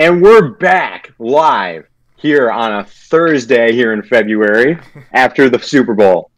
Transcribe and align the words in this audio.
And 0.00 0.22
we're 0.22 0.52
back 0.52 1.12
live 1.18 1.86
here 2.16 2.50
on 2.50 2.72
a 2.72 2.84
Thursday 2.84 3.74
here 3.74 3.92
in 3.92 4.00
February 4.02 4.78
after 5.12 5.50
the 5.50 5.58
Super 5.58 5.92
Bowl, 5.92 6.30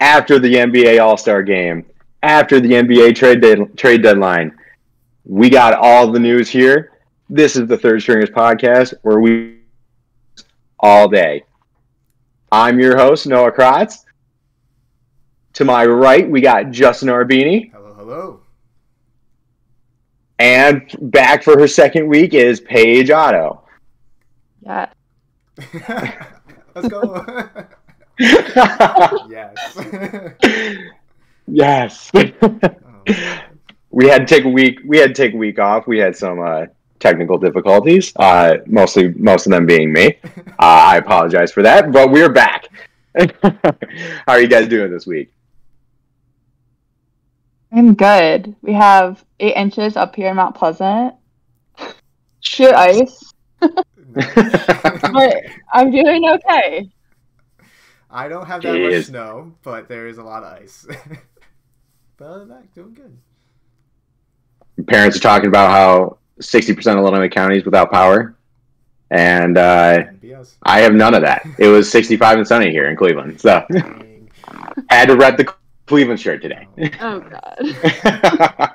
after 0.00 0.38
the 0.38 0.54
NBA 0.54 0.98
All 1.02 1.18
Star 1.18 1.42
game, 1.42 1.84
after 2.22 2.60
the 2.60 2.70
NBA 2.70 3.14
trade, 3.14 3.42
de- 3.42 3.66
trade 3.76 4.02
deadline. 4.02 4.58
We 5.26 5.50
got 5.50 5.74
all 5.74 6.10
the 6.10 6.18
news 6.18 6.48
here. 6.48 6.92
This 7.28 7.56
is 7.56 7.68
the 7.68 7.76
Third 7.76 8.00
Stringers 8.00 8.30
Podcast 8.30 8.94
where 9.02 9.20
we 9.20 9.58
all 10.78 11.06
day. 11.06 11.44
I'm 12.50 12.80
your 12.80 12.96
host, 12.96 13.26
Noah 13.26 13.52
Kratz. 13.52 14.06
To 15.52 15.66
my 15.66 15.84
right, 15.84 16.26
we 16.26 16.40
got 16.40 16.70
Justin 16.70 17.10
Arbini. 17.10 17.70
Hello, 17.70 17.92
hello. 17.92 18.39
And 20.40 20.90
back 21.02 21.42
for 21.42 21.58
her 21.58 21.68
second 21.68 22.08
week 22.08 22.32
is 22.32 22.60
Paige 22.60 23.10
Otto. 23.10 23.62
Yeah. 24.62 24.90
Let's 26.74 26.88
go. 26.88 27.26
yes. 29.28 29.78
yes. 31.46 32.10
Oh, 32.14 32.58
we 33.90 34.06
had 34.06 34.26
to 34.26 34.34
take 34.34 34.46
a 34.46 34.48
week. 34.48 34.80
We 34.86 34.96
had 34.96 35.14
to 35.14 35.22
take 35.22 35.34
a 35.34 35.36
week 35.36 35.58
off. 35.58 35.86
We 35.86 35.98
had 35.98 36.16
some 36.16 36.40
uh, 36.40 36.66
technical 37.00 37.36
difficulties. 37.36 38.14
Uh, 38.16 38.58
mostly, 38.64 39.08
most 39.08 39.44
of 39.46 39.52
them 39.52 39.66
being 39.66 39.92
me. 39.92 40.18
Uh, 40.58 40.92
I 40.92 40.96
apologize 40.98 41.50
for 41.50 41.62
that, 41.62 41.90
but 41.90 42.10
we're 42.10 42.28
back. 42.28 42.68
How 43.16 43.54
are 44.26 44.40
you 44.40 44.46
guys 44.46 44.68
doing 44.68 44.92
this 44.92 45.06
week? 45.06 45.32
I'm 47.72 47.94
good. 47.94 48.56
We 48.62 48.72
have 48.72 49.24
eight 49.38 49.54
inches 49.54 49.96
up 49.96 50.16
here 50.16 50.30
in 50.30 50.36
Mount 50.36 50.56
Pleasant. 50.56 51.14
Sheer 52.40 52.74
ice, 52.74 53.32
but 53.60 53.76
I'm 55.72 55.90
doing 55.90 56.28
okay. 56.28 56.90
I 58.10 58.28
don't 58.28 58.46
have 58.46 58.62
that 58.62 58.78
much 58.78 59.04
snow, 59.04 59.54
but 59.62 59.88
there 59.88 60.08
is 60.08 60.18
a 60.18 60.22
lot 60.22 60.42
of 60.42 60.60
ice. 60.60 60.86
but 62.16 62.24
other 62.24 62.38
than 62.40 62.48
that, 62.48 62.74
doing 62.74 62.94
good. 62.94 64.86
Parents 64.86 65.16
are 65.16 65.20
talking 65.20 65.48
about 65.48 65.70
how 65.70 66.18
sixty 66.40 66.74
percent 66.74 66.98
of 66.98 67.04
Illinois 67.04 67.28
County 67.28 67.58
is 67.58 67.64
without 67.64 67.92
power, 67.92 68.34
and 69.10 69.58
uh, 69.58 70.04
I 70.62 70.80
have 70.80 70.94
none 70.94 71.14
of 71.14 71.22
that. 71.22 71.46
It 71.58 71.68
was 71.68 71.90
sixty-five 71.90 72.38
and 72.38 72.46
sunny 72.46 72.70
here 72.70 72.88
in 72.88 72.96
Cleveland, 72.96 73.40
so 73.40 73.64
Dang. 73.70 74.30
had 74.88 75.06
to 75.06 75.16
rep 75.16 75.36
the 75.36 75.52
Cleveland 75.90 76.20
shirt 76.20 76.40
today. 76.40 76.68
Oh 77.00 77.18
god. 77.18 78.70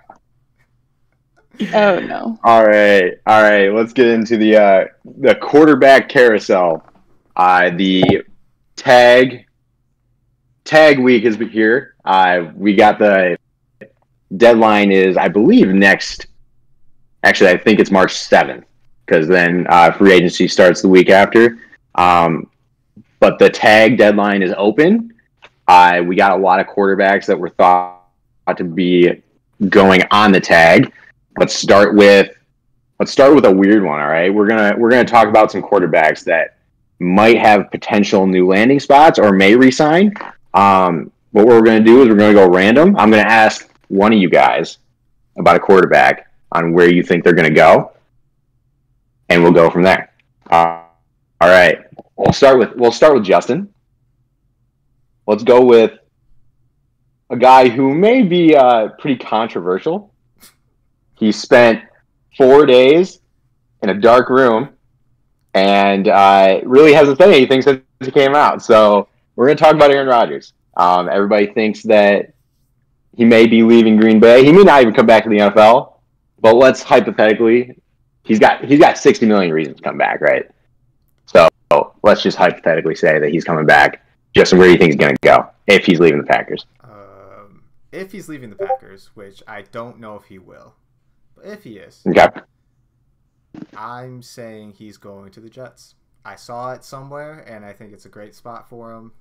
Oh 1.73 1.99
no. 1.99 2.37
All 2.43 2.65
right, 2.65 3.13
all 3.25 3.41
right. 3.41 3.69
Let's 3.69 3.93
get 3.93 4.07
into 4.07 4.35
the 4.35 4.57
uh, 4.57 4.85
the 5.21 5.35
quarterback 5.35 6.09
carousel. 6.09 6.85
Uh, 7.37 7.69
the 7.69 8.25
tag 8.75 9.45
tag 10.65 10.99
week 10.99 11.23
is 11.23 11.37
here. 11.37 11.95
Uh, 12.03 12.51
we 12.53 12.75
got 12.75 12.99
the 12.99 13.37
deadline 14.35 14.91
is 14.91 15.15
I 15.15 15.29
believe 15.29 15.69
next. 15.69 16.27
Actually, 17.23 17.51
I 17.51 17.57
think 17.57 17.79
it's 17.79 17.91
March 17.91 18.11
seventh 18.11 18.65
because 19.05 19.29
then 19.29 19.65
uh, 19.69 19.93
free 19.93 20.11
agency 20.11 20.49
starts 20.49 20.81
the 20.81 20.89
week 20.89 21.09
after. 21.09 21.59
Um, 21.95 22.51
but 23.21 23.39
the 23.39 23.49
tag 23.49 23.97
deadline 23.97 24.41
is 24.41 24.53
open. 24.57 25.13
We 25.67 26.15
got 26.15 26.31
a 26.31 26.41
lot 26.41 26.59
of 26.59 26.67
quarterbacks 26.67 27.25
that 27.25 27.39
were 27.39 27.49
thought 27.49 28.01
to 28.55 28.63
be 28.63 29.23
going 29.69 30.01
on 30.11 30.31
the 30.31 30.39
tag. 30.39 30.93
Let's 31.37 31.55
start 31.55 31.95
with 31.95 32.31
let's 32.99 33.11
start 33.11 33.35
with 33.35 33.45
a 33.45 33.51
weird 33.51 33.83
one 33.83 33.99
all 33.99 34.07
right? 34.07 34.33
We're 34.33 34.47
gonna 34.47 34.75
we're 34.77 34.89
gonna 34.89 35.05
talk 35.05 35.27
about 35.27 35.51
some 35.51 35.61
quarterbacks 35.61 36.23
that 36.25 36.57
might 36.99 37.37
have 37.37 37.69
potential 37.71 38.25
new 38.25 38.47
landing 38.47 38.79
spots 38.79 39.19
or 39.19 39.31
may 39.31 39.55
resign. 39.55 40.13
Um, 40.53 41.11
what 41.31 41.45
we're 41.45 41.61
gonna 41.61 41.81
do 41.81 42.03
is 42.03 42.09
we're 42.09 42.15
gonna 42.15 42.33
go 42.33 42.47
random. 42.47 42.95
I'm 42.97 43.09
gonna 43.09 43.23
ask 43.23 43.69
one 43.89 44.13
of 44.13 44.19
you 44.19 44.29
guys 44.29 44.77
about 45.37 45.55
a 45.55 45.59
quarterback 45.59 46.31
on 46.51 46.73
where 46.73 46.89
you 46.89 47.03
think 47.03 47.23
they're 47.23 47.33
gonna 47.33 47.49
go 47.49 47.91
and 49.29 49.43
we'll 49.43 49.51
go 49.51 49.69
from 49.69 49.83
there. 49.83 50.13
Uh, 50.49 50.83
all 51.41 51.49
right. 51.49 51.79
We'll 52.15 52.33
start 52.33 52.59
with 52.59 52.75
we'll 52.75 52.93
start 52.93 53.13
with 53.13 53.25
justin 53.25 53.73
let's 55.27 55.43
go 55.43 55.63
with 55.63 55.91
a 57.29 57.37
guy 57.37 57.69
who 57.69 57.93
may 57.93 58.21
be 58.21 58.55
uh, 58.55 58.89
pretty 58.99 59.17
controversial 59.17 60.13
he 61.15 61.31
spent 61.31 61.83
four 62.37 62.65
days 62.65 63.19
in 63.81 63.89
a 63.89 63.93
dark 63.93 64.29
room 64.29 64.69
and 65.53 66.07
uh, 66.07 66.59
really 66.63 66.93
hasn't 66.93 67.17
said 67.17 67.29
anything 67.29 67.61
since 67.61 67.81
he 67.99 68.11
came 68.11 68.35
out. 68.35 68.61
So 68.61 69.07
we're 69.35 69.47
going 69.47 69.57
to 69.57 69.63
talk 69.63 69.73
about 69.73 69.91
Aaron 69.91 70.07
Rodgers. 70.07 70.53
Um, 70.75 71.09
everybody 71.09 71.47
thinks 71.47 71.83
that 71.83 72.33
he 73.15 73.23
may 73.23 73.47
be 73.47 73.63
leaving 73.63 73.95
Green 73.95 74.19
Bay. 74.19 74.43
He 74.43 74.51
may 74.51 74.63
not 74.63 74.81
even 74.81 74.93
come 74.93 75.05
back 75.05 75.23
to 75.23 75.29
the 75.29 75.37
NFL. 75.37 75.93
But 76.41 76.55
let's 76.55 76.83
hypothetically, 76.83 77.75
he's 78.23 78.39
got 78.39 78.63
he's 78.65 78.77
got 78.77 78.97
sixty 78.97 79.25
million 79.25 79.51
reasons 79.51 79.77
to 79.77 79.83
come 79.83 79.97
back, 79.97 80.21
right? 80.21 80.45
So 81.25 81.47
let's 82.03 82.21
just 82.21 82.37
hypothetically 82.37 82.93
say 82.93 83.17
that 83.17 83.29
he's 83.29 83.45
coming 83.45 83.65
back. 83.65 84.04
Justin, 84.35 84.59
where 84.59 84.67
do 84.67 84.73
you 84.73 84.77
think 84.77 84.91
he's 84.91 84.99
going 84.99 85.15
to 85.15 85.21
go 85.21 85.49
if 85.67 85.85
he's 85.85 85.99
leaving 85.99 86.19
the 86.19 86.27
Packers? 86.27 86.65
Um, 86.83 87.63
if 87.91 88.11
he's 88.11 88.27
leaving 88.27 88.49
the 88.49 88.57
Packers, 88.57 89.11
which 89.13 89.41
I 89.47 89.61
don't 89.61 89.99
know 89.99 90.15
if 90.15 90.25
he 90.25 90.39
will, 90.39 90.73
but 91.35 91.45
if 91.45 91.63
he 91.63 91.77
is, 91.77 92.01
Okay. 92.05 92.27
I'm 93.77 94.21
saying 94.21 94.73
he's 94.77 94.97
going 94.97 95.31
to 95.31 95.39
the 95.39 95.49
Jets. 95.49 95.95
I 96.25 96.35
saw 96.35 96.73
it 96.73 96.83
somewhere, 96.83 97.39
and 97.47 97.63
I 97.63 97.71
think 97.71 97.93
it's 97.93 98.05
a 98.05 98.09
great 98.09 98.35
spot 98.35 98.67
for 98.67 98.91
him. 98.91 99.13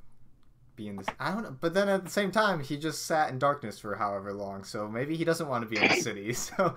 Being 0.74 0.96
this, 0.96 1.06
I 1.20 1.30
don't 1.30 1.44
know, 1.44 1.56
but 1.60 1.72
then 1.72 1.88
at 1.88 2.04
the 2.04 2.10
same 2.10 2.32
time, 2.32 2.58
he 2.58 2.76
just 2.76 3.06
sat 3.06 3.30
in 3.30 3.38
darkness 3.38 3.78
for 3.78 3.94
however 3.94 4.32
long, 4.32 4.64
so 4.64 4.88
maybe 4.88 5.14
he 5.16 5.24
doesn't 5.24 5.46
want 5.46 5.62
to 5.62 5.68
be 5.68 5.76
in 5.80 5.88
the 5.88 5.94
city. 6.00 6.32
So, 6.34 6.74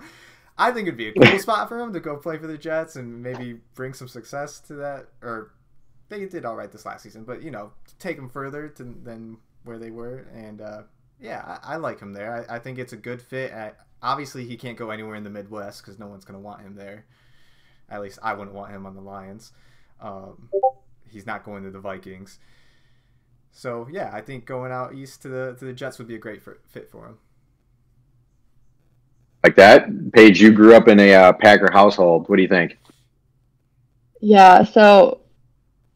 I 0.56 0.70
think 0.70 0.86
it'd 0.86 0.96
be 0.98 1.08
a 1.08 1.12
cool 1.12 1.38
spot 1.40 1.68
for 1.68 1.80
him 1.80 1.92
to 1.92 2.00
go 2.00 2.16
play 2.16 2.38
for 2.38 2.46
the 2.46 2.58
Jets 2.58 2.94
and 2.94 3.22
maybe 3.22 3.58
bring 3.74 3.94
some 3.94 4.06
success 4.06 4.60
to 4.60 4.74
that. 4.74 5.06
Or 5.22 5.52
they 6.08 6.24
did 6.26 6.44
all 6.44 6.56
right 6.56 6.70
this 6.70 6.86
last 6.86 7.02
season, 7.02 7.24
but 7.24 7.42
you 7.42 7.50
know, 7.50 7.72
take 7.98 8.16
them 8.16 8.28
further 8.28 8.68
to, 8.68 8.84
than 8.84 9.38
where 9.64 9.78
they 9.78 9.90
were. 9.90 10.26
And 10.34 10.60
uh, 10.60 10.82
yeah, 11.20 11.58
I, 11.62 11.74
I 11.74 11.76
like 11.76 12.00
him 12.00 12.12
there. 12.12 12.46
I, 12.48 12.56
I 12.56 12.58
think 12.58 12.78
it's 12.78 12.92
a 12.92 12.96
good 12.96 13.20
fit. 13.20 13.52
I, 13.52 13.72
obviously, 14.02 14.44
he 14.44 14.56
can't 14.56 14.78
go 14.78 14.90
anywhere 14.90 15.16
in 15.16 15.24
the 15.24 15.30
Midwest 15.30 15.82
because 15.82 15.98
no 15.98 16.06
one's 16.06 16.24
going 16.24 16.38
to 16.38 16.44
want 16.44 16.62
him 16.62 16.74
there. 16.74 17.04
At 17.90 18.02
least 18.02 18.18
I 18.22 18.34
wouldn't 18.34 18.54
want 18.54 18.72
him 18.72 18.86
on 18.86 18.94
the 18.94 19.00
Lions. 19.00 19.52
Um, 20.00 20.48
he's 21.10 21.26
not 21.26 21.44
going 21.44 21.64
to 21.64 21.70
the 21.70 21.80
Vikings. 21.80 22.38
So 23.50 23.88
yeah, 23.90 24.10
I 24.12 24.20
think 24.20 24.44
going 24.44 24.72
out 24.72 24.94
east 24.94 25.22
to 25.22 25.28
the 25.28 25.56
to 25.58 25.64
the 25.64 25.72
Jets 25.72 25.98
would 25.98 26.06
be 26.06 26.14
a 26.14 26.18
great 26.18 26.42
for, 26.42 26.58
fit 26.66 26.90
for 26.90 27.06
him. 27.06 27.18
Like 29.42 29.56
that? 29.56 30.12
Paige, 30.12 30.40
you 30.40 30.52
grew 30.52 30.74
up 30.74 30.88
in 30.88 30.98
a 31.00 31.14
uh, 31.14 31.32
Packer 31.32 31.70
household. 31.72 32.28
What 32.28 32.36
do 32.36 32.42
you 32.42 32.48
think? 32.48 32.76
Yeah, 34.20 34.64
so 34.64 35.20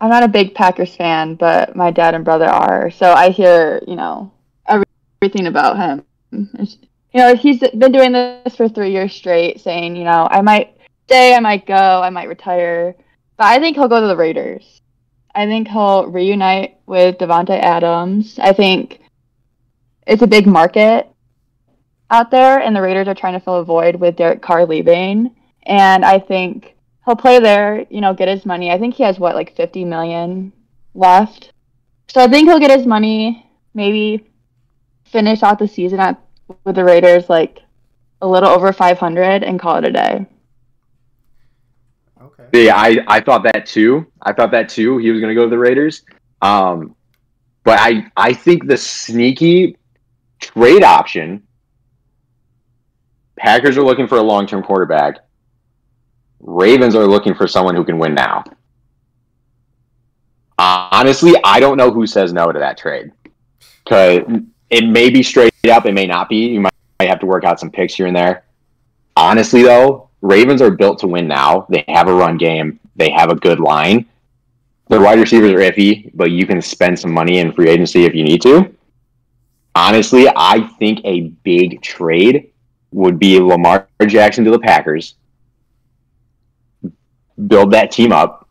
I'm 0.02 0.10
not 0.10 0.24
a 0.24 0.28
big 0.28 0.56
Packers 0.56 0.96
fan, 0.96 1.36
but 1.36 1.76
my 1.76 1.92
dad 1.92 2.16
and 2.16 2.24
brother 2.24 2.46
are. 2.46 2.90
So 2.90 3.12
I 3.12 3.30
hear, 3.30 3.80
you 3.86 3.94
know, 3.94 4.32
every- 4.66 4.84
everything 5.22 5.46
about 5.46 5.76
him. 5.76 6.04
You 6.32 7.20
know, 7.20 7.36
he's 7.36 7.60
been 7.60 7.92
doing 7.92 8.10
this 8.10 8.56
for 8.56 8.68
three 8.68 8.90
years 8.90 9.14
straight, 9.14 9.60
saying, 9.60 9.94
you 9.94 10.02
know, 10.02 10.26
I 10.28 10.40
might 10.40 10.76
stay, 11.06 11.36
I 11.36 11.40
might 11.40 11.66
go, 11.66 12.02
I 12.02 12.10
might 12.10 12.28
retire. 12.28 12.96
But 13.36 13.46
I 13.46 13.60
think 13.60 13.76
he'll 13.76 13.86
go 13.86 14.00
to 14.00 14.08
the 14.08 14.16
Raiders. 14.16 14.80
I 15.34 15.46
think 15.46 15.68
he'll 15.68 16.06
reunite 16.08 16.78
with 16.86 17.18
Davante 17.18 17.58
Adams. 17.58 18.40
I 18.40 18.52
think 18.52 19.02
it's 20.04 20.22
a 20.22 20.26
big 20.26 20.48
market 20.48 21.08
out 22.10 22.32
there, 22.32 22.58
and 22.58 22.74
the 22.74 22.82
Raiders 22.82 23.06
are 23.06 23.14
trying 23.14 23.34
to 23.34 23.40
fill 23.40 23.60
a 23.60 23.64
void 23.64 23.96
with 23.96 24.16
Derek 24.16 24.42
Carr 24.42 24.66
leaving. 24.66 25.36
And 25.62 26.04
I 26.04 26.18
think 26.18 26.74
he'll 27.04 27.16
play 27.16 27.40
there, 27.40 27.86
you 27.90 28.00
know, 28.00 28.14
get 28.14 28.28
his 28.28 28.46
money. 28.46 28.70
I 28.70 28.78
think 28.78 28.94
he 28.94 29.02
has 29.02 29.18
what, 29.18 29.34
like 29.34 29.56
50 29.56 29.84
million 29.84 30.52
left. 30.94 31.52
So 32.08 32.20
I 32.22 32.28
think 32.28 32.48
he'll 32.48 32.60
get 32.60 32.76
his 32.76 32.86
money, 32.86 33.50
maybe 33.74 34.28
finish 35.04 35.42
out 35.42 35.58
the 35.58 35.68
season 35.68 36.00
at, 36.00 36.20
with 36.64 36.76
the 36.76 36.84
Raiders 36.84 37.28
like 37.28 37.60
a 38.20 38.26
little 38.26 38.48
over 38.48 38.72
500 38.72 39.42
and 39.42 39.58
call 39.58 39.76
it 39.76 39.84
a 39.84 39.92
day. 39.92 40.26
Okay. 42.20 42.66
Yeah, 42.66 42.76
I, 42.76 42.98
I 43.06 43.20
thought 43.20 43.42
that 43.44 43.66
too. 43.66 44.06
I 44.20 44.32
thought 44.32 44.50
that 44.52 44.68
too. 44.68 44.98
He 44.98 45.10
was 45.10 45.20
going 45.20 45.30
to 45.30 45.34
go 45.34 45.44
to 45.44 45.50
the 45.50 45.58
Raiders. 45.58 46.02
Um, 46.40 46.94
but 47.64 47.78
I, 47.78 48.10
I 48.16 48.32
think 48.32 48.66
the 48.66 48.76
sneaky 48.76 49.76
trade 50.40 50.82
option 50.82 51.42
Packers 53.42 53.76
are 53.76 53.82
looking 53.82 54.06
for 54.06 54.18
a 54.18 54.22
long 54.22 54.46
term 54.46 54.62
quarterback. 54.62 55.16
Ravens 56.42 56.94
are 56.94 57.06
looking 57.06 57.34
for 57.34 57.46
someone 57.46 57.74
who 57.74 57.84
can 57.84 57.98
win 57.98 58.14
now. 58.14 58.44
Honestly, 60.58 61.34
I 61.44 61.60
don't 61.60 61.76
know 61.76 61.90
who 61.90 62.06
says 62.06 62.32
no 62.32 62.52
to 62.52 62.58
that 62.58 62.76
trade. 62.76 63.12
Cause 63.86 64.20
it 64.70 64.86
may 64.86 65.10
be 65.10 65.22
straight 65.22 65.52
up, 65.70 65.86
it 65.86 65.94
may 65.94 66.06
not 66.06 66.28
be. 66.28 66.48
You 66.48 66.60
might 66.60 66.72
have 67.00 67.20
to 67.20 67.26
work 67.26 67.44
out 67.44 67.58
some 67.58 67.70
picks 67.70 67.94
here 67.94 68.06
and 68.06 68.16
there. 68.16 68.44
Honestly, 69.16 69.62
though, 69.62 70.08
Ravens 70.20 70.62
are 70.62 70.70
built 70.70 70.98
to 71.00 71.06
win 71.06 71.26
now. 71.26 71.66
They 71.68 71.84
have 71.88 72.08
a 72.08 72.14
run 72.14 72.38
game. 72.38 72.78
They 72.96 73.10
have 73.10 73.30
a 73.30 73.36
good 73.36 73.60
line. 73.60 74.06
The 74.88 75.00
wide 75.00 75.18
receivers 75.18 75.52
are 75.52 75.58
iffy, 75.58 76.10
but 76.14 76.30
you 76.30 76.46
can 76.46 76.60
spend 76.60 76.98
some 76.98 77.12
money 77.12 77.38
in 77.38 77.52
free 77.52 77.68
agency 77.68 78.04
if 78.04 78.14
you 78.14 78.24
need 78.24 78.42
to. 78.42 78.74
Honestly, 79.74 80.26
I 80.36 80.60
think 80.78 81.00
a 81.04 81.28
big 81.44 81.80
trade 81.82 82.52
would 82.92 83.18
be 83.18 83.40
Lamar 83.40 83.88
Jackson 84.06 84.44
to 84.44 84.50
the 84.50 84.58
Packers, 84.58 85.14
build 87.46 87.72
that 87.72 87.90
team 87.90 88.12
up, 88.12 88.48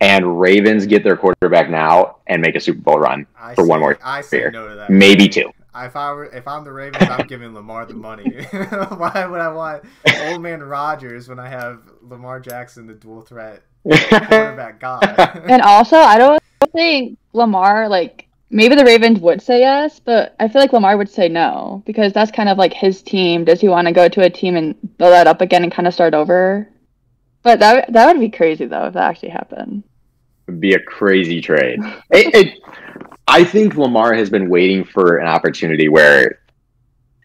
and 0.00 0.40
Ravens 0.40 0.86
get 0.86 1.04
their 1.04 1.16
quarterback 1.16 1.70
now 1.70 2.16
and 2.26 2.42
make 2.42 2.54
a 2.56 2.60
Super 2.60 2.80
Bowl 2.80 2.98
run 2.98 3.26
I 3.38 3.54
for 3.54 3.62
say, 3.64 3.68
one 3.68 3.80
more 3.80 3.98
I 4.02 4.20
say 4.20 4.38
year. 4.38 4.50
no 4.50 4.68
to 4.68 4.74
that. 4.74 4.90
maybe 4.90 5.28
two. 5.28 5.50
If 5.76 5.96
I 5.96 6.12
were, 6.12 6.26
if 6.26 6.46
I'm 6.46 6.62
the 6.62 6.72
Ravens, 6.72 7.08
I'm 7.10 7.26
giving 7.26 7.52
Lamar 7.52 7.84
the 7.84 7.94
money. 7.94 8.30
Why 8.52 9.26
would 9.28 9.40
I 9.40 9.48
want 9.48 9.84
old 10.26 10.40
man 10.40 10.62
Rodgers 10.62 11.28
when 11.28 11.40
I 11.40 11.48
have 11.48 11.80
Lamar 12.02 12.38
Jackson, 12.38 12.86
the 12.86 12.94
dual 12.94 13.22
threat 13.22 13.62
quarterback 13.84 14.78
god? 14.78 15.02
And 15.48 15.62
also, 15.62 15.96
I 15.96 16.16
don't 16.18 16.40
think 16.72 17.18
Lamar 17.32 17.88
like 17.88 18.28
maybe 18.50 18.76
the 18.76 18.84
Ravens 18.84 19.18
would 19.18 19.42
say 19.42 19.60
yes, 19.60 19.98
but 19.98 20.36
I 20.38 20.46
feel 20.46 20.60
like 20.60 20.72
Lamar 20.72 20.96
would 20.96 21.10
say 21.10 21.28
no 21.28 21.82
because 21.86 22.12
that's 22.12 22.30
kind 22.30 22.48
of 22.48 22.56
like 22.56 22.72
his 22.72 23.02
team. 23.02 23.44
Does 23.44 23.60
he 23.60 23.68
want 23.68 23.88
to 23.88 23.92
go 23.92 24.08
to 24.08 24.22
a 24.22 24.30
team 24.30 24.54
and 24.54 24.76
build 24.98 25.12
that 25.12 25.26
up 25.26 25.40
again 25.40 25.64
and 25.64 25.72
kind 25.72 25.88
of 25.88 25.94
start 25.94 26.14
over? 26.14 26.68
But 27.44 27.60
that 27.60 27.92
that 27.92 28.06
would 28.06 28.20
be 28.20 28.30
crazy 28.30 28.64
though 28.66 28.86
if 28.86 28.94
that 28.94 29.10
actually 29.10 29.28
happened. 29.28 29.84
would 30.46 30.60
be 30.60 30.74
a 30.74 30.80
crazy 30.80 31.40
trade. 31.40 31.78
It, 32.10 32.34
it, 32.34 32.58
I 33.26 33.44
think 33.44 33.76
Lamar 33.76 34.14
has 34.14 34.30
been 34.30 34.48
waiting 34.48 34.84
for 34.84 35.18
an 35.18 35.26
opportunity 35.26 35.88
where 35.88 36.40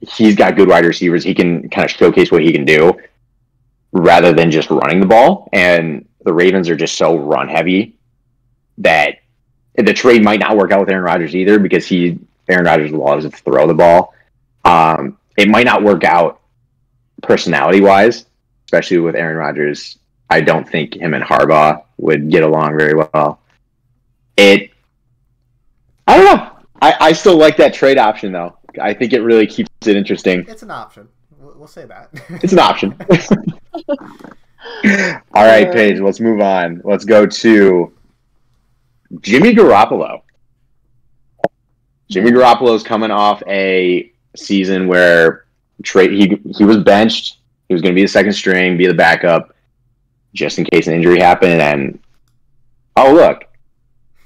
he's 0.01 0.35
got 0.35 0.55
good 0.55 0.67
wide 0.67 0.85
receivers. 0.85 1.23
He 1.23 1.33
can 1.33 1.69
kind 1.69 1.85
of 1.85 1.91
showcase 1.91 2.31
what 2.31 2.41
he 2.41 2.51
can 2.51 2.65
do 2.65 2.93
rather 3.91 4.33
than 4.33 4.51
just 4.51 4.69
running 4.69 4.99
the 4.99 5.05
ball. 5.05 5.49
And 5.51 6.07
the 6.23 6.33
Ravens 6.33 6.69
are 6.69 6.75
just 6.75 6.97
so 6.97 7.17
run 7.17 7.47
heavy 7.49 7.97
that 8.79 9.15
the 9.75 9.93
trade 9.93 10.23
might 10.23 10.39
not 10.39 10.57
work 10.57 10.71
out 10.71 10.79
with 10.79 10.89
Aaron 10.89 11.03
Rodgers 11.03 11.35
either 11.35 11.59
because 11.59 11.85
he 11.85 12.19
Aaron 12.47 12.65
Rodgers 12.65 12.91
loves 12.91 13.25
to 13.25 13.31
throw 13.31 13.67
the 13.67 13.73
ball. 13.73 14.13
Um, 14.65 15.17
it 15.37 15.49
might 15.49 15.65
not 15.65 15.83
work 15.83 16.03
out 16.03 16.41
personality 17.21 17.81
wise, 17.81 18.25
especially 18.65 18.97
with 18.99 19.15
Aaron 19.15 19.37
Rodgers. 19.37 19.99
I 20.29 20.41
don't 20.41 20.67
think 20.67 20.95
him 20.95 21.13
and 21.13 21.23
Harbaugh 21.23 21.83
would 21.97 22.29
get 22.29 22.43
along 22.43 22.77
very 22.77 22.93
well. 22.93 23.39
It, 24.37 24.71
I 26.07 26.17
don't 26.17 26.25
know. 26.25 26.51
I, 26.81 26.95
I 26.99 27.11
still 27.13 27.37
like 27.37 27.57
that 27.57 27.73
trade 27.73 27.97
option 27.97 28.31
though. 28.31 28.57
I 28.79 28.93
think 28.93 29.13
it 29.13 29.21
really 29.21 29.47
keeps 29.47 29.69
it 29.85 29.95
interesting. 29.95 30.45
It's 30.47 30.63
an 30.63 30.71
option. 30.71 31.07
We'll, 31.37 31.55
we'll 31.57 31.67
say 31.67 31.85
that. 31.85 32.09
It's 32.43 32.53
an 32.53 32.59
option. 32.59 32.95
All 35.33 35.45
right, 35.45 35.71
Paige, 35.71 35.99
let's 35.99 36.19
move 36.19 36.41
on. 36.41 36.81
Let's 36.83 37.05
go 37.05 37.25
to 37.25 37.93
Jimmy 39.21 39.53
Garoppolo. 39.53 40.21
Jimmy 42.09 42.31
Garoppolo's 42.31 42.83
coming 42.83 43.11
off 43.11 43.41
a 43.47 44.11
season 44.35 44.87
where 44.87 45.45
trade 45.83 46.11
he 46.11 46.39
he 46.55 46.65
was 46.65 46.77
benched. 46.77 47.37
He 47.67 47.73
was 47.73 47.81
going 47.81 47.93
to 47.93 47.95
be 47.95 48.03
the 48.03 48.07
second 48.07 48.33
string, 48.33 48.77
be 48.77 48.87
the 48.87 48.93
backup, 48.93 49.55
just 50.33 50.57
in 50.59 50.65
case 50.65 50.87
an 50.87 50.93
injury 50.93 51.19
happened. 51.19 51.61
And 51.61 51.99
oh 52.95 53.13
look, 53.13 53.45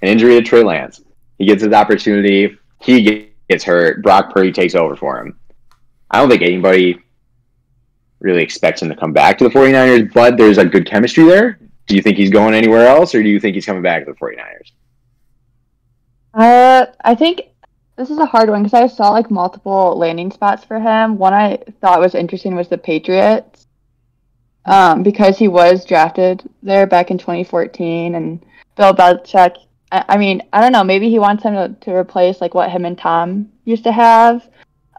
an 0.02 0.10
injury 0.10 0.36
to 0.36 0.42
Trey 0.42 0.64
Lance. 0.64 1.02
He 1.38 1.46
gets 1.46 1.64
his 1.64 1.74
opportunity. 1.74 2.58
He 2.82 3.32
gets 3.50 3.64
hurt. 3.64 4.04
Brock 4.04 4.34
Purdy 4.34 4.52
takes 4.52 4.76
over 4.76 4.96
for 4.96 5.20
him. 5.20 5.40
I 6.12 6.20
don't 6.20 6.30
think 6.30 6.42
anybody 6.42 7.00
really 8.20 8.44
expects 8.44 8.82
him 8.82 8.90
to 8.90 8.96
come 8.96 9.14
back 9.14 9.38
to 9.38 9.44
the 9.44 9.50
49ers, 9.50 10.14
but 10.14 10.38
there's 10.38 10.58
a 10.58 10.66
good 10.66 10.86
chemistry 10.86 11.26
there. 11.26 11.60
Do 11.88 11.96
you 11.96 12.02
think 12.02 12.18
he's 12.18 12.30
going 12.30 12.54
anywhere 12.54 12.88
else, 12.88 13.14
or 13.14 13.22
do 13.22 13.30
you 13.30 13.40
think 13.40 13.56
he's 13.56 13.66
coming 13.66 13.82
back 13.84 14.06
to 14.06 14.12
the 14.14 14.18
49ers? 14.18 14.72
Uh, 16.34 16.86
I 17.04 17.16
think 17.16 17.42
this 17.96 18.10
is 18.10 18.18
a 18.18 18.26
hard 18.26 18.50
one 18.50 18.64
because 18.64 18.74
I 18.74 18.88
saw 18.88 19.12
like 19.12 19.30
multiple 19.30 19.96
landing 19.98 20.32
spots 20.32 20.64
for 20.64 20.80
him. 20.80 21.18
One 21.18 21.34
I 21.34 21.58
thought 21.82 22.00
was 22.00 22.16
interesting 22.16 22.56
was 22.56 22.70
the 22.70 22.78
Patriots, 22.78 23.53
um, 24.66 25.04
because 25.04 25.38
he 25.38 25.48
was 25.48 25.86
drafted 25.86 26.48
there 26.62 26.88
back 26.88 27.12
in 27.12 27.18
2014, 27.18 28.16
and 28.16 28.46
Bill 28.76 28.94
Belichick. 28.94 29.58
I, 29.92 30.06
I 30.10 30.18
mean, 30.18 30.42
I 30.54 30.62
don't 30.62 30.72
know. 30.72 30.84
Maybe 30.84 31.10
he 31.10 31.20
wants 31.20 31.44
him 31.44 31.54
to, 31.54 31.76
to 31.82 31.96
replace 31.96 32.42
like 32.42 32.54
what 32.54 32.72
him 32.72 32.86
and 32.86 32.98
Tom 32.98 33.50
used 33.66 33.84
to 33.84 33.92
have. 33.92 34.48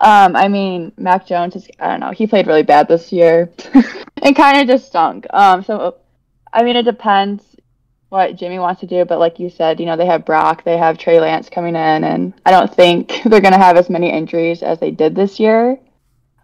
Um, 0.00 0.34
I 0.34 0.48
mean, 0.48 0.92
Mac 0.96 1.26
Jones 1.26 1.56
is. 1.56 1.68
I 1.78 1.88
don't 1.88 2.00
know. 2.00 2.10
He 2.10 2.26
played 2.26 2.46
really 2.46 2.62
bad 2.62 2.88
this 2.88 3.12
year, 3.12 3.50
and 4.22 4.36
kind 4.36 4.60
of 4.60 4.66
just 4.66 4.86
stunk. 4.86 5.26
Um, 5.30 5.62
so 5.62 5.96
I 6.52 6.62
mean, 6.62 6.76
it 6.76 6.84
depends 6.84 7.42
what 8.08 8.36
Jimmy 8.36 8.60
wants 8.60 8.80
to 8.80 8.86
do, 8.86 9.04
but 9.04 9.18
like 9.18 9.40
you 9.40 9.50
said, 9.50 9.80
you 9.80 9.86
know, 9.86 9.96
they 9.96 10.06
have 10.06 10.24
Brock, 10.24 10.62
they 10.62 10.78
have 10.78 10.98
Trey 10.98 11.18
Lance 11.18 11.50
coming 11.50 11.74
in, 11.74 12.04
and 12.04 12.32
I 12.46 12.52
don't 12.52 12.72
think 12.72 13.08
they're 13.24 13.40
going 13.40 13.52
to 13.52 13.58
have 13.58 13.76
as 13.76 13.90
many 13.90 14.10
injuries 14.10 14.62
as 14.62 14.78
they 14.78 14.92
did 14.92 15.16
this 15.16 15.40
year. 15.40 15.78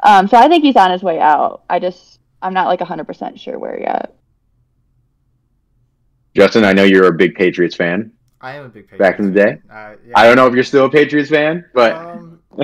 Um, 0.03 0.27
so 0.27 0.37
I 0.37 0.49
think 0.49 0.65
he's 0.65 0.77
on 0.77 0.91
his 0.91 1.03
way 1.03 1.21
out. 1.21 1.63
I 1.71 1.79
just, 1.79 2.19
I'm 2.43 2.55
not 2.55 2.67
like 2.69 2.81
100% 2.81 3.39
sure 3.41 3.59
where 3.59 3.79
yet. 3.81 4.15
Justin, 6.37 6.65
I 6.65 6.73
know 6.73 6.85
you're 6.85 7.07
a 7.07 7.13
big 7.15 7.35
Patriots 7.35 7.75
fan. 7.75 8.13
I 8.41 8.57
am 8.57 8.65
a 8.65 8.69
big 8.69 8.89
Patriots 8.89 8.99
Back 8.99 9.19
in 9.19 9.33
the 9.33 9.41
day? 9.41 9.57
fan. 9.69 9.71
Uh, 9.71 9.97
yeah. 10.07 10.15
I 10.15 10.27
don't 10.27 10.37
know 10.37 10.47
if 10.47 10.55
you're 10.55 10.65
still 10.65 10.87
a 10.87 10.91
Patriots 10.91 11.31
fan, 11.31 11.65
but 11.75 11.97
Um, 11.97 12.43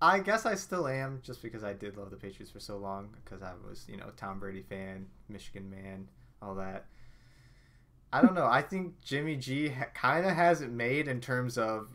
I 0.00 0.18
guess 0.20 0.46
I 0.46 0.54
still 0.54 0.86
am, 0.86 1.20
just 1.22 1.42
because 1.42 1.64
I 1.64 1.72
did 1.72 1.96
love 1.96 2.10
the 2.10 2.16
Patriots 2.16 2.50
for 2.52 2.60
so 2.60 2.76
long. 2.78 3.08
Because 3.24 3.42
I 3.42 3.52
was, 3.66 3.86
you 3.88 3.96
know, 3.96 4.10
Tom 4.16 4.38
Brady 4.38 4.62
fan, 4.62 5.06
Michigan 5.28 5.70
man, 5.70 6.08
all 6.42 6.54
that. 6.56 6.86
I 8.12 8.22
don't 8.22 8.34
know. 8.34 8.46
I 8.46 8.62
think 8.62 9.00
Jimmy 9.00 9.36
G 9.36 9.68
ha- 9.68 9.86
kind 9.94 10.24
of 10.24 10.32
has 10.34 10.60
it 10.60 10.70
made 10.70 11.08
in 11.08 11.20
terms 11.20 11.58
of 11.58 11.88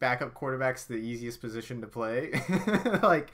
backup 0.00 0.34
quarterbacks 0.34 0.86
the 0.86 0.96
easiest 0.96 1.40
position 1.40 1.80
to 1.82 1.86
play. 1.86 2.32
like, 3.02 3.32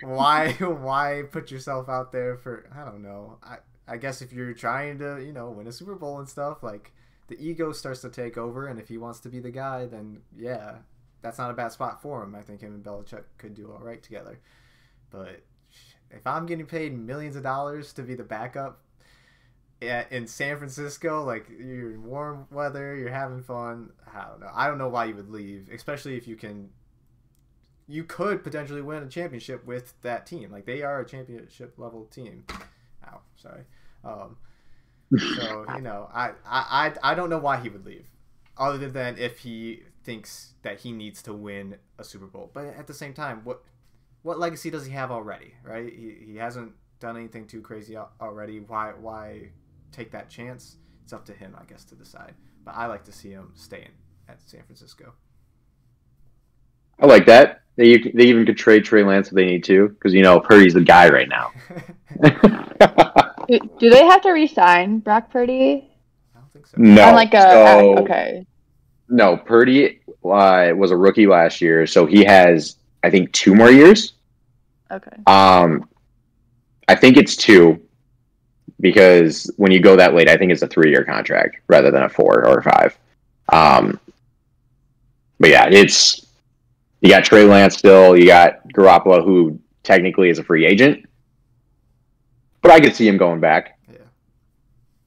why 0.00 0.52
why 0.60 1.24
put 1.30 1.50
yourself 1.50 1.88
out 1.88 2.12
there 2.12 2.36
for? 2.36 2.66
I 2.74 2.84
don't 2.84 3.02
know. 3.02 3.38
I 3.42 3.58
I 3.86 3.98
guess 3.98 4.22
if 4.22 4.32
you're 4.32 4.54
trying 4.54 4.98
to, 5.00 5.22
you 5.22 5.32
know, 5.32 5.50
win 5.50 5.66
a 5.66 5.72
Super 5.72 5.94
Bowl 5.94 6.18
and 6.18 6.28
stuff, 6.28 6.62
like 6.62 6.92
the 7.28 7.36
ego 7.38 7.72
starts 7.72 8.00
to 8.02 8.08
take 8.08 8.38
over, 8.38 8.66
and 8.66 8.80
if 8.80 8.88
he 8.88 8.96
wants 8.96 9.20
to 9.20 9.28
be 9.28 9.40
the 9.40 9.50
guy, 9.50 9.86
then 9.86 10.22
yeah, 10.36 10.76
that's 11.20 11.38
not 11.38 11.50
a 11.50 11.54
bad 11.54 11.72
spot 11.72 12.00
for 12.00 12.22
him. 12.22 12.34
I 12.34 12.40
think 12.40 12.60
him 12.60 12.74
and 12.74 12.84
Belichick 12.84 13.24
could 13.36 13.54
do 13.54 13.72
all 13.72 13.84
right 13.84 14.02
together. 14.02 14.38
But 15.10 15.42
if 16.10 16.26
I'm 16.26 16.46
getting 16.46 16.66
paid 16.66 16.96
millions 16.96 17.36
of 17.36 17.42
dollars 17.42 17.92
to 17.94 18.02
be 18.02 18.14
the 18.14 18.24
backup 18.24 18.80
in 19.80 20.26
San 20.26 20.56
Francisco, 20.56 21.24
like 21.24 21.46
you're 21.48 21.92
in 21.92 22.04
warm 22.04 22.46
weather, 22.50 22.96
you're 22.96 23.10
having 23.10 23.42
fun. 23.42 23.90
I 24.12 24.24
don't 24.28 24.40
know. 24.40 24.50
I 24.54 24.66
don't 24.66 24.78
know 24.78 24.88
why 24.88 25.06
you 25.06 25.14
would 25.14 25.30
leave, 25.30 25.68
especially 25.72 26.16
if 26.16 26.26
you 26.26 26.36
can. 26.36 26.70
You 27.86 28.04
could 28.04 28.42
potentially 28.42 28.80
win 28.80 29.02
a 29.02 29.08
championship 29.08 29.66
with 29.66 30.00
that 30.02 30.26
team. 30.26 30.50
Like 30.50 30.64
they 30.64 30.82
are 30.82 31.00
a 31.00 31.06
championship 31.06 31.74
level 31.76 32.06
team. 32.06 32.44
Ow, 33.06 33.20
sorry. 33.36 33.64
Um, 34.02 34.36
so 35.18 35.66
you 35.76 35.82
know, 35.82 36.08
I, 36.12 36.30
I 36.46 36.92
I 37.02 37.12
I 37.12 37.14
don't 37.14 37.30
know 37.30 37.38
why 37.38 37.58
he 37.58 37.68
would 37.68 37.84
leave, 37.84 38.06
other 38.56 38.88
than 38.88 39.18
if 39.18 39.40
he 39.40 39.82
thinks 40.02 40.54
that 40.62 40.80
he 40.80 40.92
needs 40.92 41.22
to 41.22 41.32
win 41.32 41.76
a 41.98 42.04
Super 42.04 42.26
Bowl. 42.26 42.50
But 42.52 42.66
at 42.66 42.86
the 42.86 42.94
same 42.94 43.12
time, 43.12 43.42
what 43.44 43.62
what 44.22 44.38
legacy 44.38 44.70
does 44.70 44.86
he 44.86 44.92
have 44.92 45.10
already? 45.10 45.54
Right? 45.62 45.92
He, 45.92 46.16
he 46.26 46.36
hasn't 46.36 46.72
done 47.00 47.16
anything 47.16 47.46
too 47.46 47.60
crazy 47.60 47.96
already. 47.96 48.60
Why 48.60 48.92
why 48.92 49.50
take 49.94 50.10
that 50.12 50.28
chance? 50.28 50.76
It's 51.02 51.12
up 51.12 51.24
to 51.26 51.32
him, 51.32 51.54
I 51.60 51.64
guess, 51.64 51.84
to 51.86 51.94
decide. 51.94 52.34
But 52.64 52.74
I 52.76 52.86
like 52.86 53.04
to 53.04 53.12
see 53.12 53.30
him 53.30 53.50
staying 53.54 53.90
at 54.28 54.40
San 54.42 54.62
Francisco. 54.62 55.12
I 57.00 57.06
like 57.06 57.26
that. 57.26 57.62
They, 57.76 57.98
they 57.98 58.24
even 58.26 58.46
could 58.46 58.56
trade 58.56 58.84
Trey 58.84 59.02
Lance 59.02 59.28
if 59.28 59.34
they 59.34 59.44
need 59.44 59.64
to, 59.64 59.88
because 59.88 60.14
you 60.14 60.22
know 60.22 60.38
Purdy's 60.40 60.74
the 60.74 60.80
guy 60.80 61.08
right 61.10 61.28
now. 61.28 61.50
Do, 63.46 63.58
do 63.78 63.90
they 63.90 64.06
have 64.06 64.22
to 64.22 64.30
re-sign 64.30 65.00
Brock 65.00 65.30
Purdy? 65.30 65.90
I 66.34 66.38
don't 66.38 66.50
think 66.52 66.66
so. 66.66 66.76
no, 66.78 67.08
On 67.08 67.14
like 67.14 67.34
a 67.34 67.42
so- 67.42 67.98
okay. 67.98 68.46
no. 69.10 69.36
Purdy 69.36 70.00
uh, 70.24 70.70
was 70.74 70.90
a 70.90 70.96
rookie 70.96 71.26
last 71.26 71.60
year, 71.60 71.86
so 71.86 72.06
he 72.06 72.24
has 72.24 72.76
I 73.02 73.10
think 73.10 73.32
two 73.32 73.54
more 73.54 73.70
years. 73.70 74.14
Okay. 74.90 75.10
Um, 75.26 75.86
I 76.88 76.94
think 76.94 77.18
it's 77.18 77.36
two 77.36 77.82
because 78.84 79.50
when 79.56 79.72
you 79.72 79.80
go 79.80 79.96
that 79.96 80.14
late, 80.14 80.28
I 80.28 80.36
think 80.36 80.52
it's 80.52 80.62
a 80.62 80.68
three-year 80.68 81.04
contract 81.04 81.56
rather 81.66 81.90
than 81.90 82.02
a 82.02 82.08
four 82.08 82.46
or 82.46 82.58
a 82.58 82.62
five. 82.62 82.96
Um, 83.50 83.98
but 85.40 85.48
yeah, 85.50 85.66
it's 85.70 86.26
you 87.00 87.08
got 87.08 87.24
Trey 87.24 87.44
Lance 87.44 87.76
still, 87.78 88.16
you 88.16 88.26
got 88.26 88.66
Garoppolo, 88.68 89.24
who 89.24 89.58
technically 89.82 90.28
is 90.28 90.38
a 90.38 90.44
free 90.44 90.66
agent, 90.66 91.04
but 92.62 92.70
I 92.70 92.78
could 92.78 92.94
see 92.94 93.08
him 93.08 93.16
going 93.16 93.40
back. 93.40 93.78
Yeah. 93.90 93.98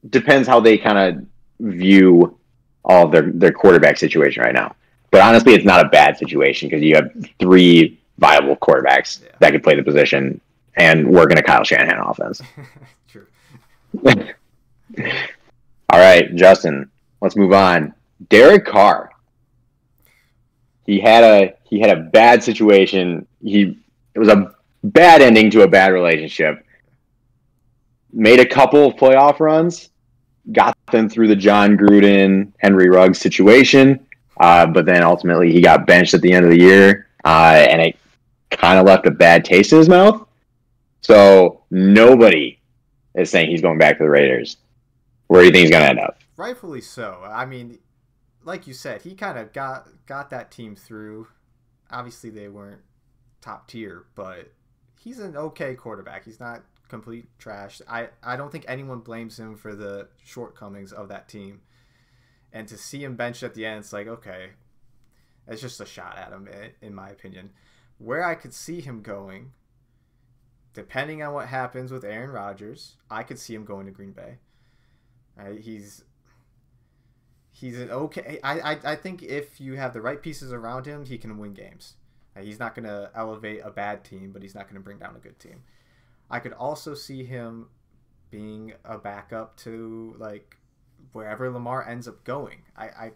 Depends 0.10 0.48
how 0.48 0.60
they 0.60 0.77
kind 0.77 0.98
of 0.98 1.25
view 1.60 2.38
all 2.84 3.07
their 3.07 3.31
their 3.31 3.51
quarterback 3.51 3.98
situation 3.98 4.41
right 4.43 4.53
now. 4.53 4.75
But 5.12 5.22
honestly, 5.22 5.53
it's 5.53 5.65
not 5.65 5.86
a 5.86 5.89
bad 5.89 6.17
situation 6.17 6.67
because 6.69 6.84
you 6.84 6.96
have 6.96 7.12
three 7.39 8.00
viable 8.17 8.55
quarterbacks 8.57 9.22
Yeah. 9.24 9.29
that 9.39 9.51
could 9.51 9.63
play 9.63 9.75
the 9.75 9.84
position 9.84 10.41
and 10.75 11.07
work 11.07 11.31
in 11.31 11.38
a 11.38 11.43
Kyle 11.43 11.63
Shanahan 11.63 12.00
offense. 12.00 12.41
True. 13.12 13.25
All 15.89 16.00
right, 16.00 16.36
Justin, 16.36 16.89
let's 17.22 17.36
move 17.36 17.54
on. 17.54 17.94
Derek 18.30 18.66
Carr. 18.66 19.12
He 20.86 21.00
had 21.00 21.24
a 21.24 21.54
he 21.63 21.80
had 21.80 21.98
a 21.98 22.01
bad 22.01 22.44
situation. 22.44 23.27
He 23.42 23.77
it 24.13 24.20
was 24.20 24.30
a 24.30 24.56
bad 24.84 25.22
ending 25.22 25.50
to 25.51 25.62
a 25.62 25.68
bad 25.68 25.92
relationship. 25.94 26.66
Made 28.13 28.39
a 28.39 28.46
couple 28.46 28.88
of 28.88 28.96
playoff 28.96 29.39
runs, 29.39 29.89
got 30.51 30.77
them 30.92 31.10
through 31.10 31.27
the 31.27 31.36
Jon 31.36 31.77
Gruden, 31.77 32.51
Henry 32.60 32.89
Ruggs 32.89 33.20
situation, 33.20 34.06
uh, 34.39 34.66
but 34.66 34.86
then 34.86 35.04
ultimately 35.04 35.51
he 35.51 35.62
got 35.62 35.86
benched 35.86 36.13
at 36.13 36.22
the 36.22 36.32
end 36.32 36.46
of 36.46 36.51
the 36.51 36.60
year, 36.60 37.08
uh, 37.25 37.66
and 37.70 37.82
it 37.82 37.98
kind 38.50 38.80
of 38.80 38.86
left 38.86 39.06
a 39.06 39.12
bad 39.12 39.44
taste 39.44 39.74
in 39.74 39.80
his 39.80 39.89
mouth. 39.89 40.25
So 41.01 41.62
nobody 41.70 42.56
is 43.17 43.29
saying 43.29 43.50
he's 43.50 43.62
going 43.62 43.77
back 43.77 43.97
to 43.97 44.03
the 44.03 44.09
Raiders. 44.09 44.57
Where 45.27 45.41
do 45.41 45.47
you 45.47 45.51
think 45.51 45.63
he's 45.63 45.71
going 45.71 45.83
to 45.83 45.89
end 45.89 46.00
up? 46.00 46.19
Rightfully 46.38 46.81
so. 46.81 47.21
I 47.25 47.45
mean, 47.45 47.79
like 48.43 48.67
you 48.67 48.74
said, 48.74 49.01
he 49.01 49.15
kind 49.15 49.38
of 49.38 49.51
got 49.51 49.88
got 50.05 50.29
that 50.29 50.51
team 50.51 50.75
through. 50.75 51.27
Obviously, 51.91 52.29
they 52.29 52.47
weren't 52.47 52.81
top 53.41 53.67
tier, 53.67 54.05
but 54.15 54.53
he's 55.00 55.19
an 55.19 55.36
okay 55.36 55.75
quarterback. 55.75 56.24
He's 56.24 56.39
not 56.39 56.63
complete 56.88 57.27
trash. 57.39 57.81
I 57.89 58.09
I 58.24 58.38
don't 58.38 58.51
think 58.51 58.65
anyone 58.67 59.00
blames 59.00 59.38
him 59.39 59.55
for 59.57 59.75
the 59.75 60.07
shortcomings 60.24 60.93
of 60.93 61.09
that 61.09 61.27
team. 61.27 61.62
And 62.53 62.67
to 62.69 62.77
see 62.77 63.03
him 63.03 63.15
benched 63.15 63.43
at 63.43 63.53
the 63.53 63.65
end, 63.65 63.79
it's 63.79 63.91
like 63.91 64.07
okay, 64.07 64.51
it's 65.47 65.62
just 65.62 65.81
a 65.81 65.86
shot 65.86 66.17
at 66.17 66.31
him, 66.31 66.47
in 66.81 66.93
my 66.93 67.09
opinion. 67.09 67.51
Where 67.97 68.24
I 68.24 68.36
could 68.36 68.53
see 68.53 68.79
him 68.79 69.01
going, 69.01 69.51
depending 70.77 71.24
on 71.24 71.34
what 71.34 71.48
happens 71.48 71.91
with 71.91 72.05
Aaron 72.05 72.29
Rodgers, 72.29 72.98
I 73.10 73.24
could 73.24 73.39
see 73.39 73.55
him 73.55 73.65
going 73.65 73.88
to 73.88 73.91
Green 73.91 74.12
Bay. 74.12 74.38
Right? 75.36 75.60
He's 75.60 76.03
he's 77.51 77.79
an 77.79 77.89
okay. 77.89 78.39
I, 78.43 78.60
I 78.60 78.79
I 78.91 78.96
think 78.96 79.24
if 79.24 79.60
you 79.60 79.74
have 79.74 79.93
the 79.93 80.01
right 80.01 80.22
pieces 80.22 80.53
around 80.53 80.86
him, 80.86 81.03
he 81.03 81.17
can 81.17 81.39
win 81.39 81.55
games. 81.55 81.96
He's 82.39 82.60
not 82.60 82.75
going 82.75 82.86
to 82.86 83.10
elevate 83.15 83.62
a 83.63 83.72
bad 83.72 84.03
team, 84.03 84.29
but 84.31 84.43
he's 84.43 84.53
not 84.53 84.65
going 84.65 84.75
to 84.75 84.79
bring 84.79 85.00
down 85.00 85.15
a 85.15 85.19
good 85.19 85.39
team. 85.39 85.63
I 86.29 86.38
could 86.39 86.53
also 86.53 86.93
see 86.93 87.24
him 87.24 87.69
being 88.29 88.74
a 88.86 89.00
backup 89.00 89.57
to 89.57 90.15
like 90.19 90.57
wherever 91.12 91.50
Lamar 91.50 91.88
ends 91.89 92.07
up 92.07 92.24
going. 92.24 92.60
I 92.77 92.86
I, 92.86 93.12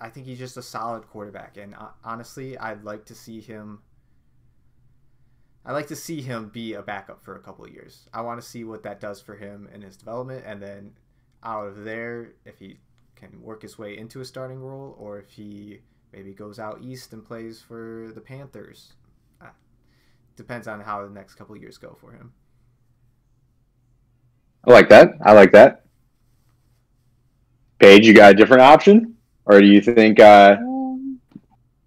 I 0.00 0.08
think 0.08 0.26
he's 0.26 0.40
just 0.40 0.56
a 0.56 0.62
solid 0.62 1.08
quarterback, 1.08 1.58
and 1.58 1.76
uh, 1.76 1.90
honestly, 2.02 2.58
I'd 2.58 2.82
like 2.82 3.04
to 3.06 3.14
see 3.14 3.40
him. 3.40 3.82
I 5.68 5.72
like 5.72 5.88
to 5.88 5.96
see 5.96 6.22
him 6.22 6.48
be 6.48 6.72
a 6.72 6.80
backup 6.80 7.22
for 7.22 7.36
a 7.36 7.40
couple 7.40 7.66
of 7.66 7.70
years. 7.70 8.08
I 8.14 8.22
want 8.22 8.40
to 8.40 8.46
see 8.46 8.64
what 8.64 8.82
that 8.84 9.00
does 9.00 9.20
for 9.20 9.34
him 9.36 9.68
in 9.74 9.82
his 9.82 9.98
development, 9.98 10.44
and 10.46 10.62
then 10.62 10.92
out 11.44 11.66
of 11.66 11.84
there, 11.84 12.30
if 12.46 12.58
he 12.58 12.78
can 13.16 13.42
work 13.42 13.60
his 13.60 13.78
way 13.78 13.98
into 13.98 14.22
a 14.22 14.24
starting 14.24 14.60
role, 14.60 14.96
or 14.98 15.18
if 15.18 15.28
he 15.32 15.80
maybe 16.10 16.32
goes 16.32 16.58
out 16.58 16.80
east 16.80 17.12
and 17.12 17.22
plays 17.22 17.60
for 17.60 18.10
the 18.14 18.20
Panthers. 18.22 18.94
Uh, 19.42 19.48
depends 20.36 20.66
on 20.66 20.80
how 20.80 21.04
the 21.04 21.10
next 21.10 21.34
couple 21.34 21.54
of 21.54 21.60
years 21.60 21.76
go 21.76 21.94
for 22.00 22.12
him. 22.12 22.32
I 24.66 24.72
like 24.72 24.88
that. 24.88 25.10
I 25.22 25.32
like 25.34 25.52
that. 25.52 25.84
Paige, 27.78 28.06
you 28.06 28.14
got 28.14 28.32
a 28.32 28.34
different 28.34 28.62
option, 28.62 29.18
or 29.44 29.60
do 29.60 29.66
you 29.66 29.82
think 29.82 30.18
uh, 30.18 30.56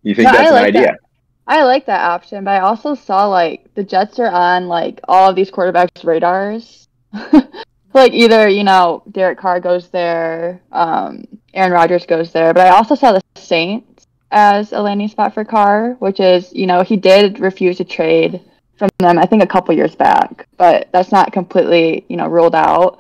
you 0.04 0.14
think 0.14 0.28
No, 0.28 0.34
that's 0.34 0.52
I 0.52 0.60
an 0.60 0.66
idea? 0.66 0.82
that. 0.82 1.00
I 1.48 1.64
like 1.64 1.86
that 1.88 2.02
option, 2.02 2.44
but 2.44 2.52
I 2.52 2.60
also 2.60 2.96
saw 2.96 3.28
like 3.28 3.74
the 3.74 3.84
Jets 3.84 4.20
are 4.20 4.30
on 4.30 4.68
like 4.68 5.00
all 5.08 5.30
of 5.30 5.36
these 5.36 5.52
quarterbacks' 5.52 6.06
radars. 6.06 6.88
like 7.94 8.14
either 8.14 8.48
you 8.48 8.64
know 8.64 9.04
Derek 9.12 9.40
Carr 9.40 9.60
goes 9.60 9.90
there, 9.90 10.62
um, 10.72 11.26
Aaron 11.54 11.74
Rodgers 11.74 12.06
goes 12.06 12.32
there, 12.32 12.54
but 12.54 12.68
I 12.68 12.70
also 12.70 12.96
saw 12.96 13.12
the 13.12 13.22
Saints 13.36 14.08
as 14.32 14.72
a 14.72 14.82
landing 14.82 15.10
spot 15.10 15.34
for 15.34 15.44
Carr, 15.44 15.96
which 16.00 16.20
is 16.20 16.54
you 16.54 16.68
know 16.68 16.84
he 16.84 16.96
did 16.96 17.40
refuse 17.40 17.78
to 17.78 17.84
trade 17.84 18.42
from 18.78 18.90
them 19.00 19.20
I 19.20 19.26
think 19.26 19.44
a 19.44 19.48
couple 19.48 19.76
years 19.76 19.96
back, 19.96 20.48
but 20.58 20.90
that's 20.92 21.12
not 21.12 21.34
completely 21.34 22.06
you 22.08 22.18
know 22.18 22.28
ruled 22.28 22.56
out. 22.56 23.00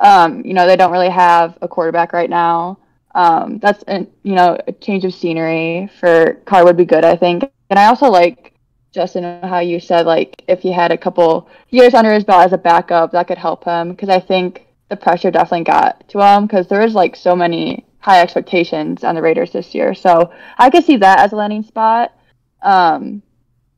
Um, 0.00 0.44
you 0.44 0.54
know 0.54 0.66
they 0.66 0.76
don't 0.76 0.92
really 0.92 1.10
have 1.10 1.58
a 1.62 1.68
quarterback 1.68 2.12
right 2.12 2.30
now. 2.30 2.78
Um, 3.14 3.58
that's 3.58 3.82
an, 3.84 4.10
you 4.22 4.34
know 4.34 4.58
a 4.66 4.72
change 4.72 5.04
of 5.04 5.14
scenery 5.14 5.90
for 6.00 6.34
Carr 6.46 6.64
would 6.64 6.76
be 6.76 6.84
good 6.84 7.04
I 7.04 7.16
think, 7.16 7.44
and 7.72 7.78
I 7.78 7.86
also 7.86 8.10
like 8.10 8.52
Justin 8.92 9.40
how 9.42 9.60
you 9.60 9.80
said 9.80 10.04
like 10.04 10.44
if 10.46 10.60
he 10.60 10.70
had 10.70 10.92
a 10.92 10.98
couple 10.98 11.48
years 11.70 11.94
under 11.94 12.12
his 12.12 12.22
belt 12.22 12.44
as 12.44 12.52
a 12.52 12.58
backup 12.58 13.12
that 13.12 13.26
could 13.26 13.38
help 13.38 13.64
him 13.64 13.92
because 13.92 14.10
I 14.10 14.20
think 14.20 14.66
the 14.90 14.96
pressure 14.96 15.30
definitely 15.30 15.64
got 15.64 16.06
to 16.10 16.20
him 16.20 16.46
because 16.46 16.68
there 16.68 16.82
was 16.82 16.94
like 16.94 17.16
so 17.16 17.34
many 17.34 17.86
high 17.98 18.20
expectations 18.20 19.04
on 19.04 19.14
the 19.14 19.22
Raiders 19.22 19.52
this 19.52 19.74
year. 19.74 19.94
So 19.94 20.30
I 20.58 20.68
could 20.68 20.84
see 20.84 20.98
that 20.98 21.20
as 21.20 21.32
a 21.32 21.36
landing 21.36 21.62
spot. 21.62 22.12
Um, 22.60 23.22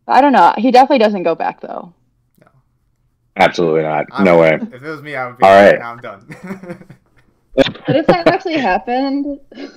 I 0.09 0.21
don't 0.21 0.33
know. 0.33 0.55
He 0.59 0.73
definitely 0.73 0.99
doesn't 0.99 1.23
go 1.23 1.37
back 1.37 1.61
though. 1.61 1.95
No. 2.41 2.49
Absolutely 3.37 3.83
not. 3.83 4.07
I'm- 4.11 4.25
no 4.25 4.39
way. 4.41 4.59
If 4.61 4.83
it 4.83 4.83
was 4.83 5.03
me, 5.03 5.15
I 5.15 5.29
would 5.29 5.39
be 5.39 5.45
All 5.45 5.67
like, 5.67 5.79
"Now 5.79 5.93
I'm 5.93 5.99
done. 5.99 6.87
But 7.55 7.95
if 7.95 8.07
that 8.09 8.27
actually 8.27 8.59
happened, 8.59 9.39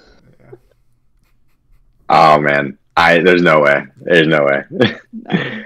Oh 2.10 2.40
man, 2.40 2.78
I 2.98 3.20
there's 3.20 3.44
no 3.44 3.62
way. 3.62 3.86
There's 3.98 4.28
no 4.28 4.44
way. 4.44 4.64
no. 4.72 4.98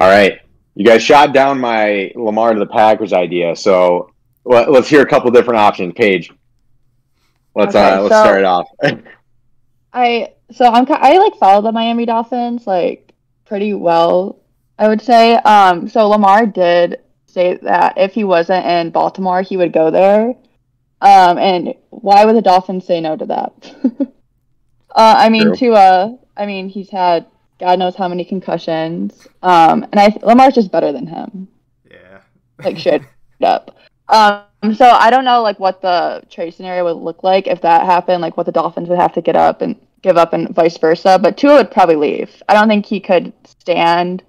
All 0.00 0.08
right, 0.08 0.40
you 0.76 0.84
guys 0.86 1.02
shot 1.02 1.34
down 1.34 1.58
my 1.58 2.12
Lamar 2.14 2.54
to 2.54 2.60
the 2.60 2.66
Packers 2.66 3.12
idea, 3.12 3.56
so 3.56 4.12
let, 4.44 4.68
us 4.68 4.88
hear 4.88 5.02
a 5.02 5.06
couple 5.06 5.28
different 5.32 5.58
options. 5.58 5.92
Paige, 5.94 6.30
let's 7.56 7.74
Okay, 7.74 7.84
uh, 7.84 8.02
let's 8.02 8.14
so- 8.14 8.22
start 8.22 8.38
it 8.38 8.44
off. 8.44 8.68
I 9.92 10.34
so 10.52 10.66
I'm 10.66 10.86
I 10.88 11.18
like 11.18 11.34
follow 11.36 11.62
the 11.62 11.72
Miami 11.72 12.06
Dolphins 12.06 12.66
like 12.66 13.12
pretty 13.44 13.74
well, 13.74 14.38
I 14.78 14.86
would 14.86 15.02
say. 15.02 15.34
Um, 15.34 15.88
so 15.88 16.08
Lamar 16.08 16.46
did 16.46 16.98
say 17.26 17.58
that 17.62 17.98
if 17.98 18.12
he 18.12 18.22
wasn't 18.22 18.64
in 18.64 18.90
Baltimore, 18.90 19.42
he 19.42 19.56
would 19.56 19.72
go 19.72 19.90
there. 19.90 20.34
Um, 21.00 21.38
and 21.38 21.74
why 21.90 22.24
would 22.24 22.36
the 22.36 22.42
Dolphins 22.42 22.86
say 22.86 23.00
no 23.00 23.16
to 23.16 23.26
that? 23.26 24.12
uh, 24.94 25.14
I 25.18 25.28
mean, 25.28 25.48
True. 25.48 25.56
to 25.56 25.72
uh, 25.72 26.16
I 26.36 26.46
mean, 26.46 26.68
he's 26.68 26.90
had 26.90 27.26
God 27.58 27.78
knows 27.78 27.96
how 27.96 28.08
many 28.08 28.24
concussions. 28.24 29.26
Um, 29.42 29.84
and 29.92 29.98
I 29.98 30.16
Lamar's 30.22 30.54
just 30.54 30.70
better 30.70 30.92
than 30.92 31.06
him 31.06 31.48
yeah. 31.90 32.20
like 32.64 32.78
straight 32.78 33.02
up. 33.42 33.76
Um, 34.08 34.74
so 34.74 34.88
I 34.88 35.10
don't 35.10 35.24
know 35.24 35.42
like 35.42 35.60
what 35.60 35.82
the 35.82 36.22
trade 36.30 36.54
scenario 36.54 36.84
would 36.84 37.02
look 37.02 37.22
like 37.22 37.46
if 37.46 37.60
that 37.62 37.84
happened, 37.84 38.22
like 38.22 38.36
what 38.36 38.46
the 38.46 38.52
Dolphins 38.52 38.88
would 38.88 38.98
have 38.98 39.12
to 39.14 39.20
get 39.20 39.36
up 39.36 39.60
and 39.60 39.76
give 40.02 40.16
up 40.16 40.32
and 40.32 40.54
vice 40.54 40.78
versa. 40.78 41.18
But 41.20 41.36
Tua 41.36 41.56
would 41.56 41.70
probably 41.70 41.96
leave. 41.96 42.42
I 42.48 42.54
don't 42.54 42.68
think 42.68 42.86
he 42.86 43.00
could 43.00 43.32
stand 43.44 44.22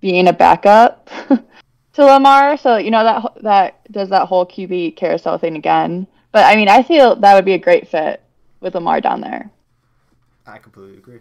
being 0.00 0.28
a 0.28 0.32
backup 0.32 1.10
to 1.92 2.04
Lamar. 2.04 2.56
So 2.56 2.76
you 2.76 2.90
know 2.90 3.04
that 3.04 3.42
that 3.42 3.92
does 3.92 4.08
that 4.10 4.28
whole 4.28 4.46
QB 4.46 4.96
carousel 4.96 5.38
thing 5.38 5.56
again. 5.56 6.06
But 6.30 6.46
I 6.46 6.56
mean, 6.56 6.68
I 6.68 6.82
feel 6.82 7.16
that 7.16 7.34
would 7.34 7.44
be 7.44 7.54
a 7.54 7.58
great 7.58 7.88
fit 7.88 8.22
with 8.60 8.74
Lamar 8.74 9.00
down 9.00 9.20
there. 9.20 9.50
I 10.46 10.58
completely 10.58 10.98
agree. 10.98 11.20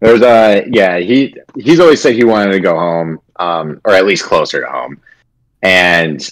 There's 0.00 0.22
a 0.22 0.64
yeah. 0.70 0.98
He 0.98 1.34
he's 1.56 1.80
always 1.80 2.00
said 2.00 2.14
he 2.14 2.24
wanted 2.24 2.52
to 2.52 2.60
go 2.60 2.78
home, 2.78 3.20
um, 3.36 3.80
or 3.84 3.94
at 3.94 4.04
least 4.04 4.24
closer 4.24 4.60
to 4.60 4.66
home. 4.66 5.00
And 5.62 6.28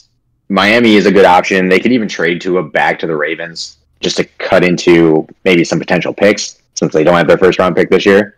Miami 0.48 0.96
is 0.96 1.06
a 1.06 1.12
good 1.12 1.24
option. 1.24 1.68
They 1.68 1.80
could 1.80 1.92
even 1.92 2.08
trade 2.08 2.40
to 2.42 2.58
a 2.58 2.62
back 2.62 2.98
to 2.98 3.06
the 3.06 3.16
Ravens 3.16 3.78
just 4.00 4.16
to 4.18 4.24
cut 4.24 4.64
into 4.64 5.26
maybe 5.44 5.64
some 5.64 5.78
potential 5.78 6.12
picks 6.12 6.60
since 6.74 6.92
they 6.92 7.04
don't 7.04 7.16
have 7.16 7.28
their 7.28 7.38
first 7.38 7.58
round 7.58 7.76
pick 7.76 7.88
this 7.88 8.04
year. 8.04 8.36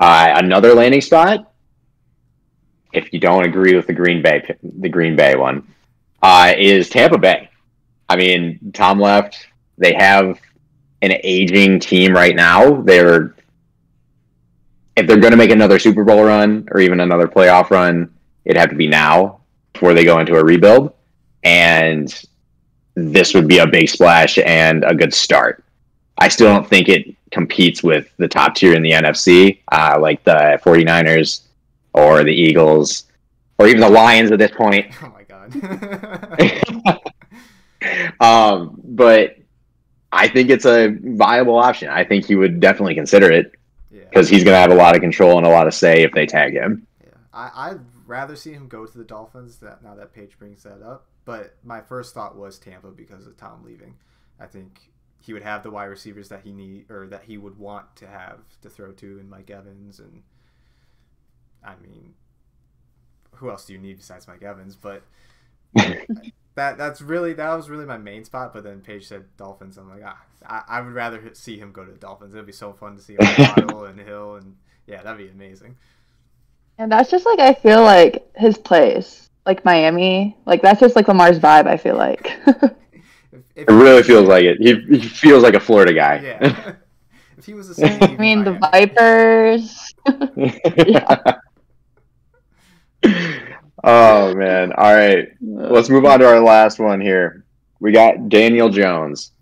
Uh, 0.00 0.32
another 0.36 0.74
landing 0.74 1.00
spot, 1.00 1.52
if 2.92 3.12
you 3.12 3.18
don't 3.18 3.44
agree 3.44 3.74
with 3.74 3.86
the 3.86 3.92
Green 3.92 4.22
Bay 4.22 4.56
the 4.62 4.88
Green 4.88 5.16
Bay 5.16 5.36
one, 5.36 5.66
uh, 6.22 6.54
is 6.56 6.88
Tampa 6.88 7.18
Bay. 7.18 7.50
I 8.08 8.16
mean, 8.16 8.72
Tom 8.72 8.98
left. 8.98 9.48
They 9.76 9.92
have 9.94 10.40
an 11.02 11.12
aging 11.22 11.80
team 11.80 12.14
right 12.14 12.34
now. 12.34 12.80
They're 12.82 13.34
if 14.96 15.06
they're 15.06 15.20
going 15.20 15.32
to 15.32 15.36
make 15.36 15.50
another 15.50 15.78
Super 15.78 16.04
Bowl 16.04 16.24
run 16.24 16.68
or 16.70 16.80
even 16.80 17.00
another 17.00 17.26
playoff 17.26 17.70
run, 17.70 18.12
it'd 18.44 18.58
have 18.58 18.70
to 18.70 18.76
be 18.76 18.88
now 18.88 19.40
before 19.72 19.94
they 19.94 20.04
go 20.04 20.18
into 20.20 20.36
a 20.36 20.44
rebuild. 20.44 20.92
And 21.44 22.12
this 22.94 23.34
would 23.34 23.48
be 23.48 23.58
a 23.58 23.66
big 23.66 23.88
splash 23.88 24.38
and 24.38 24.84
a 24.84 24.94
good 24.94 25.14
start. 25.14 25.64
I 26.18 26.28
still 26.28 26.52
don't 26.52 26.68
think 26.68 26.88
it 26.88 27.16
competes 27.30 27.82
with 27.82 28.14
the 28.18 28.28
top 28.28 28.54
tier 28.54 28.74
in 28.74 28.82
the 28.82 28.90
NFC, 28.90 29.60
uh, 29.72 29.98
like 29.98 30.22
the 30.24 30.60
49ers 30.62 31.40
or 31.94 32.22
the 32.22 32.32
Eagles 32.32 33.04
or 33.58 33.66
even 33.66 33.80
the 33.80 33.88
Lions 33.88 34.30
at 34.30 34.38
this 34.38 34.52
point. 34.52 34.94
Oh 35.02 35.12
my 35.12 35.24
god. 35.24 37.00
um, 38.20 38.80
but 38.84 39.36
I 40.12 40.28
think 40.28 40.50
it's 40.50 40.66
a 40.66 40.94
viable 41.02 41.58
option. 41.58 41.88
I 41.88 42.04
think 42.04 42.26
he 42.26 42.36
would 42.36 42.60
definitely 42.60 42.94
consider 42.94 43.30
it. 43.30 43.52
Yeah. 43.90 44.04
because 44.04 44.28
he's 44.28 44.42
going 44.42 44.54
to 44.54 44.58
have 44.58 44.70
a 44.70 44.74
lot 44.74 44.94
of 44.94 45.02
control 45.02 45.36
and 45.36 45.46
a 45.46 45.50
lot 45.50 45.66
of 45.66 45.74
say 45.74 46.02
if 46.02 46.12
they 46.12 46.24
tag 46.24 46.54
him. 46.54 46.86
Yeah, 47.04 47.10
I, 47.32 47.50
I'd 47.54 47.80
rather 48.06 48.36
see 48.36 48.52
him 48.52 48.66
go 48.68 48.86
to 48.86 48.98
the 48.98 49.04
Dolphins. 49.04 49.56
That 49.58 49.82
now 49.82 49.94
that 49.94 50.14
Paige 50.14 50.38
brings 50.38 50.62
that 50.62 50.82
up, 50.82 51.06
but 51.24 51.56
my 51.62 51.80
first 51.82 52.14
thought 52.14 52.36
was 52.36 52.58
Tampa 52.58 52.88
because 52.88 53.26
of 53.26 53.36
Tom 53.36 53.62
leaving. 53.64 53.94
I 54.40 54.46
think 54.46 54.90
he 55.20 55.32
would 55.32 55.42
have 55.42 55.62
the 55.62 55.70
wide 55.70 55.84
receivers 55.84 56.28
that 56.30 56.40
he 56.42 56.52
need 56.52 56.90
or 56.90 57.06
that 57.08 57.24
he 57.24 57.36
would 57.38 57.58
want 57.58 57.94
to 57.96 58.06
have 58.06 58.38
to 58.62 58.70
throw 58.70 58.92
to, 58.92 59.18
and 59.18 59.28
Mike 59.28 59.50
Evans, 59.50 59.98
and 59.98 60.22
I 61.62 61.74
mean, 61.82 62.14
who 63.36 63.50
else 63.50 63.66
do 63.66 63.74
you 63.74 63.78
need 63.78 63.98
besides 63.98 64.26
Mike 64.26 64.42
Evans? 64.42 64.74
But 64.74 65.02
that 66.54 66.76
that's 66.76 67.00
really 67.00 67.32
that 67.34 67.54
was 67.54 67.70
really 67.70 67.86
my 67.86 67.98
main 67.98 68.24
spot. 68.24 68.52
But 68.52 68.64
then 68.64 68.80
Paige 68.80 69.06
said 69.06 69.24
Dolphins. 69.36 69.78
I'm 69.78 69.88
like, 69.88 70.02
ah, 70.04 70.20
I, 70.46 70.62
I 70.78 70.80
would 70.80 70.92
rather 70.92 71.30
see 71.34 71.58
him 71.58 71.72
go 71.72 71.84
to 71.84 71.92
the 71.92 71.98
Dolphins. 71.98 72.34
It'd 72.34 72.46
be 72.46 72.52
so 72.52 72.72
fun 72.72 72.96
to 72.96 73.02
see 73.02 73.14
him 73.14 73.20
Waddle 73.38 73.84
and 73.84 73.98
Hill, 73.98 74.36
and 74.36 74.56
yeah, 74.86 75.02
that'd 75.02 75.18
be 75.18 75.32
amazing. 75.32 75.76
And 76.78 76.90
that's 76.90 77.10
just 77.10 77.26
like 77.26 77.38
I 77.38 77.54
feel 77.54 77.82
like 77.82 78.28
his 78.36 78.58
place, 78.58 79.30
like 79.46 79.64
Miami, 79.64 80.36
like 80.46 80.62
that's 80.62 80.80
just 80.80 80.96
like 80.96 81.08
Lamar's 81.08 81.38
vibe. 81.38 81.66
I 81.66 81.76
feel 81.76 81.96
like. 81.96 82.32
If, 83.34 83.40
if 83.56 83.68
It 83.68 83.72
really 83.72 84.02
feels 84.02 84.28
like 84.28 84.44
it. 84.44 84.58
He, 84.60 84.98
he 84.98 85.08
feels 85.08 85.42
like 85.42 85.54
a 85.54 85.60
Florida 85.60 85.94
guy. 85.94 86.20
Yeah. 86.22 86.74
if 87.38 87.46
he 87.46 87.54
was 87.54 87.68
the 87.68 87.74
same. 87.74 88.02
I 88.02 88.14
mean, 88.16 88.44
the 88.44 88.52
Vipers. 88.52 89.94
Yeah. 90.76 91.38
Oh 93.84 94.34
man. 94.34 94.72
All 94.72 94.94
right. 94.94 95.28
Uh, 95.28 95.68
Let's 95.70 95.88
move 95.88 96.04
on 96.04 96.20
to 96.20 96.26
our 96.26 96.40
last 96.40 96.78
one 96.78 97.00
here. 97.00 97.44
We 97.80 97.92
got 97.92 98.28
Daniel 98.28 98.68
Jones. 98.68 99.32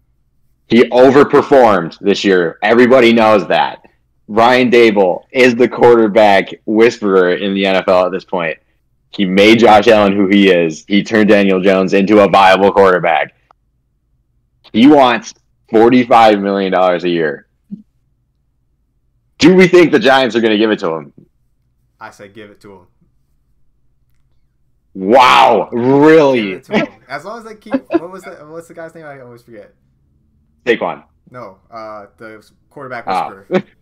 He 0.69 0.85
overperformed 0.85 1.99
this 1.99 2.25
year. 2.25 2.59
Everybody 2.63 3.13
knows 3.13 3.47
that. 3.49 3.85
Ryan 4.29 4.71
Daboll 4.71 5.25
is 5.33 5.57
the 5.57 5.69
quarterback 5.69 6.49
whisperer 6.65 7.35
in 7.35 7.53
the 7.53 7.65
NFL 7.65 8.07
at 8.07 8.13
this 8.13 8.25
point. 8.25 8.57
He 9.11 9.25
made 9.25 9.59
Josh 9.59 9.89
Allen 9.89 10.15
who 10.15 10.29
he 10.29 10.51
is. 10.51 10.85
He 10.87 11.03
turned 11.03 11.29
Daniel 11.29 11.61
Jones 11.61 11.93
into 11.95 12.21
a 12.21 12.29
viable 12.29 12.73
quarterback. 12.73 13.35
He 14.73 14.87
wants 14.87 15.35
$45 15.73 16.41
million 16.41 16.73
a 16.73 16.99
year. 17.09 17.49
Do 19.39 19.55
we 19.57 19.67
think 19.67 19.91
the 19.91 19.99
Giants 19.99 20.37
are 20.37 20.41
going 20.41 20.53
to 20.53 20.59
give 20.59 20.71
it 20.71 20.79
to 20.79 20.95
him? 20.95 21.13
I 21.99 22.11
say 22.11 22.29
give 22.29 22.51
it 22.51 22.61
to 22.61 22.73
him. 22.73 22.87
Wow, 24.95 25.69
really? 25.73 26.53
it 26.53 26.65
to 26.65 26.79
him. 26.79 26.89
As 27.09 27.25
long 27.25 27.39
as 27.39 27.45
they 27.45 27.55
keep. 27.55 27.75
What 27.91 28.11
was 28.11 28.25
that? 28.25 28.47
What's 28.49 28.69
the 28.69 28.75
guy's 28.75 28.95
name? 28.95 29.05
I 29.07 29.21
always 29.21 29.43
forget. 29.43 29.75
Saquon. 30.67 31.05
No, 31.31 31.59
uh, 31.71 32.07
the 32.17 32.45
quarterback 32.71 33.05
Oh. 33.07 33.29
whisperer. 33.35 33.63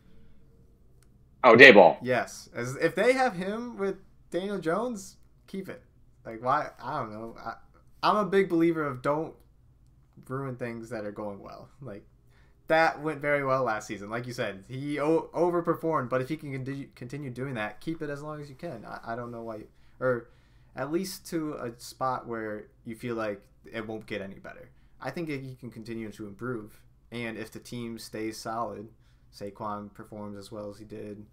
Oh, 1.45 1.55
Daboll. 1.55 1.97
Yes, 2.03 2.51
as 2.53 2.75
if 2.77 2.97
they 2.97 3.13
have 3.13 3.35
him 3.35 3.77
with 3.79 3.97
Daniel 4.31 4.59
Jones, 4.59 5.17
keep 5.47 5.69
it. 5.69 5.83
Like 6.27 6.43
why? 6.43 6.71
I 6.83 6.99
don't 6.99 7.13
know. 7.13 7.37
I, 7.39 7.55
I'm 8.03 8.17
a 8.17 8.25
big 8.25 8.49
believer 8.49 8.85
of 8.85 9.03
don't 9.03 9.35
ruin 10.29 10.57
things 10.57 10.91
that 10.91 11.05
are 11.07 11.13
going 11.13 11.41
well. 11.41 11.69
Like 11.81 12.05
that 12.67 13.01
went 13.01 13.21
very 13.21 13.45
well 13.45 13.63
last 13.63 13.87
season. 13.87 14.11
Like 14.11 14.27
you 14.27 14.33
said, 14.33 14.65
he 14.69 14.99
o- 14.99 15.31
overperformed. 15.33 16.09
But 16.11 16.21
if 16.23 16.29
he 16.29 16.37
can 16.37 16.51
continue, 16.53 16.89
continue 16.97 17.31
doing 17.31 17.55
that, 17.55 17.81
keep 17.81 18.03
it 18.03 18.11
as 18.11 18.21
long 18.21 18.41
as 18.41 18.49
you 18.51 18.57
can. 18.57 18.85
I, 18.85 19.13
I 19.13 19.17
don't 19.17 19.31
know 19.31 19.43
why, 19.45 19.57
you, 19.59 19.69
or 20.01 20.29
at 20.79 20.93
least 20.93 21.27
to 21.27 21.55
a 21.55 21.79
spot 21.79 22.27
where 22.27 22.69
you 22.85 22.95
feel 22.95 23.17
like 23.17 23.43
it 23.71 23.87
won't 23.87 24.07
get 24.07 24.23
any 24.23 24.37
better. 24.37 24.71
I 25.01 25.11
think 25.11 25.29
he 25.29 25.57
can 25.57 25.71
continue 25.71 26.11
to 26.13 26.27
improve, 26.27 26.81
and 27.13 27.37
if 27.37 27.51
the 27.51 27.59
team 27.59 27.99
stays 27.99 28.39
solid, 28.39 28.89
Saquon 29.37 29.93
performs 29.93 30.39
as 30.39 30.51
well 30.51 30.71
as 30.71 30.79
he 30.79 30.85
did. 30.85 31.27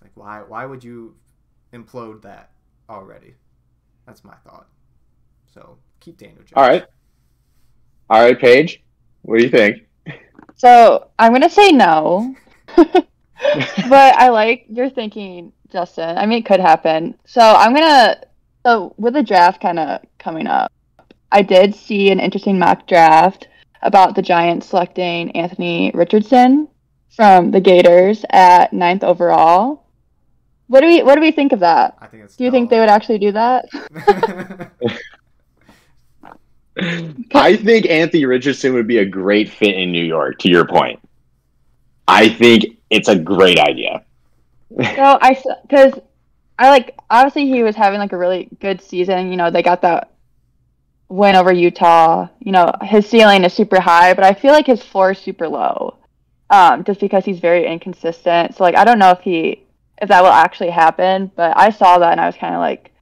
Like 0.00 0.12
why 0.14 0.42
why 0.42 0.64
would 0.64 0.82
you 0.82 1.16
implode 1.72 2.22
that 2.22 2.50
already? 2.88 3.34
That's 4.06 4.24
my 4.24 4.34
thought. 4.44 4.68
So 5.52 5.78
keep 6.00 6.16
Daniel 6.16 6.38
Jones. 6.38 6.52
All 6.54 6.68
right. 6.68 6.84
All 8.10 8.22
right, 8.22 8.38
Paige. 8.38 8.82
What 9.22 9.38
do 9.38 9.44
you 9.44 9.50
think? 9.50 9.86
So 10.56 11.08
I'm 11.18 11.32
gonna 11.32 11.50
say 11.50 11.72
no, 11.72 12.34
but 12.76 13.06
I 13.46 14.28
like 14.28 14.66
your 14.68 14.90
thinking, 14.90 15.52
Justin. 15.70 16.16
I 16.16 16.26
mean, 16.26 16.38
it 16.38 16.46
could 16.46 16.60
happen. 16.60 17.16
So 17.24 17.40
I'm 17.40 17.74
gonna. 17.74 18.20
So 18.64 18.94
with 18.96 19.14
the 19.14 19.22
draft 19.22 19.60
kind 19.60 19.78
of 19.78 20.00
coming 20.18 20.46
up, 20.46 20.72
I 21.30 21.42
did 21.42 21.74
see 21.74 22.10
an 22.10 22.20
interesting 22.20 22.58
mock 22.58 22.86
draft 22.86 23.48
about 23.82 24.14
the 24.14 24.22
Giants 24.22 24.68
selecting 24.68 25.30
Anthony 25.32 25.90
Richardson 25.94 26.68
from 27.10 27.50
the 27.50 27.60
Gators 27.60 28.24
at 28.30 28.72
ninth 28.72 29.02
overall. 29.02 29.86
What 30.68 30.80
do 30.80 30.86
we 30.86 31.02
What 31.02 31.16
do 31.16 31.20
we 31.20 31.32
think 31.32 31.52
of 31.52 31.60
that? 31.60 31.96
I 32.00 32.06
think 32.06 32.24
it's. 32.24 32.36
Do 32.36 32.44
you 32.44 32.50
think 32.50 32.70
they 32.70 32.78
would 32.78 32.88
actually 32.88 33.18
do 33.18 33.32
that? 33.32 33.68
I 37.34 37.56
think 37.56 37.86
Anthony 37.90 38.24
Richardson 38.24 38.72
would 38.74 38.86
be 38.86 38.98
a 38.98 39.04
great 39.04 39.50
fit 39.50 39.74
in 39.74 39.92
New 39.92 40.04
York, 40.04 40.38
to 40.38 40.48
your 40.48 40.66
point. 40.66 41.00
I 42.08 42.30
think 42.30 42.78
it's 42.88 43.08
a 43.08 43.18
great 43.18 43.58
idea. 43.58 44.04
No, 44.70 45.18
I 45.20 45.36
because 45.62 46.00
I 46.58 46.70
like 46.70 46.96
obviously 47.10 47.46
he 47.46 47.62
was 47.62 47.76
having 47.76 47.98
like 47.98 48.12
a 48.12 48.18
really 48.18 48.48
good 48.60 48.80
season. 48.80 49.30
You 49.30 49.36
know, 49.36 49.50
they 49.50 49.62
got 49.62 49.82
that 49.82 50.12
win 51.08 51.36
over 51.36 51.52
Utah. 51.52 52.28
You 52.40 52.52
know, 52.52 52.72
his 52.82 53.08
ceiling 53.08 53.44
is 53.44 53.52
super 53.52 53.80
high, 53.80 54.14
but 54.14 54.24
I 54.24 54.34
feel 54.34 54.52
like 54.52 54.66
his 54.66 54.82
floor 54.82 55.12
is 55.12 55.18
super 55.18 55.48
low. 55.48 55.98
Um, 56.50 56.84
just 56.84 57.00
because 57.00 57.24
he's 57.24 57.40
very 57.40 57.66
inconsistent. 57.66 58.54
So 58.56 58.62
like 58.64 58.76
I 58.76 58.84
don't 58.84 58.98
know 58.98 59.10
if 59.10 59.20
he 59.20 59.64
if 60.00 60.08
that 60.08 60.22
will 60.22 60.30
actually 60.30 60.70
happen, 60.70 61.30
but 61.36 61.56
I 61.56 61.70
saw 61.70 61.98
that 61.98 62.12
and 62.12 62.20
I 62.20 62.26
was 62.26 62.36
kind 62.36 62.54
of 62.54 62.60
like 62.60 62.92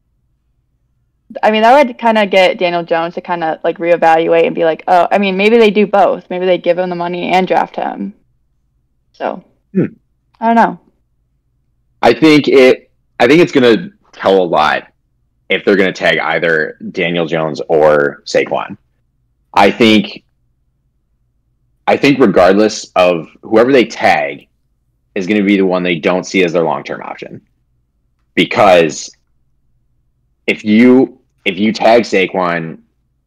I 1.43 1.51
mean, 1.51 1.63
that 1.63 1.87
would 1.87 1.99
kind 1.99 2.19
of 2.19 2.31
get 2.31 2.59
Daniel 2.59 2.83
Jones 2.83 3.15
to 3.15 3.21
kind 3.21 3.45
of 3.45 3.59
like 3.63 3.79
reevaluate 3.79 4.47
and 4.47 4.55
be 4.55 4.65
like, 4.65 4.83
oh, 4.89 5.07
I 5.11 5.19
mean, 5.19 5.37
maybe 5.37 5.59
they 5.59 5.71
do 5.71 5.87
both. 5.87 6.29
Maybe 6.29 6.47
they 6.47 6.59
give 6.59 6.79
him 6.79 6.91
the 6.91 6.97
money 6.97 7.31
and 7.31 7.47
draft 7.47 7.77
him. 7.77 8.15
So, 9.13 9.45
Hmm. 9.73 9.95
I 10.41 10.47
don't 10.47 10.57
know. 10.57 10.81
I 12.03 12.15
think 12.15 12.49
it. 12.49 12.80
I 13.21 13.27
think 13.27 13.43
it's 13.43 13.53
going 13.53 13.77
to 13.77 13.93
tell 14.13 14.43
a 14.43 14.43
lot 14.43 14.93
if 15.51 15.63
they're 15.63 15.77
going 15.77 15.93
to 15.93 15.99
tag 15.99 16.19
either 16.19 16.79
Daniel 16.91 17.27
Jones 17.27 17.61
or 17.69 18.23
Saquon. 18.25 18.79
I 19.55 19.71
think. 19.71 20.25
I 21.87 21.97
think 21.97 22.21
regardless 22.21 22.91
of 22.95 23.29
whoever 23.43 23.73
they 23.73 23.85
tag, 23.85 24.49
is 25.15 25.27
going 25.27 25.41
to 25.41 25.47
be 25.47 25.57
the 25.57 25.67
one 25.67 25.83
they 25.83 25.97
don't 25.97 26.25
see 26.25 26.45
as 26.45 26.53
their 26.53 26.63
long 26.63 26.83
term 26.83 27.03
option, 27.03 27.43
because 28.35 29.11
if 30.47 30.65
you 30.65 31.21
if 31.45 31.59
you 31.59 31.73
tag 31.73 32.03
Saquon, 32.03 32.81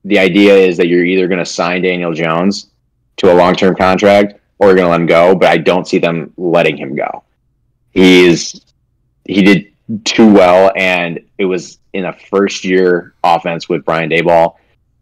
the 0.06 0.18
idea 0.18 0.56
is 0.56 0.78
that 0.78 0.88
you're 0.88 1.06
either 1.06 1.28
going 1.28 1.40
to 1.40 1.46
sign 1.46 1.84
Daniel 1.84 2.14
Jones 2.14 2.72
to 3.18 3.32
a 3.32 3.36
long 3.36 3.54
term 3.54 3.76
contract 3.76 4.40
or 4.58 4.68
you're 4.68 4.76
going 4.76 4.86
to 4.86 4.92
let 4.92 5.02
him 5.02 5.08
go. 5.08 5.36
But 5.36 5.50
I 5.50 5.58
don't 5.58 5.88
see 5.88 6.00
them 6.00 6.34
letting 6.38 6.78
him 6.78 6.96
go. 6.96 7.24
He's 7.92 8.60
he 9.26 9.42
did 9.42 9.73
too 10.04 10.32
well, 10.32 10.72
and 10.76 11.20
it 11.38 11.46
was 11.46 11.80
in 11.94 12.06
a 12.06 12.14
first 12.14 12.64
year 12.64 13.14
offense 13.24 13.70
with 13.70 13.86
Brian 13.86 14.10
Daboll, 14.10 14.56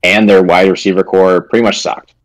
and 0.04 0.30
their 0.30 0.43
wide 0.43 0.69
receiver 0.69 1.04
core 1.04 1.41
pretty 1.41 1.63
much 1.63 1.80
sucked. 1.80 2.15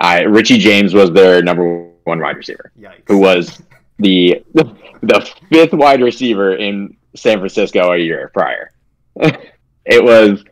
I 0.00 0.22
Richie 0.22 0.58
James 0.58 0.94
was 0.94 1.10
their 1.12 1.42
number 1.42 1.90
one 2.04 2.20
wide 2.20 2.36
receiver, 2.36 2.72
Yikes. 2.78 3.02
who 3.06 3.18
was 3.18 3.62
the 3.98 4.42
the 4.54 5.30
fifth 5.50 5.72
wide 5.72 6.02
receiver 6.02 6.56
in 6.56 6.96
San 7.14 7.38
Francisco 7.38 7.92
a 7.92 7.98
year 7.98 8.30
prior. 8.32 8.70
it 9.16 10.02
was 10.02 10.44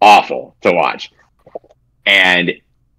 awful 0.00 0.56
to 0.62 0.72
watch. 0.72 1.12
And 2.06 2.52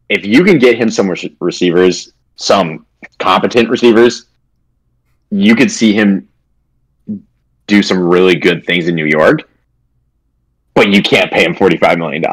if 0.10 0.26
you 0.26 0.44
can 0.44 0.58
get 0.58 0.78
him 0.78 0.89
some 0.89 1.13
receivers, 1.39 2.13
some 2.36 2.86
competent 3.20 3.70
receivers, 3.70 4.28
you 5.30 5.56
could 5.56 5.72
see 5.72 5.94
him 5.94 6.30
do 7.74 7.84
some 7.84 8.00
really 8.00 8.36
good 8.36 8.66
things 8.66 8.88
in 8.88 8.96
New 8.96 9.06
York. 9.06 9.50
But 10.74 10.92
you 10.92 11.02
can't 11.02 11.32
pay 11.32 11.44
him 11.44 11.56
$45 11.56 11.98
million. 11.98 12.24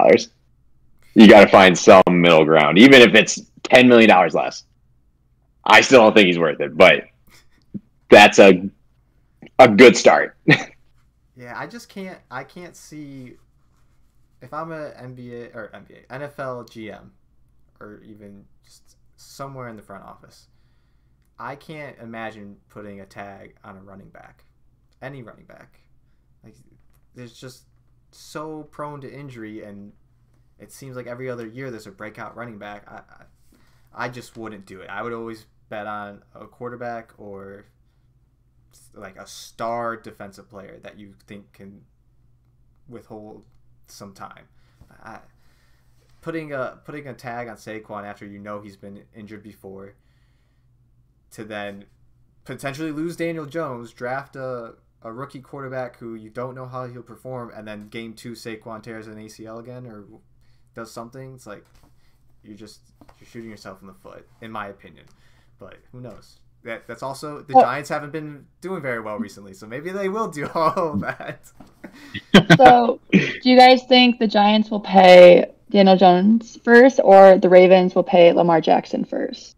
You 1.14 1.28
got 1.28 1.42
to 1.42 1.48
find 1.48 1.76
some 1.76 2.02
middle 2.08 2.44
ground, 2.44 2.78
even 2.78 3.02
if 3.02 3.14
it's 3.14 3.40
$10 3.64 3.88
million 3.88 4.10
less. 4.32 4.64
I 5.64 5.80
still 5.80 6.02
don't 6.02 6.14
think 6.14 6.26
he's 6.26 6.38
worth 6.38 6.60
it, 6.60 6.76
but 6.76 7.04
that's 8.08 8.38
a 8.38 8.68
a 9.58 9.68
good 9.68 9.96
start. 9.96 10.36
Yeah, 11.36 11.58
I 11.58 11.66
just 11.66 11.88
can't. 11.88 12.18
I 12.30 12.44
can't 12.44 12.76
see 12.76 13.32
if 14.42 14.52
I'm 14.52 14.72
a 14.72 14.90
NBA 14.90 15.54
or 15.54 15.70
NBA 15.72 16.06
NFL 16.08 16.68
GM, 16.68 17.08
or 17.80 18.02
even 18.04 18.44
just 18.62 18.96
somewhere 19.16 19.68
in 19.68 19.76
the 19.76 19.82
front 19.82 20.04
office. 20.04 20.48
I 21.38 21.56
can't 21.56 21.96
imagine 21.98 22.58
putting 22.68 23.00
a 23.00 23.06
tag 23.06 23.54
on 23.64 23.78
a 23.78 23.80
running 23.80 24.10
back, 24.10 24.44
any 25.02 25.22
running 25.22 25.44
back. 25.44 25.80
Like, 26.44 26.54
there's 27.14 27.32
just 27.32 27.64
so 28.12 28.64
prone 28.64 29.00
to 29.02 29.12
injury, 29.12 29.62
and 29.62 29.92
it 30.58 30.72
seems 30.72 30.96
like 30.96 31.06
every 31.06 31.30
other 31.30 31.46
year 31.46 31.70
there's 31.70 31.86
a 31.86 31.92
breakout 31.92 32.36
running 32.36 32.58
back. 32.58 32.84
I, 32.88 32.96
I, 32.96 34.06
I 34.06 34.08
just 34.08 34.36
wouldn't 34.36 34.66
do 34.66 34.80
it. 34.80 34.88
I 34.88 35.02
would 35.02 35.12
always 35.12 35.46
bet 35.68 35.86
on 35.86 36.22
a 36.34 36.46
quarterback 36.46 37.12
or 37.18 37.66
like 38.94 39.16
a 39.16 39.26
star 39.26 39.96
defensive 39.96 40.48
player 40.48 40.78
that 40.82 40.98
you 40.98 41.14
think 41.26 41.52
can 41.52 41.82
withhold 42.88 43.44
some 43.86 44.12
time. 44.12 44.48
I, 45.02 45.20
putting 46.20 46.52
a 46.52 46.80
putting 46.84 47.06
a 47.06 47.14
tag 47.14 47.48
on 47.48 47.56
Saquon 47.56 48.04
after 48.04 48.26
you 48.26 48.38
know 48.38 48.60
he's 48.60 48.76
been 48.76 49.04
injured 49.14 49.42
before, 49.42 49.94
to 51.32 51.44
then 51.44 51.84
potentially 52.44 52.90
lose 52.90 53.16
Daniel 53.16 53.46
Jones, 53.46 53.92
draft 53.92 54.36
a, 54.36 54.74
a 55.02 55.12
rookie 55.12 55.40
quarterback 55.40 55.96
who 55.98 56.14
you 56.14 56.30
don't 56.30 56.54
know 56.54 56.66
how 56.66 56.86
he'll 56.86 57.02
perform, 57.02 57.52
and 57.54 57.66
then 57.66 57.88
game 57.88 58.12
two 58.14 58.32
Saquon 58.32 58.82
tears 58.82 59.06
an 59.06 59.16
ACL 59.16 59.58
again 59.60 59.86
or 59.86 60.04
does 60.74 60.90
something. 60.90 61.34
It's 61.34 61.46
like 61.46 61.64
you're 62.42 62.56
just 62.56 62.80
you're 63.18 63.28
shooting 63.28 63.50
yourself 63.50 63.80
in 63.80 63.86
the 63.86 63.94
foot, 63.94 64.26
in 64.40 64.50
my 64.50 64.68
opinion. 64.68 65.06
But 65.58 65.76
who 65.92 66.00
knows? 66.00 66.38
That 66.62 66.86
that's 66.86 67.02
also 67.02 67.40
the 67.40 67.54
Well- 67.54 67.64
Giants 67.64 67.88
haven't 67.88 68.10
been 68.12 68.46
doing 68.60 68.82
very 68.82 69.00
well 69.00 69.16
recently, 69.18 69.54
so 69.54 69.66
maybe 69.66 69.90
they 69.90 70.08
will 70.10 70.28
do 70.28 70.46
all 70.54 70.92
of 70.92 71.00
that. 71.00 71.40
So, 72.56 73.00
do 73.12 73.40
you 73.44 73.56
guys 73.56 73.82
think 73.84 74.18
the 74.18 74.26
Giants 74.26 74.70
will 74.70 74.80
pay 74.80 75.46
Daniel 75.70 75.96
Jones 75.96 76.58
first, 76.62 77.00
or 77.02 77.38
the 77.38 77.48
Ravens 77.48 77.94
will 77.94 78.02
pay 78.02 78.32
Lamar 78.32 78.60
Jackson 78.60 79.04
first? 79.04 79.56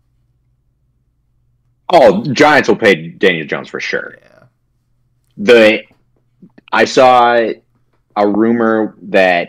Oh, 1.89 2.23
Giants 2.33 2.69
will 2.69 2.77
pay 2.77 3.09
Daniel 3.09 3.47
Jones 3.47 3.69
for 3.69 3.81
sure. 3.81 4.17
Yeah. 4.23 4.32
The 5.37 5.83
I 6.73 6.85
saw 6.85 7.51
a 8.17 8.29
rumor 8.29 8.97
that 9.03 9.49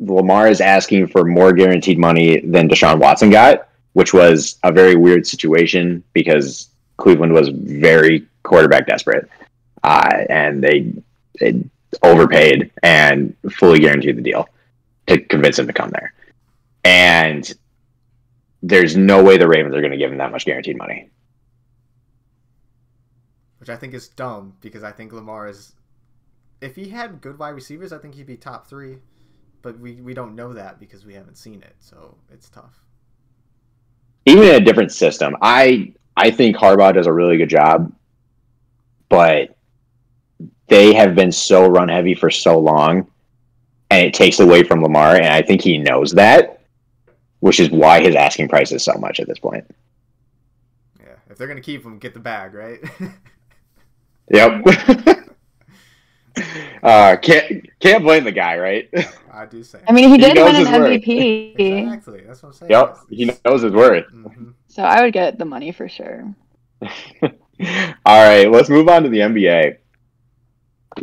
Lamar 0.00 0.48
is 0.48 0.60
asking 0.60 1.08
for 1.08 1.24
more 1.24 1.52
guaranteed 1.52 1.98
money 1.98 2.40
than 2.40 2.68
Deshaun 2.68 2.98
Watson 2.98 3.30
got, 3.30 3.68
which 3.92 4.12
was 4.12 4.58
a 4.62 4.72
very 4.72 4.96
weird 4.96 5.26
situation 5.26 6.02
because 6.12 6.68
Cleveland 6.96 7.32
was 7.32 7.48
very 7.48 8.26
quarterback 8.42 8.86
desperate, 8.86 9.28
uh, 9.82 10.24
and 10.28 10.62
they, 10.62 10.92
they 11.40 11.64
overpaid 12.02 12.70
and 12.82 13.36
fully 13.52 13.78
guaranteed 13.78 14.16
the 14.16 14.22
deal 14.22 14.48
to 15.06 15.20
convince 15.20 15.58
him 15.58 15.66
to 15.66 15.72
come 15.72 15.90
there. 15.90 16.12
And 16.84 17.52
there's 18.62 18.96
no 18.96 19.22
way 19.22 19.36
the 19.36 19.48
Ravens 19.48 19.74
are 19.74 19.80
going 19.80 19.92
to 19.92 19.98
give 19.98 20.10
him 20.10 20.18
that 20.18 20.30
much 20.30 20.44
guaranteed 20.44 20.76
money. 20.76 21.10
Which 23.64 23.70
I 23.70 23.76
think 23.76 23.94
is 23.94 24.08
dumb 24.08 24.52
because 24.60 24.84
I 24.84 24.92
think 24.92 25.14
Lamar 25.14 25.48
is. 25.48 25.72
If 26.60 26.76
he 26.76 26.90
had 26.90 27.22
good 27.22 27.38
wide 27.38 27.54
receivers, 27.54 27.94
I 27.94 27.98
think 27.98 28.14
he'd 28.14 28.26
be 28.26 28.36
top 28.36 28.66
three, 28.66 28.98
but 29.62 29.78
we, 29.78 29.94
we 29.94 30.12
don't 30.12 30.34
know 30.34 30.52
that 30.52 30.78
because 30.78 31.06
we 31.06 31.14
haven't 31.14 31.38
seen 31.38 31.62
it, 31.62 31.74
so 31.78 32.14
it's 32.30 32.50
tough. 32.50 32.84
even 34.26 34.44
in 34.44 34.54
a 34.56 34.60
different 34.60 34.92
system, 34.92 35.34
I 35.40 35.94
I 36.14 36.30
think 36.30 36.56
Harbaugh 36.56 36.92
does 36.92 37.06
a 37.06 37.12
really 37.12 37.38
good 37.38 37.48
job, 37.48 37.90
but 39.08 39.56
they 40.66 40.92
have 40.92 41.14
been 41.14 41.32
so 41.32 41.66
run 41.66 41.88
heavy 41.88 42.14
for 42.14 42.30
so 42.30 42.58
long, 42.58 43.10
and 43.88 44.06
it 44.06 44.12
takes 44.12 44.40
away 44.40 44.62
from 44.62 44.82
Lamar, 44.82 45.16
and 45.16 45.28
I 45.28 45.40
think 45.40 45.62
he 45.62 45.78
knows 45.78 46.12
that, 46.12 46.60
which 47.40 47.60
is 47.60 47.70
why 47.70 48.02
his 48.02 48.14
asking 48.14 48.48
price 48.48 48.72
is 48.72 48.84
so 48.84 48.92
much 48.98 49.20
at 49.20 49.26
this 49.26 49.38
point. 49.38 49.64
Yeah, 51.00 51.16
if 51.30 51.38
they're 51.38 51.48
gonna 51.48 51.62
keep 51.62 51.82
him, 51.82 51.98
get 51.98 52.12
the 52.12 52.20
bag, 52.20 52.52
right? 52.52 52.80
Yep. 54.30 54.64
uh, 56.82 57.16
can't 57.22 57.66
can't 57.80 58.02
blame 58.02 58.24
the 58.24 58.32
guy, 58.32 58.56
right? 58.58 58.88
I 59.32 59.46
do 59.46 59.62
say. 59.62 59.80
I 59.86 59.92
mean, 59.92 60.08
he 60.10 60.18
He 60.18 60.24
did 60.24 60.34
knows 60.34 60.44
win 60.44 60.56
an 60.56 60.66
his 60.66 60.70
worth. 60.70 61.02
MVP, 61.02 61.56
exactly. 61.56 62.22
That's 62.26 62.42
what 62.42 62.48
I'm 62.50 62.52
saying. 62.54 62.70
yep, 62.70 62.96
he 63.10 63.24
knows 63.44 63.62
his 63.62 63.72
worth. 63.72 64.06
hmm 64.10 64.50
so 64.68 64.82
I 64.82 65.02
would 65.02 65.12
get 65.12 65.38
the 65.38 65.44
money 65.44 65.72
for 65.72 65.88
sure. 65.88 66.34
All 68.06 68.24
right, 68.28 68.50
let's 68.50 68.68
move 68.68 68.88
on 68.88 69.02
to 69.04 69.08
the 69.08 69.22
NBA. 69.22 69.78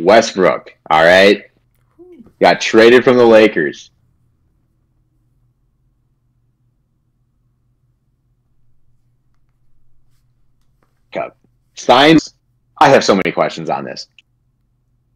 Westbrook, 0.00 0.74
all 0.90 1.04
right, 1.04 1.44
got 2.40 2.60
traded 2.60 3.04
from 3.04 3.16
the 3.16 3.24
Lakers. 3.26 3.90
Cup 11.12 11.36
signs. 11.74 12.31
I 12.82 12.88
have 12.88 13.04
so 13.04 13.14
many 13.14 13.30
questions 13.30 13.70
on 13.70 13.84
this. 13.84 14.08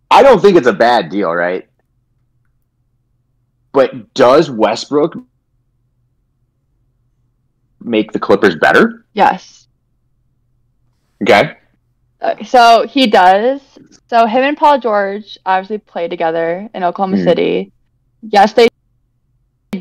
I 0.08 0.22
don't 0.22 0.40
think 0.40 0.56
it's 0.56 0.68
a 0.68 0.72
bad 0.72 1.10
deal, 1.10 1.32
right? 1.34 1.68
But 3.72 4.14
does 4.14 4.48
Westbrook 4.48 5.16
make 7.80 8.12
the 8.12 8.20
Clippers 8.20 8.54
better? 8.54 9.04
Yes. 9.14 9.66
Okay. 11.22 11.56
Uh, 12.20 12.36
So 12.44 12.86
he 12.88 13.08
does. 13.08 13.60
So 14.08 14.26
him 14.26 14.44
and 14.44 14.56
Paul 14.56 14.78
George 14.78 15.36
obviously 15.44 15.78
played 15.78 16.10
together 16.10 16.68
in 16.72 16.84
Oklahoma 16.84 17.16
Mhm. 17.16 17.24
City. 17.24 17.72
Yes, 18.22 18.52
they 18.52 18.68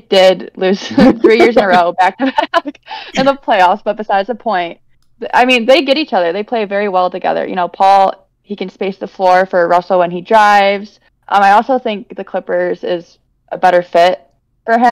did 0.09 0.49
lose 0.55 0.87
three 1.21 1.37
years 1.37 1.55
in 1.55 1.63
a 1.63 1.67
row 1.67 1.93
back 1.93 2.17
to 2.17 2.25
back 2.25 2.79
in 3.13 3.27
the 3.27 3.33
playoffs, 3.35 3.83
but 3.83 3.95
besides 3.95 4.27
the 4.27 4.35
point, 4.35 4.79
I 5.33 5.45
mean, 5.45 5.65
they 5.65 5.83
get 5.83 5.97
each 5.97 6.13
other. 6.13 6.33
They 6.33 6.43
play 6.43 6.65
very 6.65 6.89
well 6.89 7.09
together. 7.09 7.47
You 7.47 7.55
know, 7.55 7.67
Paul, 7.67 8.27
he 8.41 8.55
can 8.55 8.69
space 8.69 8.97
the 8.97 9.07
floor 9.07 9.45
for 9.45 9.67
Russell 9.67 9.99
when 9.99 10.11
he 10.11 10.21
drives. 10.21 10.99
Um, 11.27 11.41
I 11.41 11.51
also 11.51 11.79
think 11.79 12.15
the 12.15 12.23
Clippers 12.23 12.83
is 12.83 13.17
a 13.51 13.57
better 13.57 13.81
fit 13.81 14.27
for 14.65 14.77
him. 14.77 14.91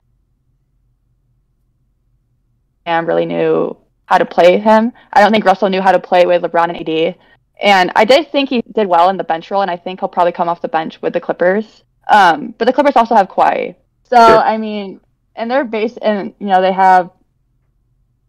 And 2.86 3.06
really 3.06 3.26
knew 3.26 3.76
how 4.06 4.18
to 4.18 4.24
play 4.24 4.58
him. 4.58 4.92
I 5.12 5.20
don't 5.20 5.32
think 5.32 5.44
Russell 5.44 5.68
knew 5.68 5.80
how 5.80 5.92
to 5.92 5.98
play 5.98 6.26
with 6.26 6.42
LeBron 6.42 6.76
and 6.76 6.88
AD. 6.88 7.16
And 7.62 7.92
I 7.96 8.04
did 8.04 8.30
think 8.30 8.48
he 8.48 8.62
did 8.74 8.86
well 8.86 9.08
in 9.08 9.16
the 9.16 9.24
bench 9.24 9.50
role, 9.50 9.62
and 9.62 9.70
I 9.70 9.76
think 9.76 10.00
he'll 10.00 10.08
probably 10.08 10.32
come 10.32 10.48
off 10.48 10.60
the 10.60 10.68
bench 10.68 11.00
with 11.00 11.12
the 11.12 11.20
Clippers. 11.20 11.84
Um, 12.08 12.54
but 12.58 12.66
the 12.66 12.72
Clippers 12.72 12.96
also 12.96 13.14
have 13.14 13.28
Kawhi. 13.28 13.76
So, 14.04 14.16
Sure. 14.16 14.38
I 14.38 14.58
mean, 14.58 15.00
and 15.36 15.50
they're 15.50 15.64
based, 15.64 15.98
and, 16.02 16.34
you 16.38 16.46
know, 16.48 16.60
they 16.60 16.72
have, 16.72 17.10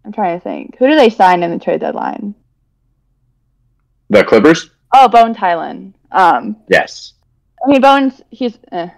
I'm 0.05 0.11
trying 0.11 0.39
to 0.39 0.43
think. 0.43 0.77
Who 0.77 0.87
do 0.87 0.95
they 0.95 1.09
sign 1.09 1.41
in 1.41 1.51
the 1.51 1.59
trade 1.59 1.81
deadline? 1.81 2.35
The 4.09 4.23
Clippers? 4.23 4.69
Oh, 4.93 5.09
Bones 5.09 5.37
Hyland. 5.37 5.95
Um, 6.11 6.57
Yes. 6.69 7.13
I 7.65 7.71
mean, 7.71 7.81
Bones, 7.81 8.21
he's 8.29 8.59
eh, 8.71 8.89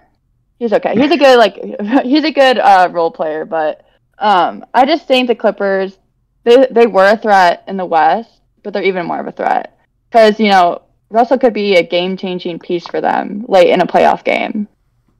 he's 0.58 0.72
okay. 0.72 0.94
He's 0.94 1.10
a 1.10 1.16
good 1.16 1.38
like 1.38 1.56
he's 2.04 2.24
a 2.24 2.30
good 2.30 2.58
uh, 2.58 2.88
role 2.92 3.10
player, 3.10 3.44
but 3.44 3.86
um, 4.18 4.66
I 4.74 4.84
just 4.84 5.06
think 5.06 5.28
the 5.28 5.34
Clippers 5.34 5.96
they 6.44 6.66
they 6.70 6.86
were 6.86 7.08
a 7.08 7.16
threat 7.16 7.64
in 7.66 7.78
the 7.78 7.86
West, 7.86 8.30
but 8.62 8.72
they're 8.72 8.82
even 8.82 9.06
more 9.06 9.20
of 9.20 9.26
a 9.26 9.32
threat 9.32 9.78
because 10.10 10.38
you 10.38 10.50
know 10.50 10.82
Russell 11.10 11.38
could 11.38 11.54
be 11.54 11.76
a 11.76 11.82
game 11.82 12.16
changing 12.16 12.58
piece 12.58 12.86
for 12.86 13.00
them 13.00 13.46
late 13.48 13.70
in 13.70 13.80
a 13.80 13.86
playoff 13.86 14.24
game. 14.24 14.68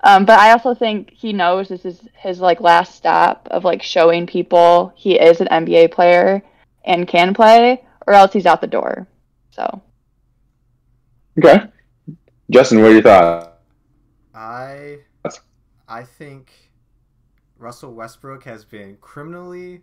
Um, 0.04 0.24
but 0.24 0.38
I 0.38 0.52
also 0.52 0.74
think 0.74 1.10
he 1.10 1.32
knows 1.32 1.68
this 1.68 1.84
is 1.84 2.00
his 2.14 2.40
like 2.40 2.60
last 2.60 2.94
stop 2.94 3.48
of 3.50 3.64
like 3.64 3.82
showing 3.82 4.26
people 4.26 4.92
he 4.94 5.18
is 5.18 5.40
an 5.40 5.48
NBA 5.48 5.92
player 5.92 6.42
and 6.84 7.08
can 7.08 7.34
play, 7.34 7.84
or 8.06 8.14
else 8.14 8.32
he's 8.32 8.46
out 8.46 8.60
the 8.60 8.66
door. 8.66 9.06
So 9.50 9.82
Okay. 11.38 11.64
Justin, 12.50 12.80
what 12.80 12.90
are 12.90 12.94
your 12.94 13.02
thoughts? 13.02 13.48
I 14.34 14.98
I 15.88 16.02
think 16.02 16.50
Russell 17.58 17.94
Westbrook 17.94 18.44
has 18.44 18.64
been 18.64 18.96
criminally 19.00 19.82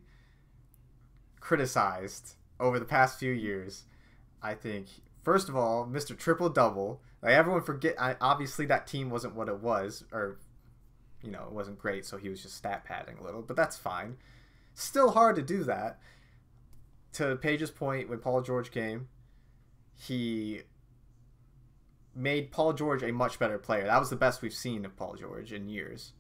criticized 1.40 2.36
over 2.60 2.80
the 2.80 2.86
past 2.86 3.20
few 3.20 3.32
years. 3.32 3.84
I 4.42 4.54
think 4.54 4.88
first 5.24 5.50
of 5.50 5.56
all, 5.56 5.86
Mr. 5.86 6.18
Triple 6.18 6.50
Double. 6.50 7.02
Like 7.26 7.34
everyone 7.34 7.64
forget. 7.64 8.00
I, 8.00 8.16
obviously, 8.22 8.68
that 8.68 8.86
team 8.86 9.10
wasn't 9.10 9.34
what 9.34 9.50
it 9.50 9.60
was, 9.60 10.04
or 10.12 10.38
you 11.24 11.32
know, 11.32 11.42
it 11.48 11.52
wasn't 11.52 11.80
great. 11.80 12.06
So 12.06 12.18
he 12.18 12.30
was 12.30 12.44
just 12.44 12.56
stat 12.56 12.86
padding 12.86 13.18
a 13.18 13.24
little, 13.24 13.42
but 13.42 13.56
that's 13.56 13.76
fine. 13.76 14.18
Still 14.76 15.10
hard 15.10 15.36
to 15.38 15.42
do 15.42 15.64
that. 15.64 16.00
To 17.14 17.36
Paige's 17.38 17.72
point, 17.72 18.10
when 18.10 18.20
Paul 18.20 18.44
George 18.44 18.70
came, 18.70 19.08
he 19.96 20.62
made 22.14 22.52
Paul 22.52 22.74
George 22.74 23.02
a 23.02 23.12
much 23.12 23.40
better 23.40 23.58
player. 23.58 23.86
That 23.86 24.00
was 24.00 24.12
the 24.12 24.16
best 24.16 24.44
we've 24.44 24.54
seen 24.54 24.86
of 24.86 24.96
Paul 24.96 25.16
George 25.16 25.52
in 25.52 25.68
years. 25.68 26.12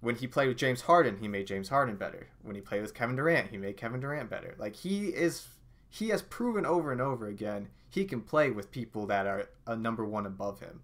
When 0.00 0.14
he 0.14 0.28
played 0.28 0.46
with 0.46 0.56
James 0.56 0.82
Harden, 0.82 1.16
he 1.16 1.26
made 1.26 1.48
James 1.48 1.70
Harden 1.70 1.96
better. 1.96 2.28
When 2.42 2.54
he 2.54 2.60
played 2.60 2.82
with 2.82 2.94
Kevin 2.94 3.16
Durant, 3.16 3.50
he 3.50 3.56
made 3.56 3.76
Kevin 3.76 3.98
Durant 3.98 4.30
better. 4.30 4.54
Like 4.56 4.76
he 4.76 5.06
is 5.06 5.48
he 5.90 6.10
has 6.10 6.22
proven 6.22 6.64
over 6.64 6.92
and 6.92 7.00
over 7.00 7.26
again 7.26 7.70
he 7.90 8.04
can 8.04 8.20
play 8.20 8.50
with 8.50 8.70
people 8.70 9.06
that 9.06 9.26
are 9.26 9.48
a 9.66 9.76
number 9.76 10.04
1 10.04 10.26
above 10.26 10.60
him. 10.60 10.80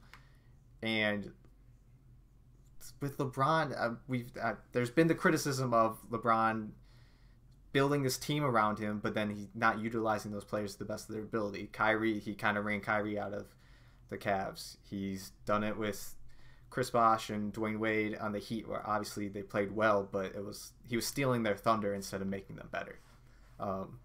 And 0.83 1.33
with 3.01 3.19
LeBron, 3.19 3.75
uh, 3.79 3.95
we've 4.09 4.31
uh, 4.41 4.55
there's 4.73 4.91
been 4.91 5.07
the 5.07 5.15
criticism 5.15 5.73
of 5.73 5.99
LeBron 6.11 6.71
building 7.73 8.03
this 8.03 8.19
team 8.19 8.45
around 8.45 8.79
him, 8.79 9.01
but 9.03 9.15
then 9.15 9.31
he's 9.31 9.49
not 9.55 9.79
utilizing 9.79 10.31
those 10.31 10.45
players 10.45 10.75
to 10.75 10.79
the 10.79 10.85
best 10.85 11.09
of 11.09 11.15
their 11.15 11.25
ability. 11.25 11.69
Kyrie, 11.73 12.19
he 12.19 12.35
kind 12.35 12.57
of 12.57 12.65
ran 12.65 12.81
Kyrie 12.81 13.19
out 13.19 13.33
of 13.33 13.47
the 14.11 14.19
Cavs. 14.19 14.77
He's 14.89 15.33
done 15.45 15.65
it 15.65 15.77
with 15.77 16.15
Chris 16.71 16.91
Bosh 16.91 17.31
and 17.31 17.53
Dwyane 17.53 17.79
Wade 17.79 18.17
on 18.17 18.33
the 18.33 18.39
Heat, 18.39 18.69
where 18.69 18.87
obviously 18.89 19.29
they 19.29 19.43
played 19.43 19.73
well, 19.73 20.09
but 20.11 20.27
it 20.27 20.45
was 20.45 20.73
he 20.89 20.97
was 20.97 21.07
stealing 21.07 21.43
their 21.43 21.57
thunder 21.57 21.95
instead 21.95 22.21
of 22.21 22.27
making 22.27 22.57
them 22.57 22.69
better. 22.71 22.99
Um, 23.59 23.99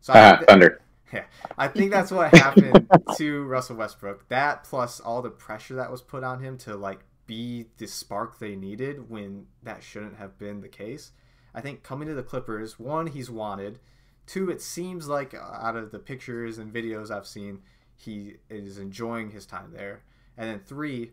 so 0.00 0.12
Uh, 0.12 0.40
Thunder. 0.46 0.80
Yeah, 1.12 1.24
I 1.58 1.68
think 1.68 1.90
that's 1.90 2.10
what 2.10 2.34
happened 2.34 2.88
to 3.16 3.44
Russell 3.44 3.76
Westbrook. 3.76 4.28
That 4.28 4.64
plus 4.64 5.00
all 5.00 5.22
the 5.22 5.30
pressure 5.30 5.74
that 5.74 5.90
was 5.90 6.02
put 6.02 6.24
on 6.24 6.40
him 6.40 6.56
to 6.58 6.76
like 6.76 7.00
be 7.26 7.66
the 7.78 7.86
spark 7.86 8.38
they 8.38 8.56
needed 8.56 9.08
when 9.10 9.46
that 9.62 9.82
shouldn't 9.82 10.16
have 10.16 10.38
been 10.38 10.60
the 10.60 10.68
case. 10.68 11.12
I 11.54 11.60
think 11.60 11.82
coming 11.82 12.08
to 12.08 12.14
the 12.14 12.22
Clippers, 12.22 12.78
one, 12.78 13.08
he's 13.08 13.30
wanted. 13.30 13.78
Two, 14.26 14.50
it 14.50 14.62
seems 14.62 15.08
like 15.08 15.34
uh, 15.34 15.38
out 15.38 15.76
of 15.76 15.90
the 15.90 15.98
pictures 15.98 16.58
and 16.58 16.72
videos 16.72 17.10
I've 17.10 17.26
seen, 17.26 17.60
he 17.94 18.36
is 18.48 18.78
enjoying 18.78 19.30
his 19.30 19.44
time 19.44 19.72
there. 19.74 20.02
And 20.36 20.48
then 20.48 20.60
three, 20.60 21.12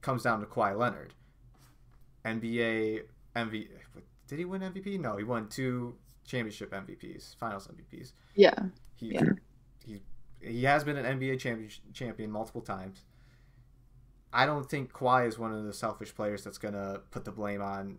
comes 0.00 0.22
down 0.22 0.40
to 0.40 0.46
Kawhi 0.46 0.76
Leonard. 0.76 1.14
NBA 2.24 3.02
MVP. 3.34 3.68
did 4.28 4.38
he 4.38 4.44
win 4.44 4.60
MVP? 4.60 5.00
No, 5.00 5.16
he 5.16 5.24
won 5.24 5.48
two 5.48 5.96
championship 6.24 6.72
MVPs, 6.72 7.36
finals 7.36 7.68
MVPs. 7.68 8.12
Yeah. 8.34 8.54
He 8.94 9.14
Yeah. 9.14 9.24
he 9.84 10.02
he 10.40 10.64
has 10.64 10.84
been 10.84 10.96
an 10.96 11.18
NBA 11.18 11.38
champion 11.38 11.70
champion 11.92 12.30
multiple 12.30 12.62
times. 12.62 13.04
I 14.32 14.46
don't 14.46 14.68
think 14.68 14.92
Kawhi 14.92 15.28
is 15.28 15.38
one 15.38 15.52
of 15.52 15.64
the 15.64 15.72
selfish 15.72 16.14
players 16.14 16.42
that's 16.42 16.58
gonna 16.58 17.00
put 17.10 17.24
the 17.24 17.32
blame 17.32 17.60
on 17.60 17.98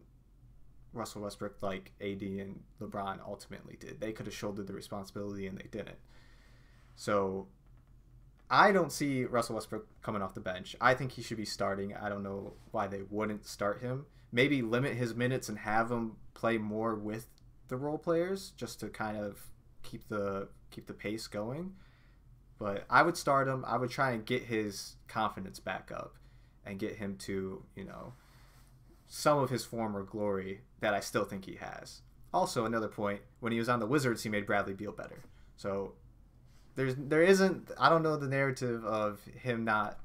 Russell 0.94 1.22
Westbrook 1.24 1.62
like 1.62 1.92
AD 2.02 2.22
and 2.40 2.62
LeBron 2.82 3.20
ultimately 3.26 3.78
did. 3.80 4.00
They 4.00 4.12
could 4.12 4.26
have 4.28 4.36
shouldered 4.36 4.68
the 4.68 4.74
responsibility 4.74 5.48
and 5.48 5.58
they 5.58 5.68
didn't. 5.72 5.98
So 6.96 7.48
I 8.50 8.72
don't 8.72 8.92
see 8.92 9.26
Russell 9.26 9.56
Westbrook 9.56 9.88
coming 10.02 10.22
off 10.22 10.36
the 10.36 10.40
bench. 10.42 10.76
I 10.80 10.94
think 10.94 11.12
he 11.14 11.24
should 11.24 11.38
be 11.38 11.46
starting. 11.46 11.96
I 11.96 12.10
don't 12.10 12.22
know 12.24 12.54
why 12.72 12.88
they 12.88 13.02
wouldn't 13.10 13.48
start 13.48 13.82
him. 13.82 14.06
Maybe 14.32 14.62
limit 14.62 14.96
his 14.96 15.16
minutes 15.16 15.50
and 15.50 15.58
have 15.60 15.92
him 15.92 16.18
play 16.34 16.58
more 16.58 16.94
with 16.96 17.28
the 17.68 17.78
role 17.78 17.98
players 17.98 18.52
just 18.58 18.80
to 18.82 18.90
kind 18.90 19.18
of 19.18 19.40
keep 19.84 20.08
the 20.10 20.48
keep 20.72 20.88
the 20.88 20.94
pace 20.94 21.28
going. 21.28 21.74
But 22.60 22.86
I 22.90 23.02
would 23.02 23.18
start 23.18 23.48
him. 23.48 23.66
I 23.68 23.78
would 23.78 23.90
try 23.90 24.12
and 24.12 24.26
get 24.26 24.44
his 24.44 24.96
confidence 25.08 25.60
back 25.60 25.92
up 25.94 26.16
and 26.66 26.80
get 26.80 26.96
him 26.96 27.18
to, 27.18 27.64
you 27.76 27.84
know, 27.84 28.14
some 29.08 29.40
of 29.40 29.50
his 29.50 29.66
former 29.66 30.04
glory 30.04 30.62
that 30.80 30.94
I 30.94 31.00
still 31.00 31.26
think 31.26 31.46
he 31.46 31.56
has. 31.56 32.02
Also, 32.34 32.66
another 32.66 32.88
point, 32.88 33.22
when 33.42 33.52
he 33.52 33.60
was 33.60 33.70
on 33.70 33.80
the 33.80 33.86
Wizards, 33.86 34.24
he 34.24 34.30
made 34.30 34.46
Bradley 34.46 34.74
Beal 34.74 34.92
better. 34.92 35.24
So 35.56 35.94
there's 36.76 36.96
there 36.96 37.22
isn't 37.22 37.72
I 37.78 37.90
don't 37.90 38.04
know 38.04 38.18
the 38.18 38.28
narrative 38.28 38.84
of 38.86 39.20
him 39.42 39.64
not 39.64 40.00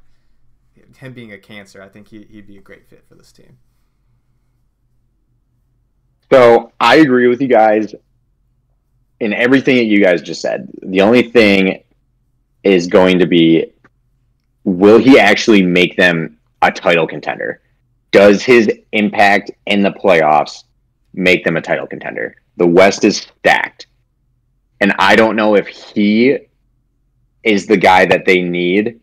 him 0.99 1.13
being 1.13 1.33
a 1.33 1.39
cancer. 1.39 1.83
I 1.83 1.89
think 1.89 2.09
he, 2.09 2.27
he'd 2.31 2.47
be 2.47 2.59
a 2.59 2.63
great 2.63 2.87
fit 2.87 3.05
for 3.09 3.15
this 3.15 3.33
team. 3.33 3.59
So 6.31 6.73
I 6.79 6.97
agree 6.97 7.27
with 7.27 7.41
you 7.41 7.49
guys 7.49 7.95
in 9.21 9.33
everything 9.33 9.77
that 9.77 9.85
you 9.85 10.03
guys 10.03 10.23
just 10.23 10.41
said. 10.41 10.69
The 10.83 11.01
only 11.01 11.31
thing 11.31 11.83
is 12.63 12.87
going 12.87 13.19
to 13.19 13.27
be 13.27 13.73
will 14.65 14.99
he 14.99 15.19
actually 15.19 15.63
make 15.63 15.97
them 15.97 16.37
a 16.63 16.71
title 16.71 17.07
contender? 17.07 17.63
Does 18.11 18.43
his 18.43 18.71
impact 18.93 19.51
in 19.67 19.83
the 19.83 19.91
playoffs 19.91 20.65
make 21.15 21.45
them 21.45 21.57
a 21.57 21.63
title 21.63 21.87
contender? 21.87 22.37
The 22.57 22.67
West 22.67 23.05
is 23.05 23.19
stacked. 23.19 23.87
And 24.81 24.95
I 24.99 25.17
don't 25.17 25.37
know 25.37 25.57
if 25.57 25.67
he 25.67 26.39
is 27.43 27.67
the 27.67 27.77
guy 27.77 28.05
that 28.07 28.25
they 28.27 28.43
need 28.43 29.01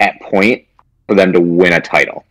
at 0.00 0.20
point 0.20 0.66
for 1.06 1.14
them 1.14 1.32
to 1.32 1.40
win 1.40 1.72
a 1.72 1.80
title. 1.80 2.24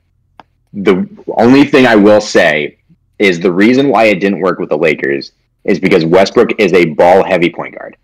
The 0.73 1.07
only 1.37 1.65
thing 1.65 1.85
I 1.85 1.95
will 1.95 2.21
say 2.21 2.79
is 3.19 3.39
the 3.39 3.51
reason 3.51 3.89
why 3.89 4.05
it 4.05 4.19
didn't 4.19 4.41
work 4.41 4.59
with 4.59 4.69
the 4.69 4.77
Lakers 4.77 5.31
is 5.63 5.79
because 5.79 6.05
Westbrook 6.05 6.59
is 6.59 6.73
a 6.73 6.85
ball 6.85 7.23
heavy 7.23 7.49
point 7.49 7.75
guard. 7.77 7.97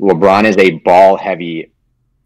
LeBron 0.00 0.44
is 0.44 0.56
a 0.58 0.70
ball 0.78 1.16
heavy, 1.16 1.72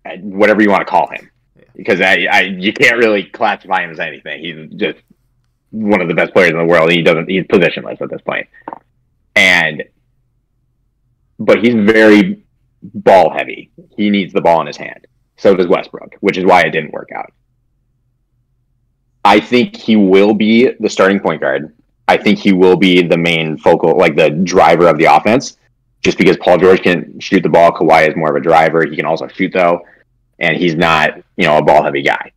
uh, 0.04 0.16
whatever 0.18 0.62
you 0.62 0.70
want 0.70 0.80
to 0.80 0.90
call 0.90 1.08
him, 1.10 1.30
Yeah. 1.56 1.64
because 1.76 2.00
I, 2.00 2.26
I 2.30 2.40
you 2.42 2.72
can't 2.72 2.96
really 2.96 3.24
classify 3.24 3.82
him 3.82 3.90
as 3.90 4.00
anything. 4.00 4.40
He's 4.40 4.80
just 4.80 4.98
one 5.70 6.00
of 6.00 6.08
the 6.08 6.14
best 6.14 6.32
players 6.32 6.50
in 6.50 6.58
the 6.58 6.64
world. 6.64 6.90
He 6.90 7.02
doesn't 7.02 7.28
he's 7.28 7.44
positionless 7.44 8.00
at 8.00 8.10
this 8.10 8.22
point, 8.22 8.48
and 9.34 9.84
but 11.38 11.62
he's 11.62 11.74
very 11.74 12.42
ball 12.82 13.30
heavy. 13.30 13.70
He 13.96 14.10
needs 14.10 14.32
the 14.32 14.40
ball 14.40 14.60
in 14.62 14.66
his 14.66 14.76
hand. 14.76 15.06
So 15.36 15.54
does 15.54 15.66
Westbrook, 15.66 16.14
which 16.20 16.38
is 16.38 16.44
why 16.44 16.62
it 16.62 16.70
didn't 16.70 16.92
work 16.92 17.10
out. 17.14 17.30
I 19.24 19.40
think 19.40 19.76
he 19.76 19.96
will 19.96 20.32
be 20.34 20.70
the 20.80 20.88
starting 20.88 21.20
point 21.20 21.40
guard. 21.42 21.75
I 22.08 22.16
think 22.16 22.38
he 22.38 22.52
will 22.52 22.76
be 22.76 23.02
the 23.02 23.18
main 23.18 23.56
focal, 23.56 23.96
like 23.96 24.16
the 24.16 24.30
driver 24.30 24.86
of 24.86 24.98
the 24.98 25.06
offense, 25.06 25.58
just 26.02 26.18
because 26.18 26.36
Paul 26.36 26.58
George 26.58 26.82
can 26.82 27.18
shoot 27.18 27.42
the 27.42 27.48
ball. 27.48 27.72
Kawhi 27.72 28.08
is 28.08 28.16
more 28.16 28.30
of 28.30 28.36
a 28.36 28.40
driver. 28.40 28.86
He 28.86 28.96
can 28.96 29.06
also 29.06 29.26
shoot 29.26 29.52
though, 29.52 29.80
and 30.38 30.56
he's 30.56 30.76
not, 30.76 31.16
you 31.36 31.46
know, 31.46 31.58
a 31.58 31.64
ball 31.64 31.82
heavy 31.82 32.02
guy. 32.02 32.32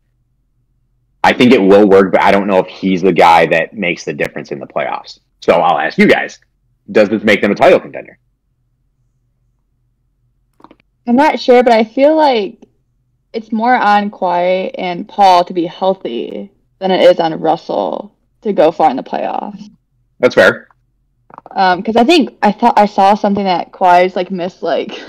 I 1.24 1.34
think 1.34 1.52
it 1.52 1.62
will 1.62 1.88
work, 1.88 2.12
but 2.12 2.22
I 2.22 2.32
don't 2.32 2.48
know 2.48 2.60
if 2.60 2.68
he's 2.68 3.02
the 3.02 3.14
guy 3.14 3.46
that 3.48 3.74
makes 3.74 4.06
the 4.06 4.14
difference 4.14 4.52
in 4.52 4.60
the 4.60 4.66
playoffs. 4.66 5.20
So 5.42 5.54
I'll 5.54 5.78
ask 5.78 5.98
you 5.98 6.08
guys: 6.08 6.40
Does 6.92 7.10
this 7.10 7.24
make 7.24 7.42
them 7.42 7.52
a 7.52 7.56
title 7.56 7.80
contender? 7.80 8.18
I'm 11.06 11.16
not 11.16 11.40
sure, 11.40 11.64
but 11.64 11.74
I 11.74 11.84
feel 11.84 12.16
like 12.16 12.66
it's 13.34 13.52
more 13.52 13.76
on 13.76 14.10
Kawhi 14.10 14.72
and 14.78 15.08
Paul 15.08 15.44
to 15.44 15.54
be 15.54 15.66
healthy 15.66 16.52
than 16.80 16.92
it 16.92 17.02
is 17.02 17.20
on 17.20 17.40
Russell 17.40 18.16
to 18.42 18.54
go 18.54 18.72
far 18.72 18.90
in 18.90 18.98
the 18.98 19.04
playoffs. 19.04 19.70
That's 20.20 20.36
fair. 20.36 20.70
Um, 21.52 21.80
because 21.80 21.96
I 21.96 22.04
think 22.04 22.38
I 22.42 22.52
thought 22.52 22.78
I 22.78 22.86
saw 22.86 23.16
something 23.16 23.44
that 23.44 23.72
Kawhi's 23.72 24.16
like 24.16 24.32
missed 24.32 24.62
like 24.62 25.00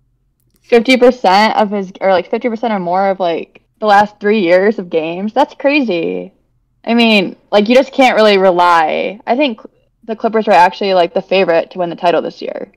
fifty 0.62 0.96
percent 0.96 1.56
of 1.56 1.70
his 1.70 1.92
or 2.00 2.10
like 2.10 2.30
fifty 2.30 2.48
percent 2.48 2.72
or 2.72 2.78
more 2.78 3.08
of 3.08 3.20
like 3.20 3.62
the 3.80 3.86
last 3.86 4.18
three 4.20 4.40
years 4.40 4.78
of 4.78 4.90
games. 4.90 5.32
That's 5.32 5.54
crazy. 5.54 6.32
I 6.84 6.94
mean, 6.94 7.36
like 7.50 7.68
you 7.68 7.74
just 7.74 7.92
can't 7.92 8.16
really 8.16 8.38
rely. 8.38 9.20
I 9.26 9.36
think 9.36 9.60
the 10.04 10.16
Clippers 10.16 10.46
were 10.46 10.52
actually 10.52 10.94
like 10.94 11.14
the 11.14 11.22
favorite 11.22 11.70
to 11.72 11.78
win 11.78 11.90
the 11.90 11.96
title 11.96 12.22
this 12.22 12.42
year, 12.42 12.72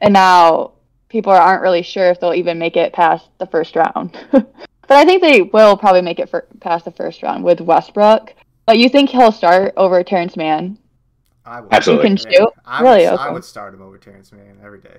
and 0.00 0.12
now 0.12 0.72
people 1.08 1.32
aren't 1.32 1.62
really 1.62 1.82
sure 1.82 2.10
if 2.10 2.20
they'll 2.20 2.34
even 2.34 2.58
make 2.58 2.76
it 2.76 2.92
past 2.92 3.28
the 3.38 3.46
first 3.46 3.76
round. 3.76 4.18
but 4.32 4.46
I 4.90 5.04
think 5.04 5.22
they 5.22 5.42
will 5.42 5.76
probably 5.76 6.02
make 6.02 6.18
it 6.18 6.28
for, 6.28 6.46
past 6.60 6.84
the 6.84 6.90
first 6.90 7.22
round 7.22 7.44
with 7.44 7.60
Westbrook. 7.60 8.34
But 8.66 8.78
you 8.78 8.88
think 8.88 9.10
he'll 9.10 9.32
start 9.32 9.72
over 9.76 10.02
Terance 10.02 10.36
Mann? 10.36 10.78
I 11.44 11.60
would. 11.60 11.72
Absolutely. 11.72 12.10
You 12.10 12.16
can 12.16 12.32
shoot? 12.32 12.50
I 12.64 12.82
Really? 12.82 13.04
Would, 13.08 13.20
I 13.20 13.30
would 13.30 13.44
start 13.44 13.72
him 13.72 13.82
over 13.82 13.96
Terance 13.96 14.32
Mann 14.32 14.58
every 14.64 14.80
day. 14.80 14.98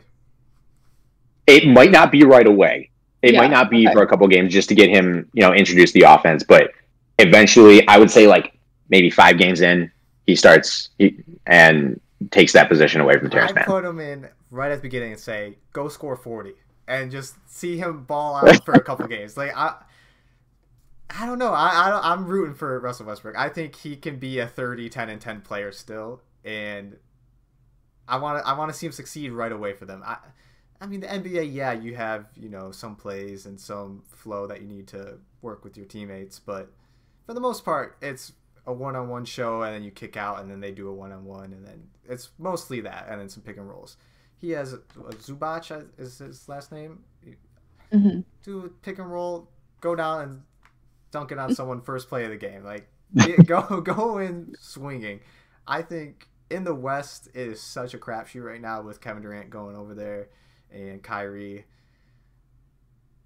It 1.45 1.67
might 1.67 1.91
not 1.91 2.12
be 2.12 2.23
right 2.23 2.47
away. 2.47 2.89
It 3.21 3.34
Yeah, 3.34 3.41
might 3.41 3.51
not 3.51 3.69
be 3.69 3.86
okay. 3.86 3.93
for 3.93 4.03
a 4.03 4.08
couple 4.08 4.27
games 4.27 4.53
just 4.53 4.69
to 4.69 4.75
get 4.75 4.89
him, 4.89 5.30
you 5.34 5.41
know, 5.41 5.53
introduce 5.53 5.91
the 5.91 6.03
offense. 6.03 6.43
But 6.43 6.71
eventually, 7.19 7.86
I 7.88 7.97
would 7.97 8.12
say 8.12 8.27
like 8.27 8.58
maybe 8.89 9.10
five 9.10 9.38
games 9.38 9.60
in, 9.62 9.91
he 10.25 10.36
starts 10.36 10.89
he, 10.97 11.23
and 11.45 11.99
takes 12.32 12.53
that 12.53 12.69
position 12.69 13.01
away 13.01 13.17
from 13.19 13.30
Terance 13.30 13.51
I 13.51 13.56
Mann. 13.56 13.65
put 13.65 13.84
him 13.84 13.99
in 13.99 14.30
right 14.51 14.71
at 14.71 14.75
the 14.75 14.82
beginning 14.84 15.12
and 15.12 15.19
say, 15.19 15.58
"Go 15.73 15.89
score 15.89 16.15
40," 16.15 16.53
and 16.88 17.12
just 17.12 17.36
see 17.49 17.77
him 17.77 18.03
ball 18.03 18.36
out 18.36 18.63
for 18.63 18.73
a 18.73 18.82
couple 18.82 19.08
games. 19.08 19.36
Like 19.36 19.51
I, 19.56 19.75
I 21.10 21.26
don't 21.26 21.39
know. 21.39 21.54
I, 21.54 21.88
I 21.88 21.89
don't- 21.89 22.04
I'm 22.06 22.26
rooting 22.26 22.54
for 22.56 22.80
Russell 22.80 23.06
Westbrook. 23.06 23.38
I 23.38 23.50
think 23.50 23.76
he 23.76 23.96
can 23.96 24.17
be 24.20 24.39
a 24.39 24.48
30, 24.48 24.89
10, 24.89 25.10
and 25.10 25.22
10 25.22 25.41
player 25.41 25.72
still, 25.72 26.22
and 26.43 26.98
I 28.08 28.17
want 28.17 28.41
to 28.43 28.48
I 28.48 28.58
want 28.58 28.72
to 28.72 28.78
see 28.78 28.86
him 28.86 28.91
succeed 28.91 29.32
right 29.32 29.52
away 29.52 29.74
for 29.74 29.86
them. 29.86 30.02
I, 30.06 30.17
I 30.80 30.86
mean 30.86 31.00
the 31.02 31.08
NBA, 31.08 31.54
yeah, 31.54 31.72
you 31.74 31.96
have 31.96 32.26
you 32.36 32.50
know 32.50 32.72
some 32.72 32.96
plays 32.96 33.46
and 33.46 33.60
some 33.60 34.04
flow 34.08 34.48
that 34.48 34.62
you 34.62 34.67
need 34.67 34.88
to 34.89 35.17
work 35.41 35.63
with 35.63 35.76
your 35.78 35.86
teammates, 35.86 36.39
but 36.39 36.72
for 37.26 37.34
the 37.34 37.39
most 37.41 37.65
part, 37.65 37.98
it's 38.02 38.34
a 38.65 38.74
one-on-one 38.74 39.26
show, 39.26 39.62
and 39.63 39.74
then 39.74 39.84
you 39.84 39.91
kick 39.91 40.17
out, 40.17 40.39
and 40.39 40.52
then 40.52 40.60
they 40.60 40.72
do 40.72 40.89
a 40.89 40.93
one-on-one, 40.93 41.54
and 41.54 41.65
then 41.65 41.88
it's 42.08 42.30
mostly 42.38 42.82
that, 42.82 43.08
and 43.10 43.20
then 43.20 43.30
some 43.30 43.43
pick 43.43 43.58
and 43.58 43.67
rolls. 43.70 43.98
He 44.38 44.52
has 44.52 44.74
uh, 44.74 44.78
Zubac 45.22 45.72
uh, 45.72 45.86
is 45.98 46.20
his 46.20 46.48
last 46.50 46.72
name. 46.72 47.00
hmm 47.91 48.20
Do 48.43 48.65
a 48.65 48.70
pick 48.70 49.00
and 49.00 49.12
roll, 49.12 49.50
go 49.82 49.96
down 49.96 50.22
and 50.22 50.41
dunk 51.17 51.32
it 51.32 51.39
on 51.39 51.51
someone 51.60 51.82
first 51.82 52.10
play 52.10 52.23
of 52.25 52.30
the 52.32 52.38
game. 52.38 52.63
Like 52.63 52.89
go 53.45 53.82
go 53.82 54.17
in 54.17 54.56
swinging. 54.60 55.21
I 55.67 55.82
think 55.82 56.27
in 56.49 56.63
the 56.63 56.75
West 56.75 57.27
it 57.34 57.47
is 57.47 57.62
such 57.62 57.93
a 57.93 57.97
crapshoot 57.97 58.43
right 58.43 58.62
now 58.62 58.82
with 58.82 59.01
Kevin 59.01 59.23
Durant 59.23 59.49
going 59.49 59.75
over 59.75 59.93
there 59.93 60.30
and 60.71 61.01
Kyrie. 61.03 61.65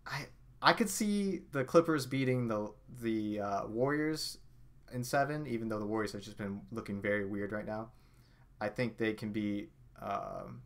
I 0.05 0.25
I 0.61 0.73
could 0.73 0.89
see 0.89 1.41
the 1.51 1.63
Clippers 1.63 2.05
beating 2.05 2.47
the 2.47 2.73
the 3.01 3.39
uh, 3.39 3.67
Warriors 3.67 4.37
in 4.93 5.03
seven, 5.03 5.47
even 5.47 5.69
though 5.69 5.79
the 5.79 5.85
Warriors 5.85 6.11
have 6.13 6.21
just 6.21 6.37
been 6.37 6.61
looking 6.71 7.01
very 7.01 7.25
weird 7.25 7.51
right 7.51 7.65
now. 7.65 7.91
I 8.59 8.69
think 8.69 8.97
they 8.97 9.13
can 9.13 9.31
be 9.31 9.69
Um, 10.01 10.61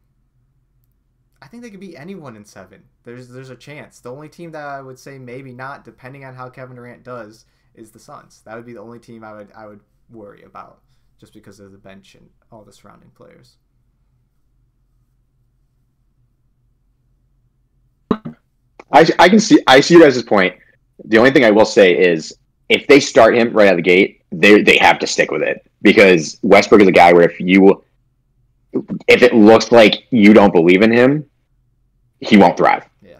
I 1.45 1.47
think 1.47 1.61
they 1.61 1.69
could 1.69 1.79
beat 1.79 1.95
anyone 1.95 2.35
in 2.35 2.43
seven. 2.43 2.81
There's 3.03 3.27
there's 3.29 3.51
a 3.51 3.55
chance. 3.55 3.99
The 3.99 4.11
only 4.11 4.29
team 4.29 4.51
that 4.53 4.65
I 4.65 4.81
would 4.81 4.97
say 4.97 5.19
maybe 5.19 5.53
not, 5.53 5.85
depending 5.85 6.25
on 6.25 6.33
how 6.33 6.49
Kevin 6.49 6.75
Durant 6.75 7.03
does, 7.03 7.45
is 7.75 7.91
the 7.91 7.99
Suns. 7.99 8.41
That 8.45 8.55
would 8.55 8.65
be 8.65 8.73
the 8.73 8.81
only 8.81 8.97
team 8.97 9.23
I 9.23 9.31
would 9.31 9.51
I 9.55 9.67
would 9.67 9.81
worry 10.09 10.41
about, 10.41 10.79
just 11.19 11.35
because 11.35 11.59
of 11.59 11.71
the 11.71 11.77
bench 11.77 12.15
and 12.15 12.27
all 12.51 12.63
the 12.63 12.73
surrounding 12.73 13.11
players. 13.11 13.57
I, 18.91 19.07
I 19.19 19.29
can 19.29 19.39
see 19.39 19.59
I 19.67 19.81
see 19.81 19.93
you 19.93 20.01
guys' 20.01 20.23
point. 20.23 20.55
The 21.03 21.19
only 21.19 21.29
thing 21.29 21.45
I 21.45 21.51
will 21.51 21.65
say 21.65 21.95
is 21.95 22.35
if 22.69 22.87
they 22.87 22.99
start 22.99 23.37
him 23.37 23.53
right 23.53 23.67
out 23.67 23.73
of 23.73 23.77
the 23.77 23.83
gate, 23.83 24.23
they 24.31 24.63
they 24.63 24.77
have 24.77 24.97
to 24.97 25.05
stick 25.05 25.29
with 25.29 25.43
it 25.43 25.69
because 25.83 26.39
Westbrook 26.41 26.81
is 26.81 26.87
a 26.87 26.91
guy 26.91 27.13
where 27.13 27.29
if 27.29 27.39
you 27.39 27.83
if 29.07 29.21
it 29.21 29.35
looks 29.35 29.71
like 29.71 30.07
you 30.09 30.33
don't 30.33 30.51
believe 30.51 30.81
in 30.81 30.91
him, 30.91 31.29
he 32.21 32.37
won't 32.37 32.57
thrive. 32.57 32.85
Yeah. 33.01 33.17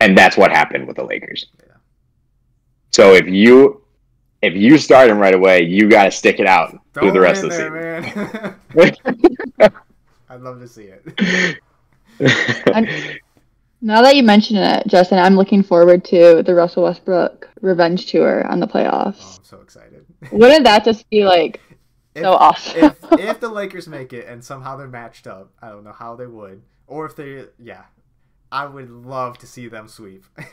And 0.00 0.16
that's 0.16 0.36
what 0.36 0.50
happened 0.50 0.86
with 0.86 0.96
the 0.96 1.04
Lakers. 1.04 1.46
Yeah. 1.66 1.74
So 2.90 3.14
if 3.14 3.26
you 3.26 3.82
if 4.42 4.54
you 4.54 4.76
start 4.78 5.08
him 5.08 5.18
right 5.18 5.34
away, 5.34 5.62
you 5.62 5.88
got 5.88 6.04
to 6.04 6.10
stick 6.10 6.40
it 6.40 6.46
out 6.46 6.78
Throw 6.94 7.04
through 7.04 7.12
the 7.12 7.20
rest 7.20 7.44
of 7.44 7.50
the 7.50 7.56
there, 7.56 8.02
season. 8.02 8.56
man. 9.60 9.72
I'd 10.28 10.40
love 10.40 10.58
to 10.60 10.66
see 10.68 10.90
it. 10.90 11.58
I'm, 12.74 12.86
now 13.80 14.02
that 14.02 14.16
you 14.16 14.22
mention 14.22 14.56
it, 14.56 14.86
Justin, 14.86 15.18
I'm 15.18 15.36
looking 15.36 15.62
forward 15.62 16.04
to 16.06 16.42
the 16.42 16.54
Russell 16.54 16.84
Westbrook 16.84 17.48
revenge 17.60 18.06
tour 18.06 18.46
on 18.46 18.58
the 18.60 18.66
Oh, 18.66 18.70
playoffs. 18.70 19.38
I'm 19.38 19.44
so 19.44 19.60
excited. 19.60 20.04
Wouldn't 20.30 20.64
that 20.64 20.84
just 20.84 21.08
be 21.10 21.24
like 21.24 21.60
If, 22.14 22.22
so 22.22 22.32
awesome? 22.32 22.84
if 22.84 23.12
if 23.12 23.40
the 23.40 23.48
Lakers 23.48 23.86
make 23.88 24.12
it 24.12 24.26
and 24.26 24.42
somehow 24.44 24.76
they're 24.76 24.88
matched 24.88 25.26
up, 25.26 25.50
I 25.60 25.68
don't 25.68 25.84
know 25.84 25.92
how 25.92 26.16
they 26.16 26.26
would, 26.26 26.62
or 26.86 27.06
if 27.06 27.14
they, 27.16 27.46
yeah, 27.58 27.82
I 28.52 28.66
would 28.66 28.90
love 28.90 29.38
to 29.38 29.46
see 29.46 29.66
them 29.66 29.88
sweep. 29.88 30.24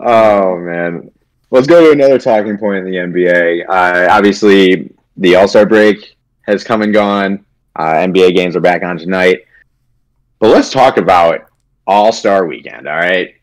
oh 0.00 0.58
man, 0.58 1.10
let's 1.50 1.66
go 1.66 1.84
to 1.84 1.92
another 1.92 2.18
talking 2.18 2.56
point 2.56 2.78
in 2.78 2.84
the 2.90 2.96
NBA. 2.96 3.68
Uh, 3.68 4.08
obviously, 4.10 4.90
the 5.18 5.34
All 5.34 5.46
Star 5.46 5.66
break 5.66 6.16
has 6.46 6.64
come 6.64 6.80
and 6.80 6.94
gone. 6.94 7.44
Uh, 7.76 7.96
NBA 7.96 8.34
games 8.34 8.56
are 8.56 8.60
back 8.60 8.82
on 8.82 8.96
tonight, 8.96 9.40
but 10.38 10.48
let's 10.48 10.70
talk 10.70 10.96
about 10.96 11.50
All 11.86 12.12
Star 12.12 12.46
Weekend. 12.46 12.88
All 12.88 12.96
right, 12.96 13.34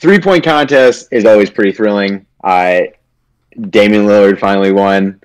three 0.00 0.18
point 0.18 0.42
contest 0.42 1.06
is 1.12 1.24
always 1.24 1.50
pretty 1.50 1.70
thrilling. 1.70 2.26
Uh, 2.42 2.80
Damian 3.70 4.06
Lillard 4.06 4.40
finally 4.40 4.72
won, 4.72 5.20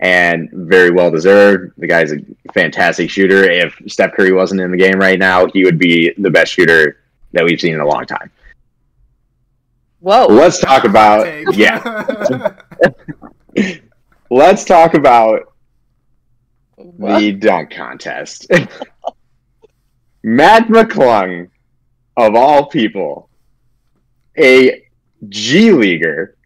and 0.00 0.48
very 0.52 0.90
well 0.90 1.10
deserved. 1.10 1.72
The 1.78 1.86
guy's 1.86 2.12
a 2.12 2.18
fantastic 2.52 3.10
shooter. 3.10 3.50
If 3.50 3.80
Steph 3.86 4.12
Curry 4.14 4.32
wasn't 4.32 4.60
in 4.60 4.70
the 4.70 4.76
game 4.76 4.98
right 4.98 5.18
now, 5.18 5.46
he 5.46 5.64
would 5.64 5.78
be 5.78 6.12
the 6.18 6.30
best 6.30 6.52
shooter 6.52 7.00
that 7.32 7.44
we've 7.44 7.60
seen 7.60 7.74
in 7.74 7.80
a 7.80 7.86
long 7.86 8.06
time. 8.06 8.30
Whoa. 10.00 10.26
Let's 10.28 10.60
talk 10.60 10.84
about 10.84 11.56
yeah. 11.56 12.54
Let's 14.30 14.64
talk 14.64 14.94
about 14.94 15.54
What? 16.76 17.18
the 17.18 17.32
dunk 17.32 17.70
contest. 17.70 18.46
Mac 20.22 20.68
McClung, 20.68 21.48
of 22.16 22.34
all 22.34 22.66
people, 22.66 23.28
a 24.36 24.82
G 25.28 25.72
leaguer, 25.72 26.36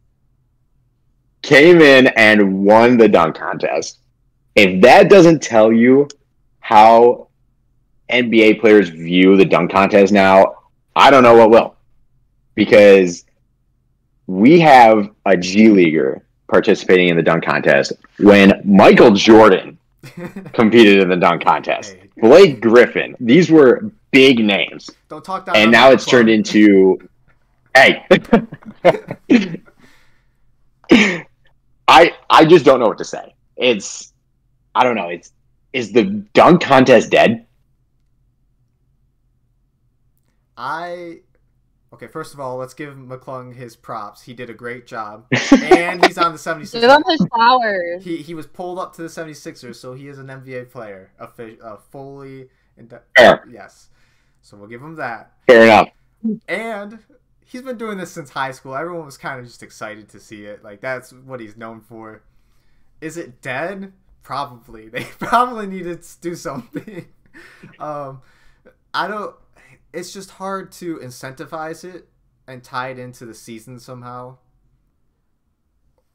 came 1.42 1.80
in 1.80 2.06
and 2.08 2.64
won 2.64 2.96
the 2.96 3.08
dunk 3.08 3.36
contest. 3.36 3.98
If 4.54 4.80
that 4.82 5.10
doesn't 5.10 5.42
tell 5.42 5.72
you 5.72 6.08
how 6.60 7.28
NBA 8.10 8.60
players 8.60 8.88
view 8.90 9.36
the 9.36 9.44
dunk 9.44 9.72
contest 9.72 10.12
now, 10.12 10.56
I 10.94 11.10
don't 11.10 11.22
know 11.22 11.36
what 11.36 11.50
will. 11.50 11.74
Because 12.54 13.24
we 14.26 14.60
have 14.60 15.10
a 15.26 15.36
G 15.36 15.68
leaguer 15.68 16.22
participating 16.48 17.08
in 17.08 17.16
the 17.16 17.22
dunk 17.22 17.44
contest 17.44 17.92
when 18.18 18.60
Michael 18.64 19.12
Jordan 19.12 19.78
competed 20.52 21.00
in 21.02 21.08
the 21.08 21.16
dunk 21.16 21.44
contest. 21.44 21.96
Blake 22.18 22.60
Griffin. 22.60 23.16
These 23.18 23.50
were 23.50 23.90
big 24.10 24.38
names. 24.38 24.90
don't 25.08 25.24
talk 25.24 25.46
down. 25.46 25.56
And 25.56 25.72
now 25.72 25.90
it's 25.90 26.04
turned 26.04 26.28
into 26.28 26.98
hey. 27.74 28.06
I 31.92 32.12
I 32.30 32.46
just 32.46 32.64
don't 32.64 32.80
know 32.80 32.86
what 32.86 32.98
to 32.98 33.04
say. 33.04 33.34
It's 33.56 34.14
I 34.74 34.82
don't 34.82 34.96
know. 34.96 35.08
It's 35.08 35.32
is 35.74 35.92
the 35.92 36.04
dunk 36.32 36.62
contest 36.62 37.10
dead? 37.10 37.46
I 40.56 41.20
okay. 41.92 42.06
First 42.06 42.32
of 42.32 42.40
all, 42.40 42.56
let's 42.56 42.72
give 42.72 42.94
McClung 42.94 43.54
his 43.54 43.76
props. 43.76 44.22
He 44.22 44.32
did 44.32 44.48
a 44.48 44.54
great 44.54 44.86
job, 44.86 45.26
and 45.52 46.04
he's 46.06 46.16
on 46.16 46.32
the 46.32 46.38
76ers. 46.38 46.80
Give 46.80 46.90
him 46.90 47.02
his 47.06 47.26
flowers. 47.34 48.04
He 48.04 48.16
he 48.18 48.34
was 48.34 48.46
pulled 48.46 48.78
up 48.78 48.94
to 48.96 49.02
the 49.02 49.08
76ers, 49.08 49.76
so 49.76 49.92
he 49.92 50.08
is 50.08 50.18
an 50.18 50.28
NBA 50.28 50.70
player, 50.70 51.12
a, 51.18 51.26
fi- 51.26 51.58
a 51.62 51.76
fully 51.76 52.48
ind- 52.78 52.98
Fair. 53.16 53.44
yes. 53.50 53.88
So 54.40 54.56
we'll 54.56 54.68
give 54.68 54.80
him 54.82 54.96
that. 54.96 55.32
Fair 55.46 55.64
enough. 55.64 55.88
And 56.48 56.98
he's 57.52 57.60
been 57.60 57.76
doing 57.76 57.98
this 57.98 58.10
since 58.10 58.30
high 58.30 58.50
school. 58.50 58.74
Everyone 58.74 59.04
was 59.04 59.18
kind 59.18 59.38
of 59.38 59.44
just 59.44 59.62
excited 59.62 60.08
to 60.08 60.18
see 60.18 60.46
it. 60.46 60.64
Like 60.64 60.80
that's 60.80 61.12
what 61.12 61.38
he's 61.38 61.54
known 61.54 61.82
for. 61.82 62.22
Is 63.02 63.18
it 63.18 63.42
dead? 63.42 63.92
Probably. 64.22 64.88
They 64.92 65.04
probably 65.04 65.66
need 65.66 65.84
to 65.84 66.00
do 66.22 66.34
something. 66.34 67.08
um, 67.78 68.22
I 68.94 69.06
don't. 69.06 69.36
It's 69.92 70.14
just 70.14 70.30
hard 70.30 70.72
to 70.72 70.96
incentivize 70.96 71.84
it 71.84 72.08
and 72.48 72.64
tie 72.64 72.88
it 72.88 72.98
into 72.98 73.26
the 73.26 73.34
season 73.34 73.78
somehow. 73.78 74.38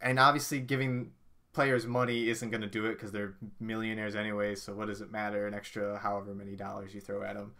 And 0.01 0.19
obviously, 0.19 0.59
giving 0.59 1.11
players 1.53 1.85
money 1.85 2.29
isn't 2.29 2.49
going 2.49 2.61
to 2.61 2.67
do 2.67 2.85
it 2.85 2.93
because 2.93 3.11
they're 3.11 3.35
millionaires 3.59 4.15
anyway. 4.15 4.55
So 4.55 4.73
what 4.73 4.87
does 4.87 5.01
it 5.01 5.11
matter? 5.11 5.45
An 5.45 5.53
extra 5.53 5.99
however 5.99 6.33
many 6.33 6.55
dollars 6.55 6.95
you 6.95 7.01
throw 7.01 7.21
at 7.21 7.35
them. 7.35 7.53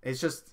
It's 0.00 0.20
just 0.20 0.50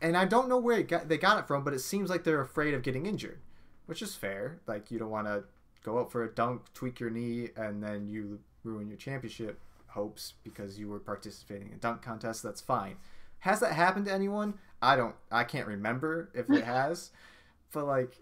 and 0.00 0.16
I 0.16 0.24
don't 0.24 0.48
know 0.48 0.58
where 0.58 0.78
it 0.78 0.88
got, 0.88 1.08
they 1.08 1.18
got 1.18 1.38
it 1.38 1.46
from, 1.46 1.64
but 1.64 1.74
it 1.74 1.80
seems 1.80 2.10
like 2.10 2.24
they're 2.24 2.40
afraid 2.40 2.74
of 2.74 2.82
getting 2.82 3.06
injured, 3.06 3.40
which 3.86 4.02
is 4.02 4.14
fair. 4.14 4.60
Like 4.66 4.90
you 4.90 4.98
don't 4.98 5.10
want 5.10 5.26
to 5.26 5.44
go 5.82 5.98
out 5.98 6.10
for 6.10 6.24
a 6.24 6.32
dunk, 6.32 6.62
tweak 6.74 7.00
your 7.00 7.10
knee, 7.10 7.48
and 7.56 7.82
then 7.82 8.06
you 8.08 8.40
ruin 8.62 8.88
your 8.88 8.96
championship 8.96 9.60
hopes 9.88 10.34
because 10.42 10.78
you 10.78 10.88
were 10.88 10.98
participating 10.98 11.68
in 11.68 11.74
a 11.74 11.78
dunk 11.78 12.02
contest. 12.02 12.42
That's 12.42 12.60
fine. 12.60 12.96
Has 13.40 13.60
that 13.60 13.72
happened 13.72 14.06
to 14.06 14.12
anyone? 14.12 14.54
I 14.80 14.96
don't. 14.96 15.14
I 15.30 15.44
can't 15.44 15.66
remember 15.66 16.30
if 16.34 16.50
it 16.50 16.64
has, 16.64 17.10
but 17.72 17.86
like. 17.86 18.16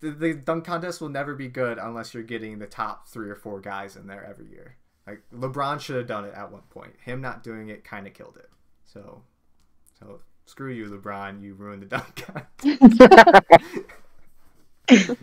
The, 0.00 0.10
the 0.10 0.34
dunk 0.34 0.66
contest 0.66 1.00
will 1.00 1.08
never 1.08 1.34
be 1.34 1.48
good 1.48 1.78
unless 1.78 2.12
you're 2.12 2.22
getting 2.22 2.58
the 2.58 2.66
top 2.66 3.08
three 3.08 3.30
or 3.30 3.34
four 3.34 3.62
guys 3.62 3.96
in 3.96 4.06
there 4.06 4.22
every 4.22 4.46
year. 4.46 4.76
Like 5.06 5.22
LeBron 5.34 5.80
should 5.80 5.96
have 5.96 6.06
done 6.06 6.26
it 6.26 6.34
at 6.34 6.52
one 6.52 6.62
point. 6.68 6.92
Him 7.02 7.22
not 7.22 7.42
doing 7.42 7.70
it 7.70 7.82
kind 7.82 8.06
of 8.06 8.12
killed 8.12 8.36
it. 8.36 8.50
So, 8.84 9.22
so 9.98 10.20
screw 10.46 10.72
you, 10.72 10.86
LeBron. 10.86 11.42
You 11.42 11.54
ruined 11.54 11.82
the 11.82 11.86
dunk 11.86 12.16
contest. 12.16 13.00
Uh, 13.00 13.40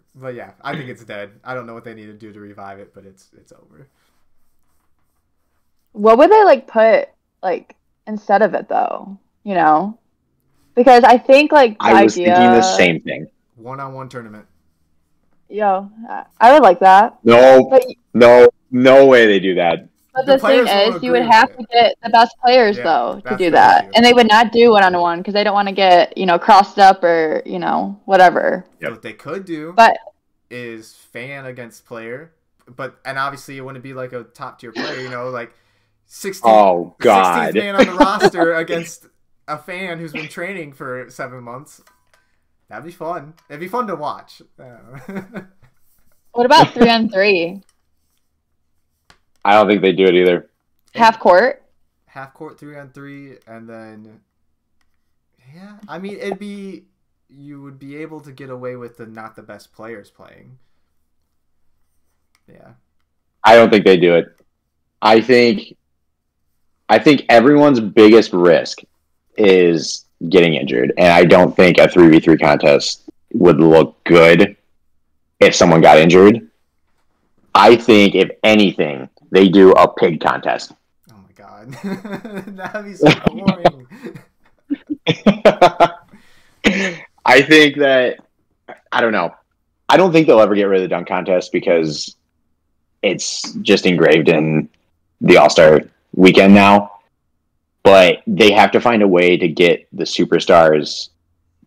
but 0.14 0.34
yeah, 0.34 0.52
I 0.62 0.74
think 0.76 0.90
it's 0.90 1.04
dead. 1.04 1.32
I 1.44 1.54
don't 1.54 1.66
know 1.66 1.74
what 1.74 1.84
they 1.84 1.94
need 1.94 2.06
to 2.06 2.12
do 2.14 2.32
to 2.32 2.40
revive 2.40 2.78
it, 2.78 2.92
but 2.94 3.04
it's 3.04 3.30
it's 3.36 3.52
over. 3.52 3.88
What 5.92 6.18
would 6.18 6.30
they 6.30 6.44
like 6.44 6.66
put 6.66 7.08
like 7.42 7.76
instead 8.06 8.42
of 8.42 8.54
it 8.54 8.68
though? 8.68 9.18
You 9.44 9.54
know, 9.54 9.98
because 10.74 11.04
I 11.04 11.18
think 11.18 11.52
like 11.52 11.78
the 11.78 11.84
I 11.86 12.04
was 12.04 12.14
idea. 12.14 12.34
thinking 12.34 12.52
the 12.52 12.62
same 12.62 13.00
thing. 13.00 13.26
One 13.56 13.80
on 13.80 13.94
one 13.94 14.08
tournament. 14.08 14.46
Yo, 15.48 15.90
I- 16.08 16.24
I 16.40 16.52
would 16.52 16.62
like 16.62 16.80
that. 16.80 17.18
No, 17.24 17.68
But 17.70 17.84
no, 18.14 18.48
no 18.70 19.06
way 19.06 19.26
they 19.26 19.38
do 19.38 19.54
that. 19.56 19.88
But 20.14 20.26
The 20.26 20.36
the, 20.36 20.38
thing 20.38 20.66
is, 20.68 21.02
you 21.02 21.12
would 21.12 21.22
have 21.22 21.50
it. 21.50 21.56
to 21.58 21.66
get 21.72 21.96
the 22.02 22.10
best 22.10 22.36
players 22.44 22.76
Yeah, 22.76 22.84
though 22.84 23.22
to 23.28 23.36
do 23.36 23.50
that, 23.50 23.86
issue. 23.86 23.92
and 23.94 24.04
they 24.04 24.12
would 24.12 24.28
not 24.28 24.52
do 24.52 24.70
one 24.72 24.84
on 24.84 24.98
one 25.00 25.18
because 25.20 25.34
they 25.34 25.44
don't 25.44 25.54
want 25.54 25.68
to 25.68 25.74
get 25.74 26.16
you 26.18 26.26
know 26.26 26.38
crossed 26.38 26.78
up 26.78 27.02
or 27.02 27.42
you 27.46 27.58
know 27.58 28.00
whatever. 28.04 28.64
Yep. 28.80 28.90
What 28.90 29.02
they 29.02 29.12
could 29.14 29.44
do 29.44 29.72
But 29.76 29.96
is 30.50 30.94
fan 30.94 31.46
against 31.46 31.86
player, 31.86 32.32
but 32.66 32.98
and 33.04 33.18
obviously 33.18 33.56
it 33.58 33.62
wouldn't 33.62 33.82
be 33.84 33.94
like 33.94 34.12
a 34.12 34.24
top 34.24 34.58
tier 34.60 34.72
player. 34.72 35.00
You 35.00 35.08
know, 35.08 35.30
like 35.30 35.54
16, 36.06 36.42
Oh 36.44 36.94
16th 36.98 37.54
God. 37.54 37.54
man 37.54 37.76
on 37.76 37.86
the 37.86 37.94
roster 37.94 38.54
against 38.56 39.06
a 39.48 39.58
fan 39.58 39.98
who's 39.98 40.12
been 40.12 40.28
training 40.28 40.72
for 40.74 41.06
seven 41.10 41.42
months. 41.42 41.80
That'd 42.68 42.84
be 42.86 42.92
fun. 42.92 43.34
It'd 43.48 43.60
be 43.60 43.68
fun 43.68 43.86
to 43.88 43.96
watch. 43.96 44.42
What 46.32 46.46
about 46.46 46.72
three 46.74 46.88
on 46.90 47.08
three, 47.08 47.62
I 49.44 49.54
don't 49.54 49.68
think 49.68 49.82
they 49.82 49.92
do 49.92 50.04
it 50.04 50.14
either. 50.14 50.48
half 50.94 51.18
court? 51.18 51.62
half 52.06 52.34
court 52.34 52.58
three 52.58 52.76
on 52.76 52.90
three, 52.90 53.38
and 53.46 53.68
then 53.68 54.20
yeah, 55.54 55.78
I 55.88 55.98
mean 55.98 56.18
it'd 56.18 56.38
be 56.38 56.84
you 57.28 57.62
would 57.62 57.78
be 57.78 57.96
able 57.96 58.20
to 58.20 58.32
get 58.32 58.50
away 58.50 58.76
with 58.76 58.98
the 58.98 59.06
not 59.06 59.34
the 59.36 59.42
best 59.42 59.72
players 59.72 60.10
playing. 60.10 60.58
Yeah, 62.46 62.72
I 63.44 63.54
don't 63.54 63.70
think 63.70 63.84
they 63.84 63.96
do 63.96 64.14
it. 64.14 64.26
I 65.00 65.20
think 65.20 65.76
I 66.88 66.98
think 66.98 67.22
everyone's 67.28 67.80
biggest 67.80 68.32
risk 68.32 68.80
is 69.38 70.04
getting 70.28 70.54
injured. 70.54 70.92
And 70.98 71.08
I 71.08 71.24
don't 71.24 71.56
think 71.56 71.78
a 71.78 71.88
three 71.88 72.08
v 72.08 72.20
three 72.20 72.36
contest 72.36 73.02
would 73.32 73.58
look 73.58 74.02
good 74.04 74.56
if 75.40 75.54
someone 75.54 75.80
got 75.80 75.98
injured. 75.98 76.48
I 77.54 77.76
think 77.76 78.14
if 78.14 78.30
anything, 78.44 79.08
they 79.32 79.48
do 79.48 79.72
a 79.72 79.92
pig 79.92 80.20
contest. 80.20 80.72
oh 81.10 81.16
my 81.16 81.32
God, 81.34 81.72
that'd 82.56 82.84
be 82.84 82.94
so 82.94 83.08
boring. 83.26 83.88
I 87.24 87.42
think 87.42 87.78
that 87.78 88.18
I 88.92 89.00
don't 89.00 89.12
know. 89.12 89.34
I 89.88 89.96
don't 89.96 90.12
think 90.12 90.26
they'll 90.26 90.40
ever 90.40 90.54
get 90.54 90.64
rid 90.64 90.82
of 90.82 90.82
the 90.82 90.94
dunk 90.94 91.08
contest 91.08 91.50
because 91.50 92.14
it's 93.02 93.52
just 93.54 93.86
engraved 93.86 94.28
in 94.28 94.68
the 95.20 95.38
All 95.38 95.50
Star 95.50 95.80
weekend 96.14 96.54
now. 96.54 96.90
But 97.82 98.22
they 98.26 98.52
have 98.52 98.70
to 98.72 98.80
find 98.80 99.02
a 99.02 99.08
way 99.08 99.36
to 99.36 99.48
get 99.48 99.88
the 99.92 100.04
superstars 100.04 101.08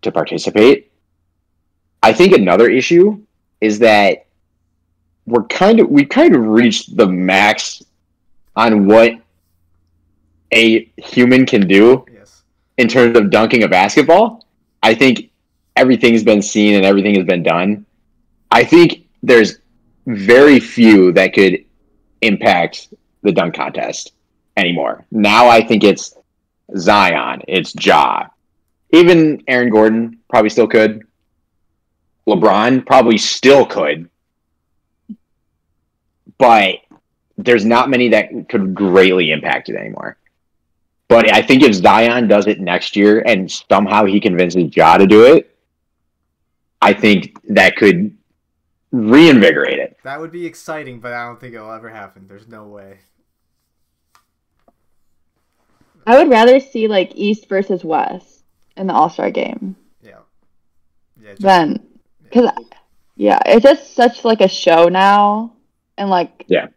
to 0.02 0.12
participate. 0.12 0.92
I 2.02 2.14
think 2.14 2.34
another 2.34 2.70
issue 2.70 3.22
is 3.60 3.80
that 3.80 4.25
we're 5.26 5.44
kind 5.44 5.80
of 5.80 5.90
we 5.90 6.06
kind 6.06 6.36
of 6.36 6.46
reached 6.46 6.96
the 6.96 7.08
max 7.08 7.84
on 8.56 8.86
what 8.88 9.14
a 10.54 10.86
human 10.98 11.46
can 11.46 11.68
do 11.68 12.06
Yes. 12.14 12.44
in 12.78 12.88
terms 12.88 13.18
of 13.18 13.30
dunking 13.30 13.64
a 13.64 13.68
basketball. 13.68 14.46
I 14.84 14.94
think 14.94 15.32
everything's 15.76 16.24
been 16.24 16.42
seen 16.42 16.76
and 16.76 16.86
everything 16.86 17.16
has 17.16 17.26
been 17.26 17.44
done. 17.44 17.86
I 18.52 18.64
think 18.64 19.08
there's 19.24 19.60
very 20.06 20.60
few 20.60 21.12
that 21.14 21.34
could 21.34 21.66
impact 22.22 22.94
the 23.24 23.32
dunk 23.32 23.56
contest 23.56 24.14
anymore. 24.56 25.06
Now 25.12 25.48
I 25.50 25.66
think 25.66 25.84
it's 25.84 26.14
Zion, 26.78 27.42
it's 27.48 27.74
Ja. 27.84 28.28
Even 28.92 29.44
Aaron 29.48 29.70
Gordon 29.70 30.20
probably 30.30 30.50
still 30.50 30.68
could. 30.68 31.02
LeBron 32.28 32.86
probably 32.86 33.18
still 33.18 33.66
could. 33.66 34.10
But 36.38 36.80
there's 37.38 37.66
not 37.66 37.90
many 37.90 38.10
that 38.10 38.50
could 38.50 38.74
greatly 38.74 39.32
impact 39.32 39.70
it 39.70 39.76
anymore. 39.76 40.18
But 41.08 41.32
I 41.32 41.42
think 41.42 41.62
if 41.64 41.74
Zion 41.74 42.28
does 42.28 42.48
it 42.48 42.60
next 42.60 42.96
year 42.96 43.22
and 43.26 43.52
somehow 43.52 44.06
he 44.06 44.20
convinces 44.20 44.76
Ja 44.76 44.98
to 44.98 45.06
do 45.06 45.24
it, 45.26 45.56
I 46.82 46.94
think 46.94 47.38
that 47.50 47.76
could 47.76 48.16
reinvigorate 48.92 49.80
it. 49.80 49.98
That 50.04 50.20
would 50.20 50.32
be 50.32 50.46
exciting, 50.46 51.00
but 51.00 51.14
I 51.14 51.26
don't 51.26 51.40
think 51.40 51.54
it'll 51.54 51.72
ever 51.72 51.90
happen. 51.90 52.28
There's 52.28 52.48
no 52.48 52.66
way. 52.66 53.00
I 56.08 56.18
would 56.18 56.30
rather 56.30 56.60
see 56.60 56.88
like 56.88 57.12
East 57.16 57.50
versus 57.50 57.84
West 57.84 58.44
in 58.78 58.88
the 58.88 58.94
All 58.94 59.10
Star 59.10 59.32
game 59.32 59.76
Yeah. 60.02 60.20
Yeah. 61.20 61.30
Just, 61.32 61.42
than 61.42 61.88
because 62.24 62.50
yeah, 63.16 63.40
it's 63.46 63.64
just 63.64 63.96
such 63.96 64.24
like 64.26 64.42
a 64.42 64.48
show 64.48 64.88
now, 64.88 65.54
and 65.98 66.10
like 66.10 66.46
Yeah. 66.48 66.68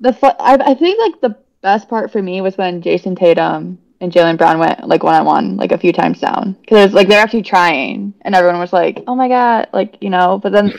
the 0.00 0.12
fu- 0.12 0.26
I 0.26 0.54
I 0.54 0.74
think 0.74 0.98
like 0.98 1.20
the 1.20 1.36
best 1.62 1.88
part 1.88 2.10
for 2.10 2.22
me 2.22 2.40
was 2.40 2.56
when 2.56 2.82
Jayson 2.82 3.16
Tatum 3.16 3.78
and 4.00 4.12
Jaylen 4.12 4.38
Brown 4.38 4.58
went 4.58 4.86
like 4.88 5.02
one 5.02 5.14
on 5.14 5.26
one 5.26 5.56
like 5.56 5.72
a 5.72 5.78
few 5.78 5.92
times 5.92 6.20
down 6.20 6.56
because 6.60 6.92
like 6.92 7.08
they're 7.08 7.20
actually 7.20 7.42
trying, 7.42 8.14
and 8.22 8.34
everyone 8.34 8.60
was 8.60 8.72
like, 8.72 9.02
oh 9.06 9.14
my 9.14 9.28
god, 9.28 9.68
like 9.72 9.98
you 10.00 10.10
know, 10.10 10.38
but 10.42 10.52
then. 10.52 10.72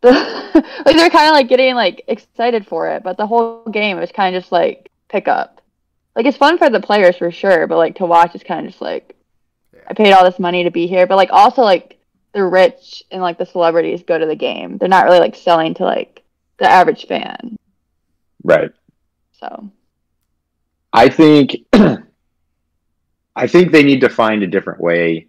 The, 0.00 0.10
like 0.86 0.94
they're 0.94 1.10
kind 1.10 1.26
of 1.26 1.32
like 1.32 1.48
getting 1.48 1.74
like 1.74 2.04
excited 2.06 2.64
for 2.68 2.88
it, 2.88 3.02
but 3.02 3.16
the 3.16 3.26
whole 3.26 3.64
game 3.64 3.98
was 3.98 4.12
kind 4.12 4.36
of 4.36 4.42
just 4.42 4.52
like 4.52 4.92
pick 5.08 5.26
up. 5.26 5.60
Like 6.14 6.24
it's 6.24 6.36
fun 6.36 6.56
for 6.56 6.70
the 6.70 6.78
players 6.80 7.16
for 7.16 7.32
sure, 7.32 7.66
but 7.66 7.78
like 7.78 7.96
to 7.96 8.06
watch 8.06 8.32
is 8.36 8.44
kind 8.44 8.64
of 8.64 8.70
just 8.72 8.80
like 8.80 9.16
I 9.88 9.94
paid 9.94 10.12
all 10.12 10.24
this 10.24 10.38
money 10.38 10.62
to 10.64 10.70
be 10.70 10.86
here, 10.86 11.06
but 11.08 11.16
like 11.16 11.30
also 11.32 11.62
like 11.62 11.98
the 12.32 12.44
rich 12.44 13.02
and 13.10 13.22
like 13.22 13.38
the 13.38 13.46
celebrities 13.46 14.04
go 14.04 14.16
to 14.16 14.26
the 14.26 14.36
game. 14.36 14.78
They're 14.78 14.88
not 14.88 15.04
really 15.04 15.18
like 15.18 15.34
selling 15.34 15.74
to 15.74 15.84
like 15.84 16.22
the 16.58 16.70
average 16.70 17.06
fan. 17.06 17.56
Right. 18.42 18.72
So 19.32 19.70
I 20.92 21.08
think 21.08 21.56
I 21.72 23.46
think 23.46 23.72
they 23.72 23.82
need 23.82 24.00
to 24.00 24.08
find 24.08 24.42
a 24.42 24.46
different 24.46 24.80
way 24.80 25.28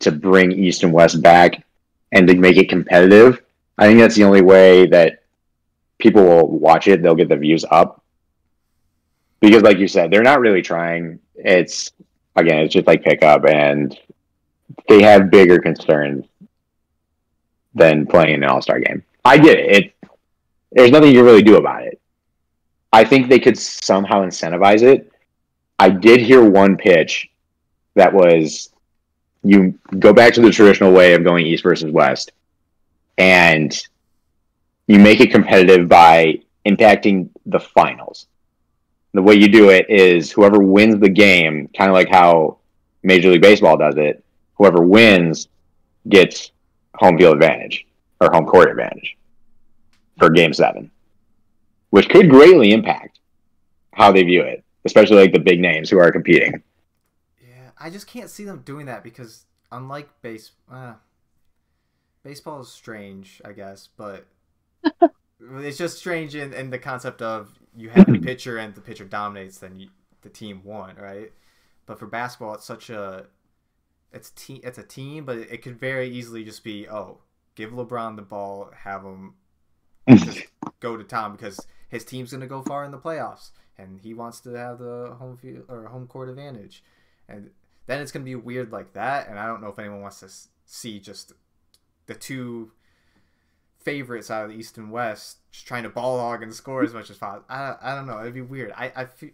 to 0.00 0.12
bring 0.12 0.52
East 0.52 0.82
and 0.82 0.92
West 0.92 1.22
back 1.22 1.64
and 2.12 2.26
to 2.28 2.34
make 2.34 2.56
it 2.56 2.68
competitive. 2.68 3.42
I 3.76 3.86
think 3.86 3.98
that's 3.98 4.16
the 4.16 4.24
only 4.24 4.42
way 4.42 4.86
that 4.86 5.24
people 5.98 6.24
will 6.24 6.48
watch 6.48 6.88
it. 6.88 7.02
They'll 7.02 7.14
get 7.14 7.28
the 7.28 7.36
views 7.36 7.64
up. 7.70 8.02
Because 9.40 9.62
like 9.62 9.78
you 9.78 9.88
said, 9.88 10.10
they're 10.10 10.22
not 10.22 10.40
really 10.40 10.62
trying. 10.62 11.18
It's 11.34 11.90
again, 12.36 12.60
it's 12.60 12.72
just 12.72 12.86
like 12.86 13.04
pickup 13.04 13.44
and 13.46 13.98
they 14.88 15.02
have 15.02 15.30
bigger 15.30 15.58
concerns 15.58 16.24
than 17.74 18.06
playing 18.06 18.34
an 18.34 18.44
all-star 18.44 18.80
game. 18.80 19.02
I 19.24 19.38
get 19.38 19.58
it. 19.58 19.76
it 19.76 19.93
there's 20.74 20.90
nothing 20.90 21.10
you 21.10 21.18
can 21.18 21.24
really 21.24 21.42
do 21.42 21.56
about 21.56 21.84
it. 21.84 22.00
I 22.92 23.04
think 23.04 23.28
they 23.28 23.38
could 23.38 23.56
somehow 23.56 24.22
incentivize 24.22 24.82
it. 24.82 25.10
I 25.78 25.88
did 25.88 26.20
hear 26.20 26.48
one 26.48 26.76
pitch 26.76 27.28
that 27.94 28.12
was 28.12 28.70
you 29.42 29.78
go 29.98 30.12
back 30.12 30.34
to 30.34 30.40
the 30.40 30.50
traditional 30.50 30.92
way 30.92 31.14
of 31.14 31.22
going 31.24 31.46
east 31.46 31.62
versus 31.62 31.90
west 31.90 32.32
and 33.18 33.76
you 34.86 34.98
make 34.98 35.20
it 35.20 35.30
competitive 35.30 35.88
by 35.88 36.40
impacting 36.66 37.28
the 37.46 37.60
finals. 37.60 38.26
The 39.12 39.22
way 39.22 39.34
you 39.34 39.48
do 39.48 39.70
it 39.70 39.88
is 39.88 40.32
whoever 40.32 40.58
wins 40.58 40.98
the 40.98 41.08
game, 41.08 41.68
kind 41.76 41.90
of 41.90 41.94
like 41.94 42.08
how 42.10 42.58
Major 43.02 43.30
League 43.30 43.42
Baseball 43.42 43.76
does 43.76 43.96
it, 43.96 44.24
whoever 44.54 44.82
wins 44.84 45.48
gets 46.08 46.50
home 46.96 47.16
field 47.18 47.34
advantage 47.34 47.86
or 48.20 48.30
home 48.32 48.46
court 48.46 48.70
advantage 48.70 49.16
for 50.18 50.30
game 50.30 50.52
seven 50.52 50.90
which 51.94 52.08
could 52.08 52.28
greatly 52.28 52.72
impact 52.72 53.20
how 53.92 54.10
they 54.10 54.24
view 54.24 54.42
it, 54.42 54.64
especially 54.84 55.14
like 55.14 55.32
the 55.32 55.38
big 55.38 55.60
names 55.60 55.88
who 55.88 56.00
are 56.00 56.10
competing. 56.10 56.60
Yeah, 57.40 57.70
I 57.78 57.88
just 57.88 58.08
can't 58.08 58.28
see 58.28 58.42
them 58.42 58.62
doing 58.64 58.86
that 58.86 59.04
because 59.04 59.44
unlike 59.70 60.08
base, 60.20 60.50
uh, 60.68 60.94
baseball 62.24 62.60
is 62.62 62.68
strange, 62.68 63.40
I 63.44 63.52
guess, 63.52 63.88
but 63.96 64.26
it's 65.40 65.78
just 65.78 65.96
strange 65.96 66.34
in, 66.34 66.52
in 66.52 66.70
the 66.70 66.80
concept 66.80 67.22
of 67.22 67.56
you 67.76 67.90
have 67.90 68.08
a 68.08 68.18
pitcher 68.18 68.58
and 68.58 68.74
the 68.74 68.80
pitcher 68.80 69.04
dominates, 69.04 69.58
then 69.58 69.78
you, 69.78 69.90
the 70.22 70.30
team 70.30 70.62
won, 70.64 70.96
right? 70.96 71.30
But 71.86 72.00
for 72.00 72.06
basketball, 72.06 72.54
it's 72.54 72.64
such 72.64 72.90
a 72.90 73.26
it's 74.12 74.30
team 74.30 74.62
it's 74.64 74.78
a 74.78 74.82
team, 74.82 75.26
but 75.26 75.38
it 75.38 75.62
could 75.62 75.78
very 75.78 76.08
easily 76.08 76.42
just 76.42 76.64
be 76.64 76.88
oh, 76.88 77.18
give 77.54 77.70
LeBron 77.70 78.16
the 78.16 78.22
ball, 78.22 78.72
have 78.82 79.04
him 79.04 79.34
go 80.80 80.96
to 80.96 81.04
town 81.04 81.32
because 81.32 81.60
his 81.88 82.04
team's 82.04 82.32
gonna 82.32 82.46
go 82.46 82.62
far 82.62 82.84
in 82.84 82.90
the 82.90 82.98
playoffs, 82.98 83.50
and 83.78 84.00
he 84.00 84.14
wants 84.14 84.40
to 84.40 84.50
have 84.50 84.78
the 84.78 85.16
home 85.18 85.36
field 85.36 85.64
or 85.68 85.86
home 85.86 86.06
court 86.06 86.28
advantage, 86.28 86.82
and 87.28 87.50
then 87.86 88.00
it's 88.00 88.12
gonna 88.12 88.24
be 88.24 88.34
weird 88.34 88.72
like 88.72 88.92
that. 88.94 89.28
And 89.28 89.38
I 89.38 89.46
don't 89.46 89.60
know 89.60 89.68
if 89.68 89.78
anyone 89.78 90.00
wants 90.00 90.20
to 90.20 90.30
see 90.66 90.98
just 90.98 91.32
the 92.06 92.14
two 92.14 92.72
favorites 93.78 94.30
out 94.30 94.44
of 94.44 94.50
the 94.50 94.56
East 94.56 94.78
and 94.78 94.90
West 94.90 95.38
just 95.52 95.66
trying 95.66 95.82
to 95.82 95.90
ball 95.90 96.18
hog 96.18 96.42
and 96.42 96.54
score 96.54 96.82
as 96.82 96.94
much 96.94 97.10
as 97.10 97.18
possible. 97.18 97.44
I, 97.48 97.74
I 97.82 97.94
don't 97.94 98.06
know. 98.06 98.18
It'd 98.20 98.34
be 98.34 98.40
weird. 98.40 98.72
I, 98.76 98.92
I 98.96 99.04
feel 99.04 99.30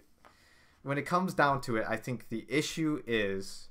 when 0.82 0.98
it 0.98 1.06
comes 1.06 1.34
down 1.34 1.60
to 1.62 1.76
it, 1.76 1.84
I 1.88 1.96
think 1.96 2.28
the 2.28 2.46
issue 2.48 3.02
is 3.06 3.68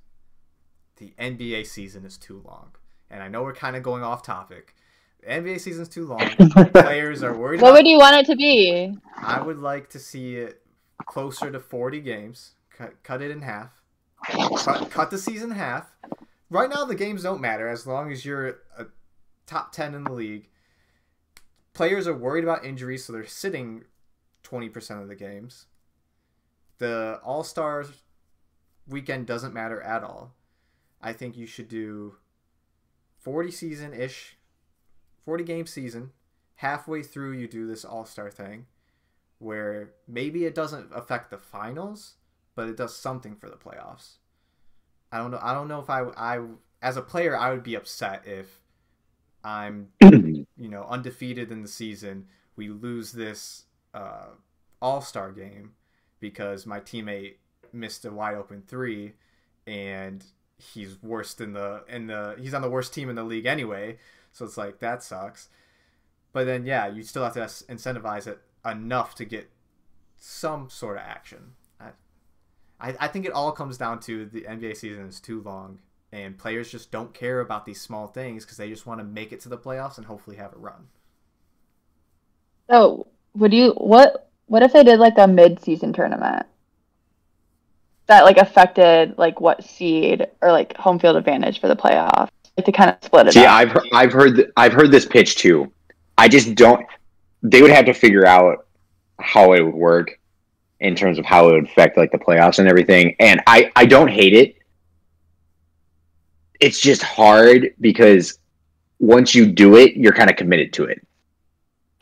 the 0.97 1.13
NBA 1.19 1.65
season 1.65 2.05
is 2.05 2.17
too 2.17 2.41
long. 2.45 2.71
And 3.09 3.23
I 3.23 3.27
know 3.27 3.41
we're 3.41 3.53
kind 3.53 3.75
of 3.75 3.83
going 3.83 4.03
off 4.03 4.23
topic. 4.23 4.75
The 5.21 5.27
NBA 5.27 5.59
season's 5.59 5.89
too 5.89 6.05
long. 6.07 6.19
Players 6.73 7.23
are 7.23 7.35
worried. 7.37 7.61
what 7.61 7.69
about- 7.69 7.77
would 7.79 7.87
you 7.87 7.97
want 7.97 8.15
it 8.17 8.25
to 8.27 8.35
be? 8.35 8.95
I 9.17 9.41
would 9.41 9.59
like 9.59 9.89
to 9.91 9.99
see 9.99 10.35
it 10.37 10.61
closer 11.05 11.51
to 11.51 11.59
40 11.59 11.99
games. 12.01 12.51
Cut, 12.71 13.01
cut 13.03 13.21
it 13.21 13.31
in 13.31 13.41
half. 13.41 13.81
Cut, 14.27 14.89
cut 14.89 15.11
the 15.11 15.17
season 15.17 15.51
in 15.51 15.57
half. 15.57 15.91
Right 16.49 16.69
now, 16.69 16.85
the 16.85 16.95
games 16.95 17.23
don't 17.23 17.41
matter 17.41 17.67
as 17.67 17.85
long 17.85 18.11
as 18.11 18.25
you're 18.25 18.59
a 18.77 18.85
top 19.45 19.71
10 19.71 19.93
in 19.93 20.03
the 20.03 20.11
league. 20.13 20.47
Players 21.73 22.07
are 22.07 22.15
worried 22.15 22.43
about 22.43 22.65
injuries, 22.65 23.05
so 23.05 23.13
they're 23.13 23.25
sitting 23.25 23.83
20% 24.43 25.01
of 25.01 25.07
the 25.07 25.15
games. 25.15 25.65
The 26.79 27.19
All 27.23 27.43
Stars 27.43 27.89
weekend 28.87 29.27
doesn't 29.27 29.53
matter 29.53 29.81
at 29.81 30.03
all. 30.03 30.33
I 31.01 31.13
think 31.13 31.37
you 31.37 31.45
should 31.45 31.67
do 31.69 32.15
40 33.19 33.51
season 33.51 33.93
ish, 33.93 34.37
40 35.23 35.43
game 35.43 35.65
season. 35.65 36.11
Halfway 36.55 37.03
through, 37.03 37.33
you 37.33 37.47
do 37.47 37.67
this 37.67 37.85
All 37.85 38.05
Star 38.05 38.29
thing 38.29 38.65
where 39.39 39.91
maybe 40.07 40.45
it 40.45 40.53
doesn't 40.53 40.89
affect 40.93 41.31
the 41.31 41.37
finals, 41.37 42.15
but 42.55 42.67
it 42.67 42.77
does 42.77 42.95
something 42.95 43.35
for 43.35 43.49
the 43.49 43.55
playoffs. 43.55 44.17
I 45.11 45.17
don't 45.17 45.31
know. 45.31 45.39
I 45.41 45.53
don't 45.53 45.67
know 45.67 45.79
if 45.79 45.89
I, 45.89 46.01
I 46.17 46.41
as 46.81 46.97
a 46.97 47.01
player, 47.01 47.35
I 47.35 47.51
would 47.51 47.63
be 47.63 47.75
upset 47.75 48.23
if 48.25 48.61
I'm, 49.43 49.87
you 50.01 50.45
know, 50.57 50.85
undefeated 50.89 51.51
in 51.51 51.61
the 51.61 51.67
season. 51.67 52.27
We 52.55 52.69
lose 52.69 53.13
this 53.13 53.63
uh, 53.93 54.27
All 54.81 55.01
Star 55.01 55.31
game 55.31 55.71
because 56.19 56.65
my 56.65 56.79
teammate 56.79 57.35
missed 57.71 58.05
a 58.05 58.11
wide 58.11 58.35
open 58.35 58.63
three, 58.67 59.13
and 59.65 60.23
he's 60.57 61.01
worse 61.01 61.33
than 61.33 61.53
the 61.53 61.83
in 61.87 62.07
the 62.07 62.35
he's 62.37 62.53
on 62.53 62.61
the 62.61 62.69
worst 62.69 62.93
team 62.93 63.09
in 63.09 63.15
the 63.15 63.23
league 63.23 63.45
anyway. 63.45 63.97
So 64.31 64.45
it's 64.45 64.57
like 64.57 64.79
that 64.79 65.03
sucks. 65.03 65.49
But 66.31 66.45
then 66.45 66.65
yeah, 66.65 66.87
you 66.87 67.03
still 67.03 67.23
have 67.23 67.33
to 67.33 67.39
incentivize 67.41 68.27
it 68.27 68.39
enough 68.65 69.15
to 69.15 69.25
get 69.25 69.49
some 70.17 70.69
sort 70.69 70.97
of 70.97 71.03
action. 71.03 71.53
I, 72.81 72.95
I, 72.99 73.07
think 73.07 73.25
it 73.25 73.33
all 73.33 73.51
comes 73.51 73.77
down 73.77 73.99
to 74.01 74.25
the 74.25 74.41
NBA 74.41 74.77
season 74.77 75.05
is 75.05 75.19
too 75.19 75.41
long, 75.41 75.79
and 76.11 76.37
players 76.37 76.71
just 76.71 76.91
don't 76.91 77.13
care 77.13 77.41
about 77.41 77.65
these 77.65 77.81
small 77.81 78.07
things 78.07 78.45
because 78.45 78.57
they 78.57 78.69
just 78.69 78.85
want 78.85 78.99
to 78.99 79.03
make 79.03 79.33
it 79.33 79.41
to 79.41 79.49
the 79.49 79.57
playoffs 79.57 79.97
and 79.97 80.05
hopefully 80.05 80.37
have 80.37 80.53
a 80.53 80.57
run. 80.57 80.87
So, 82.69 83.07
would 83.33 83.53
you 83.53 83.71
what 83.73 84.29
what 84.45 84.63
if 84.63 84.73
they 84.73 84.83
did 84.83 84.99
like 84.99 85.17
a 85.17 85.27
mid-season 85.27 85.93
tournament 85.93 86.45
that 88.09 88.25
like 88.25 88.37
affected 88.37 89.17
like 89.17 89.39
what 89.39 89.63
seed 89.63 90.27
or 90.41 90.51
like 90.51 90.75
home 90.75 90.99
field 90.99 91.15
advantage 91.15 91.61
for 91.61 91.67
the 91.67 91.75
playoffs, 91.75 92.29
like 92.57 92.65
to 92.65 92.71
kind 92.71 92.89
of 92.89 92.97
split 93.03 93.27
it 93.27 93.33
See, 93.33 93.45
up? 93.45 93.51
I've 93.51 93.77
I've 93.93 94.11
heard 94.11 94.35
th- 94.35 94.49
I've 94.57 94.73
heard 94.73 94.91
this 94.91 95.05
pitch 95.05 95.37
too. 95.37 95.71
I 96.17 96.27
just 96.27 96.55
don't. 96.55 96.85
They 97.43 97.61
would 97.61 97.71
have 97.71 97.85
to 97.85 97.93
figure 97.93 98.25
out 98.25 98.65
how 99.19 99.53
it 99.53 99.63
would 99.63 99.75
work 99.75 100.19
in 100.81 100.95
terms 100.95 101.19
of 101.19 101.25
how 101.25 101.49
it 101.49 101.53
would 101.53 101.65
affect 101.65 101.97
like 101.97 102.11
the 102.11 102.17
playoffs 102.17 102.59
and 102.59 102.67
everything. 102.67 103.15
And 103.19 103.41
I 103.47 103.71
I 103.75 103.85
don't 103.85 104.09
hate 104.09 104.33
it. 104.33 104.57
It's 106.59 106.81
just 106.81 107.01
hard 107.01 107.73
because 107.79 108.39
once 108.99 109.33
you 109.33 109.45
do 109.45 109.77
it, 109.77 109.95
you're 109.95 110.13
kind 110.13 110.29
of 110.29 110.35
committed 110.35 110.73
to 110.73 110.85
it. 110.85 111.05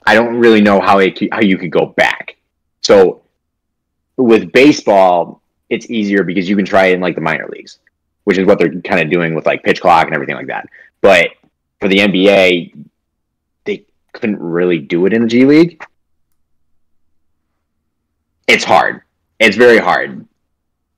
I 0.05 0.15
don't 0.15 0.37
really 0.37 0.61
know 0.61 0.79
how 0.79 0.99
it 0.99 1.19
how 1.33 1.41
you 1.41 1.57
could 1.57 1.71
go 1.71 1.85
back. 1.85 2.37
So 2.81 3.23
with 4.15 4.53
baseball, 4.53 5.41
it's 5.69 5.89
easier 5.89 6.23
because 6.23 6.47
you 6.47 6.55
can 6.55 6.65
try 6.65 6.87
it 6.87 6.93
in 6.93 7.01
like 7.01 7.15
the 7.15 7.21
minor 7.21 7.47
leagues, 7.49 7.79
which 8.23 8.37
is 8.37 8.45
what 8.45 8.59
they're 8.59 8.81
kind 8.81 9.01
of 9.01 9.09
doing 9.09 9.35
with 9.35 9.45
like 9.45 9.63
pitch 9.63 9.81
clock 9.81 10.05
and 10.05 10.13
everything 10.13 10.35
like 10.35 10.47
that. 10.47 10.67
But 11.01 11.29
for 11.79 11.87
the 11.87 11.97
NBA, 11.97 12.85
they 13.65 13.85
couldn't 14.13 14.39
really 14.39 14.79
do 14.79 15.05
it 15.05 15.13
in 15.13 15.21
the 15.21 15.27
G 15.27 15.45
League. 15.45 15.83
It's 18.47 18.63
hard. 18.63 19.01
It's 19.39 19.57
very 19.57 19.77
hard. 19.77 20.25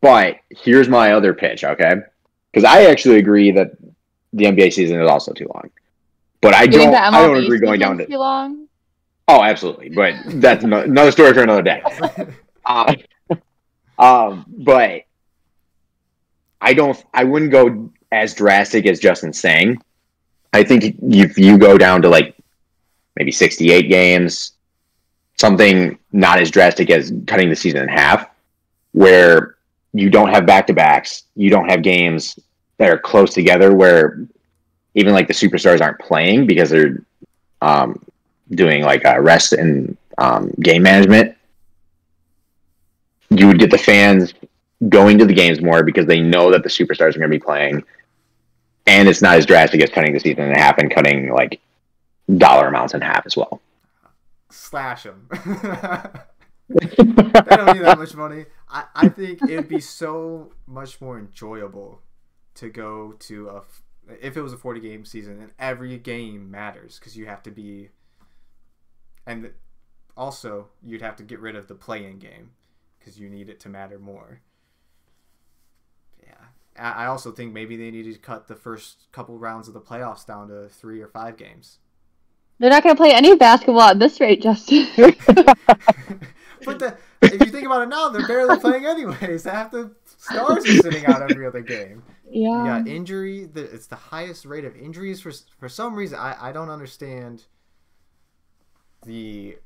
But 0.02 0.38
here's 0.50 0.88
my 0.88 1.14
other 1.14 1.34
pitch, 1.34 1.64
okay? 1.64 1.96
Because 2.52 2.64
I 2.64 2.86
actually 2.86 3.18
agree 3.18 3.52
that 3.52 3.72
the 4.34 4.46
NBA 4.46 4.72
season 4.74 5.02
is 5.02 5.10
also 5.10 5.34
too 5.34 5.50
long. 5.54 5.70
But 6.42 6.54
I 6.54 6.68
don't. 6.68 6.94
I 6.96 7.12
don't 7.12 7.44
agree 7.44 7.60
going 7.60 7.80
down 7.80 7.98
to. 7.98 8.06
too 8.06 8.18
long. 8.18 8.68
Oh, 9.28 9.44
absolutely. 9.44 9.90
But 9.90 10.16
that's 10.26 10.64
another 10.64 11.12
story 11.12 11.34
for 11.34 11.44
another 11.44 11.62
day. 11.62 11.82
Uh, 12.66 12.94
um, 14.00 14.46
but 14.48 15.04
I 16.62 16.74
don't. 16.74 17.02
I 17.14 17.26
wouldn't 17.26 17.52
go 17.52 17.92
as 18.12 18.34
drastic 18.34 18.86
as 18.86 19.00
Justin's 19.00 19.40
saying. 19.40 19.82
I 20.54 20.64
think 20.64 20.96
if 21.04 21.38
you 21.38 21.58
go 21.58 21.78
down 21.78 22.02
to 22.02 22.10
like 22.10 22.36
maybe 23.16 23.32
sixty-eight 23.32 23.90
games, 23.90 24.54
something 25.38 26.00
not 26.12 26.40
as 26.40 26.50
drastic 26.50 26.90
as 26.90 27.14
cutting 27.28 27.50
the 27.50 27.56
season 27.56 27.84
in 27.84 27.90
half, 27.90 28.30
where 28.94 29.58
you 29.94 30.10
don't 30.10 30.30
have 30.30 30.46
back-to-backs, 30.46 31.24
you 31.36 31.50
don't 31.50 31.70
have 31.70 31.82
games 31.82 32.40
that 32.78 32.90
are 32.90 32.98
close 32.98 33.34
together, 33.34 33.76
where 33.76 34.26
even 34.96 35.14
like 35.14 35.28
the 35.28 35.34
superstars 35.34 35.82
aren't 35.82 36.00
playing 36.00 36.48
because 36.48 36.70
they're 36.70 37.04
um, 37.62 38.02
doing 38.52 38.82
like 38.82 39.06
uh, 39.06 39.20
rest 39.20 39.54
and 39.54 39.98
um, 40.18 40.52
game 40.62 40.84
management 40.84 41.36
you 43.30 43.48
would 43.48 43.60
get 43.60 43.72
the 43.72 43.78
fans 43.78 44.34
going 44.88 45.18
to 45.18 45.26
the 45.26 45.34
games 45.34 45.62
more 45.62 45.84
because 45.84 46.06
they 46.06 46.22
know 46.22 46.52
that 46.52 46.64
the 46.64 46.70
superstars 46.70 47.16
are 47.16 47.20
going 47.20 47.22
to 47.24 47.28
be 47.30 47.40
playing, 47.40 47.84
and 48.88 49.08
it's 49.08 49.22
not 49.22 49.38
as 49.38 49.46
drastic 49.46 49.82
as 49.82 49.90
cutting 49.90 50.14
the 50.14 50.20
season 50.20 50.44
in 50.44 50.56
half 50.56 50.78
and 50.78 50.94
cutting 50.94 51.32
like 51.32 51.60
dollar 52.38 52.68
amounts 52.68 52.94
in 52.94 53.02
half 53.02 53.26
as 53.26 53.36
well. 53.36 53.62
Slash 54.50 55.04
them. 55.04 55.28
they 56.70 57.56
don't 57.56 57.74
need 57.76 57.84
that 57.84 57.98
much 57.98 58.16
money. 58.16 58.46
I, 58.68 58.86
I 58.96 59.10
think 59.10 59.42
it 59.42 59.56
would 59.56 59.68
be 59.68 59.80
so 59.80 60.52
much 60.68 61.02
more 61.02 61.18
enjoyable 61.18 62.02
to 62.56 62.70
go 62.70 63.14
to 63.14 63.50
a 63.50 63.62
if 64.22 64.36
it 64.36 64.42
was 64.42 64.54
a 64.54 64.58
40 64.58 64.80
game 64.80 65.06
season 65.06 65.40
and 65.40 65.52
every 65.60 65.98
game 65.98 66.50
matters 66.50 66.98
because 67.00 67.16
you 67.16 67.28
have 67.28 67.44
to 67.44 67.52
be 67.52 67.90
and 69.26 69.52
also 70.18 70.68
you'd 70.84 71.02
have 71.02 71.16
to 71.18 71.24
get 71.24 71.40
rid 71.40 71.56
of 71.56 71.68
the 71.68 71.76
play-in 71.76 72.18
game 72.18 72.52
because 73.00 73.20
you 73.20 73.30
need 73.30 73.50
it 73.50 73.60
to 73.60 73.70
matter 73.70 74.00
more 74.00 74.42
yeah 76.24 76.34
I 76.78 77.06
also 77.06 77.32
think 77.32 77.54
maybe 77.54 77.76
they 77.78 77.92
needed 77.92 78.14
to 78.14 78.20
cut 78.20 78.48
the 78.48 78.56
first 78.56 79.08
couple 79.12 79.38
rounds 79.38 79.68
of 79.68 79.74
the 79.74 79.82
playoffs 79.82 80.26
down 80.26 80.48
to 80.50 80.70
three 80.70 81.02
or 81.02 81.08
five 81.08 81.38
games 81.38 81.80
They're 82.60 82.70
not 82.70 82.84
going 82.84 82.96
to 82.96 83.00
play 83.00 83.14
any 83.14 83.36
basketball 83.36 83.82
at 83.90 84.00
this 84.00 84.20
rate, 84.20 84.42
Justin. 84.42 84.88
but 86.66 86.80
the, 86.80 86.98
if 87.32 87.42
you 87.46 87.52
think 87.52 87.66
about 87.66 87.84
it 87.84 87.90
now, 87.90 88.10
they're 88.10 88.28
barely 88.28 88.58
playing 88.60 88.86
anyways. 88.86 89.44
Half 89.46 89.72
the 89.72 89.96
stars 90.18 90.68
are 90.68 90.76
sitting 90.76 91.06
out 91.06 91.22
every 91.22 91.46
other 91.48 91.62
game. 91.62 92.04
yeah. 92.30 92.80
Yeah, 92.80 92.84
injury. 92.86 93.46
The, 93.46 93.64
it's 93.64 93.88
the 93.88 93.96
highest 93.96 94.46
rate 94.46 94.66
of 94.66 94.76
injuries 94.76 95.22
for 95.22 95.32
for 95.58 95.70
some 95.70 95.96
reason. 95.96 96.20
I, 96.20 96.50
I 96.50 96.52
don't 96.52 96.70
understand 96.70 97.46
the 99.06 99.58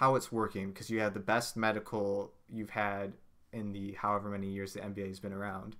how 0.00 0.14
it's 0.14 0.32
working 0.32 0.70
because 0.70 0.88
you 0.88 0.98
have 0.98 1.12
the 1.12 1.20
best 1.20 1.58
medical 1.58 2.32
you've 2.50 2.70
had 2.70 3.12
in 3.52 3.70
the 3.72 3.92
however 3.92 4.30
many 4.30 4.46
years 4.46 4.72
the 4.72 4.80
NBA 4.80 5.08
has 5.08 5.20
been 5.20 5.34
around. 5.34 5.76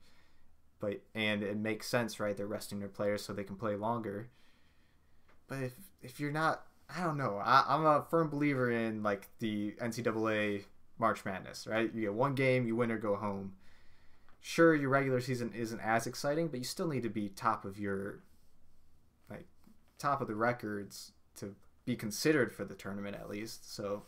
But 0.79 1.01
and 1.15 1.43
it 1.43 1.57
makes 1.57 1.89
sense, 1.89 2.21
right? 2.21 2.37
They're 2.37 2.47
resting 2.47 2.81
their 2.81 2.89
players 2.91 3.25
so 3.25 3.33
they 3.33 3.45
can 3.45 3.57
play 3.57 3.77
longer. 3.77 4.29
But 5.49 5.63
if 5.63 5.73
if 6.03 6.21
you're 6.21 6.33
not, 6.33 6.67
I 6.95 7.03
don't 7.03 7.17
know. 7.17 7.41
I, 7.43 7.65
I'm 7.67 7.87
a 7.87 8.05
firm 8.11 8.29
believer 8.29 8.71
in 8.71 9.03
like 9.03 9.29
the 9.39 9.73
NCAA 9.81 10.65
March 10.99 11.25
Madness, 11.25 11.67
right? 11.67 11.91
You 11.95 12.03
get 12.03 12.13
one 12.13 12.35
game, 12.35 12.67
you 12.67 12.77
win 12.77 12.91
or 12.91 12.99
go 12.99 13.17
home. 13.17 13.55
Sure, 14.43 14.75
your 14.75 14.91
regular 14.91 15.23
season 15.23 15.51
isn't 15.55 15.81
as 15.81 16.07
exciting, 16.07 16.49
but 16.49 16.59
you 16.59 16.65
still 16.65 16.89
need 16.89 17.05
to 17.05 17.09
be 17.11 17.31
top 17.31 17.65
of 17.65 17.79
your 17.79 18.21
like 19.31 19.47
top 19.99 20.21
of 20.21 20.29
the 20.29 20.35
records 20.35 21.13
to 21.37 21.55
be 21.85 21.97
considered 21.97 22.53
for 22.53 22.65
the 22.65 22.75
tournament 22.75 23.17
at 23.17 23.29
least. 23.29 23.75
So 23.75 24.05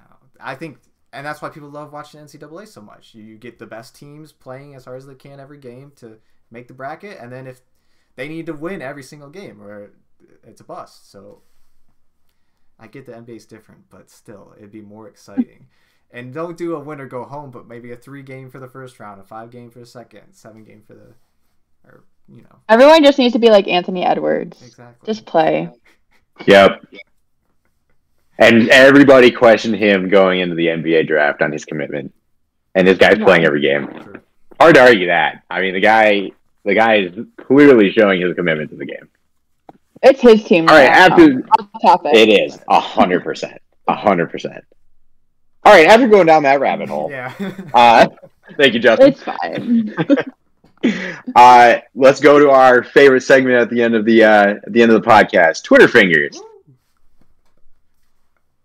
uh, 0.00 0.16
I 0.40 0.54
think, 0.54 0.78
and 1.12 1.26
that's 1.26 1.42
why 1.42 1.48
people 1.48 1.68
love 1.68 1.92
watching 1.92 2.20
NCAA 2.20 2.68
so 2.68 2.80
much. 2.80 3.14
You, 3.14 3.22
you 3.22 3.36
get 3.36 3.58
the 3.58 3.66
best 3.66 3.94
teams 3.94 4.32
playing 4.32 4.74
as 4.74 4.84
hard 4.84 4.98
as 4.98 5.06
they 5.06 5.14
can 5.14 5.40
every 5.40 5.58
game 5.58 5.92
to 5.96 6.18
make 6.50 6.68
the 6.68 6.74
bracket, 6.74 7.18
and 7.20 7.32
then 7.32 7.46
if 7.46 7.62
they 8.16 8.28
need 8.28 8.46
to 8.46 8.52
win 8.52 8.82
every 8.82 9.02
single 9.02 9.30
game, 9.30 9.62
or 9.62 9.92
it's 10.44 10.60
a 10.60 10.64
bust. 10.64 11.10
So 11.10 11.42
I 12.78 12.86
get 12.86 13.06
the 13.06 13.12
NBA's 13.12 13.46
different, 13.46 13.90
but 13.90 14.10
still, 14.10 14.54
it'd 14.56 14.72
be 14.72 14.80
more 14.80 15.08
exciting. 15.08 15.66
and 16.10 16.32
don't 16.32 16.56
do 16.56 16.74
a 16.74 16.80
win 16.80 17.00
or 17.00 17.06
go 17.06 17.24
home, 17.24 17.50
but 17.50 17.66
maybe 17.66 17.90
a 17.92 17.96
three 17.96 18.22
game 18.22 18.50
for 18.50 18.58
the 18.58 18.68
first 18.68 19.00
round, 19.00 19.20
a 19.20 19.24
five 19.24 19.50
game 19.50 19.70
for 19.70 19.78
the 19.78 19.86
second, 19.86 20.32
seven 20.32 20.64
game 20.64 20.82
for 20.86 20.94
the, 20.94 21.14
or 21.84 22.04
you 22.28 22.42
know, 22.42 22.58
Everyone 22.68 23.02
just 23.02 23.18
needs 23.18 23.32
to 23.32 23.38
be 23.38 23.50
like 23.50 23.66
Anthony 23.66 24.04
Edwards. 24.04 24.62
exactly. 24.62 25.06
Just 25.06 25.26
play. 25.26 25.70
Yep. 26.46 26.84
And 28.38 28.68
everybody 28.70 29.30
questioned 29.30 29.76
him 29.76 30.08
going 30.08 30.40
into 30.40 30.54
the 30.56 30.66
NBA 30.66 31.06
draft 31.06 31.42
on 31.42 31.52
his 31.52 31.64
commitment, 31.64 32.12
and 32.74 32.86
this 32.88 32.98
guy's 32.98 33.18
Yeah. 33.18 33.24
playing 33.24 33.44
every 33.44 33.60
game. 33.60 33.88
Hard 34.60 34.74
to 34.76 34.80
argue 34.80 35.06
that. 35.06 35.42
I 35.50 35.60
mean, 35.60 35.74
the 35.74 35.80
guy, 35.80 36.30
the 36.64 36.74
guy 36.74 36.96
is 36.96 37.12
clearly 37.36 37.92
showing 37.92 38.20
his 38.20 38.34
commitment 38.34 38.70
to 38.70 38.76
the 38.76 38.86
game. 38.86 39.08
It's 40.02 40.20
his 40.20 40.42
team. 40.44 40.68
All 40.68 40.74
right, 40.74 40.88
after 40.88 41.42
topic. 41.82 42.14
it 42.14 42.28
is 42.28 42.58
a 42.68 42.80
hundred 42.80 43.22
percent, 43.22 43.60
a 43.86 43.94
hundred 43.94 44.30
percent. 44.30 44.64
All 45.64 45.72
right, 45.72 45.86
after 45.86 46.08
going 46.08 46.26
down 46.26 46.42
that 46.42 46.58
rabbit 46.58 46.88
hole, 46.88 47.08
Yeah. 47.10 47.32
uh, 47.72 48.08
thank 48.56 48.74
you, 48.74 48.80
Justin. 48.80 49.08
It's 49.12 49.22
fine. 49.22 49.94
Uh, 51.36 51.78
let's 51.94 52.20
go 52.20 52.38
to 52.38 52.50
our 52.50 52.82
favorite 52.82 53.22
segment 53.22 53.56
at 53.56 53.70
the 53.70 53.80
end 53.80 53.94
of 53.94 54.04
the 54.04 54.24
uh, 54.24 54.54
at 54.54 54.72
the 54.72 54.82
end 54.82 54.90
of 54.90 55.00
the 55.00 55.08
podcast, 55.08 55.62
Twitter 55.62 55.88
fingers. 55.88 56.40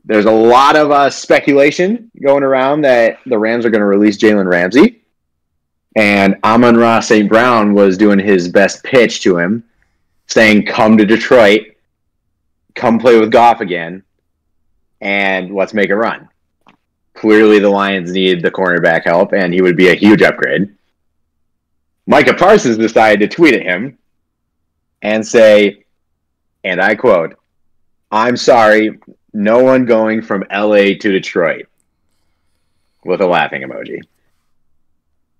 There's 0.05 0.25
a 0.25 0.31
lot 0.31 0.75
of 0.75 0.89
uh, 0.89 1.09
speculation 1.09 2.09
going 2.21 2.43
around 2.43 2.81
that 2.81 3.19
the 3.25 3.37
Rams 3.37 3.65
are 3.65 3.69
going 3.69 3.81
to 3.81 3.87
release 3.87 4.17
Jalen 4.17 4.49
Ramsey, 4.49 5.01
and 5.95 6.37
Amon 6.43 6.77
Ra 6.77 6.99
St. 6.99 7.29
Brown 7.29 7.73
was 7.73 7.97
doing 7.97 8.19
his 8.19 8.47
best 8.47 8.83
pitch 8.83 9.21
to 9.21 9.37
him, 9.37 9.63
saying, 10.27 10.65
"Come 10.65 10.97
to 10.97 11.05
Detroit, 11.05 11.75
come 12.73 12.99
play 12.99 13.19
with 13.19 13.31
Goff 13.31 13.61
again, 13.61 14.03
and 15.01 15.53
let's 15.53 15.73
make 15.73 15.89
a 15.89 15.95
run." 15.95 16.29
Clearly, 17.13 17.59
the 17.59 17.69
Lions 17.69 18.11
need 18.11 18.41
the 18.41 18.51
cornerback 18.51 19.03
help, 19.03 19.33
and 19.33 19.53
he 19.53 19.61
would 19.61 19.75
be 19.75 19.89
a 19.89 19.95
huge 19.95 20.21
upgrade. 20.21 20.76
Micah 22.07 22.33
Parsons 22.33 22.77
decided 22.77 23.19
to 23.19 23.35
tweet 23.35 23.53
at 23.53 23.63
him 23.63 23.97
and 25.01 25.27
say, 25.27 25.83
and 26.63 26.81
I 26.81 26.95
quote, 26.95 27.37
I'm 28.09 28.37
sorry, 28.37 28.97
no 29.33 29.61
one 29.61 29.85
going 29.85 30.21
from 30.21 30.45
LA 30.49 30.95
to 30.99 31.11
Detroit 31.11 31.67
with 33.03 33.19
a 33.19 33.27
laughing 33.27 33.63
emoji. 33.63 33.99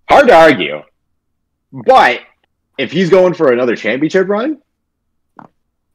Hard 0.09 0.27
to 0.27 0.35
argue. 0.35 0.81
But 1.71 2.19
if 2.77 2.91
he's 2.91 3.09
going 3.09 3.33
for 3.33 3.53
another 3.53 3.75
championship 3.75 4.27
run, 4.27 4.61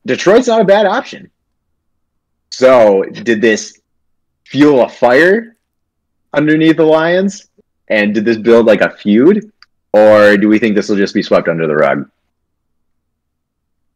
Detroit's 0.06 0.48
not 0.48 0.62
a 0.62 0.64
bad 0.64 0.86
option. 0.86 1.30
So, 2.50 3.02
did 3.02 3.40
this 3.40 3.80
fuel 4.44 4.82
a 4.82 4.88
fire 4.88 5.56
underneath 6.32 6.76
the 6.76 6.84
Lions? 6.84 7.48
And 7.88 8.14
did 8.14 8.24
this 8.24 8.38
build 8.38 8.66
like 8.66 8.80
a 8.80 8.90
feud, 8.90 9.51
or 9.92 10.36
do 10.36 10.48
we 10.48 10.58
think 10.58 10.74
this 10.76 10.88
will 10.88 10.96
just 10.96 11.14
be 11.14 11.22
swept 11.22 11.48
under 11.48 11.66
the 11.66 11.74
rug? 11.74 12.10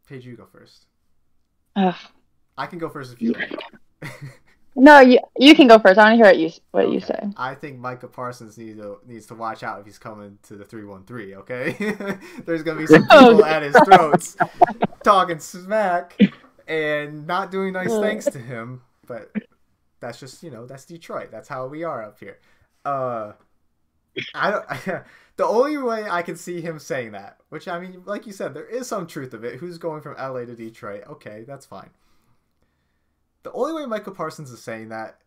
Paige, 0.08 0.26
you 0.26 0.36
go 0.36 0.46
first. 0.46 0.86
Ugh. 1.74 1.94
I 2.56 2.66
can 2.66 2.78
go 2.78 2.88
first 2.88 3.12
if 3.12 3.20
you 3.20 3.32
like. 3.32 3.52
No, 4.78 5.00
you 5.00 5.18
you 5.38 5.54
can 5.54 5.68
go 5.68 5.78
first. 5.78 5.98
I 5.98 6.04
want 6.04 6.12
to 6.12 6.16
hear 6.16 6.26
what 6.26 6.38
you 6.38 6.50
what 6.70 6.90
you 6.90 7.00
say. 7.00 7.18
I 7.38 7.54
think 7.54 7.78
Micah 7.78 8.08
Parsons 8.08 8.58
needs 8.58 8.78
to 8.78 8.98
needs 9.06 9.26
to 9.28 9.34
watch 9.34 9.62
out 9.62 9.80
if 9.80 9.86
he's 9.86 9.98
coming 9.98 10.38
to 10.42 10.54
the 10.54 10.66
three 10.66 10.84
one 10.84 11.04
three. 11.04 11.34
Okay, 11.34 11.74
there's 12.44 12.62
gonna 12.62 12.80
be 12.80 12.86
some 12.86 13.06
Oh, 13.10 13.30
people 13.30 13.44
at 13.46 13.62
his 13.62 13.74
throats 13.86 14.36
talking 15.02 15.38
smack 15.38 16.18
and 16.68 17.26
not 17.26 17.50
doing 17.50 17.72
nice 17.72 17.88
things 17.88 18.26
to 18.26 18.38
him. 18.38 18.82
But 19.06 19.32
that's 20.00 20.20
just 20.20 20.42
you 20.42 20.50
know 20.50 20.66
that's 20.66 20.84
Detroit. 20.84 21.30
That's 21.30 21.48
how 21.48 21.66
we 21.68 21.82
are 21.82 22.02
up 22.04 22.20
here. 22.20 22.38
Uh, 22.84 23.32
I 24.34 24.50
don't. 24.50 25.04
The 25.36 25.46
only 25.46 25.76
way 25.76 26.08
I 26.08 26.22
can 26.22 26.36
see 26.36 26.60
him 26.60 26.78
saying 26.78 27.12
that, 27.12 27.38
which 27.50 27.68
I 27.68 27.78
mean, 27.78 28.02
like 28.06 28.26
you 28.26 28.32
said, 28.32 28.54
there 28.54 28.66
is 28.66 28.88
some 28.88 29.06
truth 29.06 29.34
of 29.34 29.44
it. 29.44 29.56
Who's 29.56 29.78
going 29.78 30.00
from 30.00 30.16
LA 30.16 30.44
to 30.46 30.54
Detroit? 30.54 31.04
Okay, 31.08 31.44
that's 31.46 31.66
fine. 31.66 31.90
The 33.42 33.52
only 33.52 33.82
way 33.82 33.86
Michael 33.86 34.14
Parsons 34.14 34.50
is 34.50 34.62
saying 34.62 34.88
that 34.88 35.18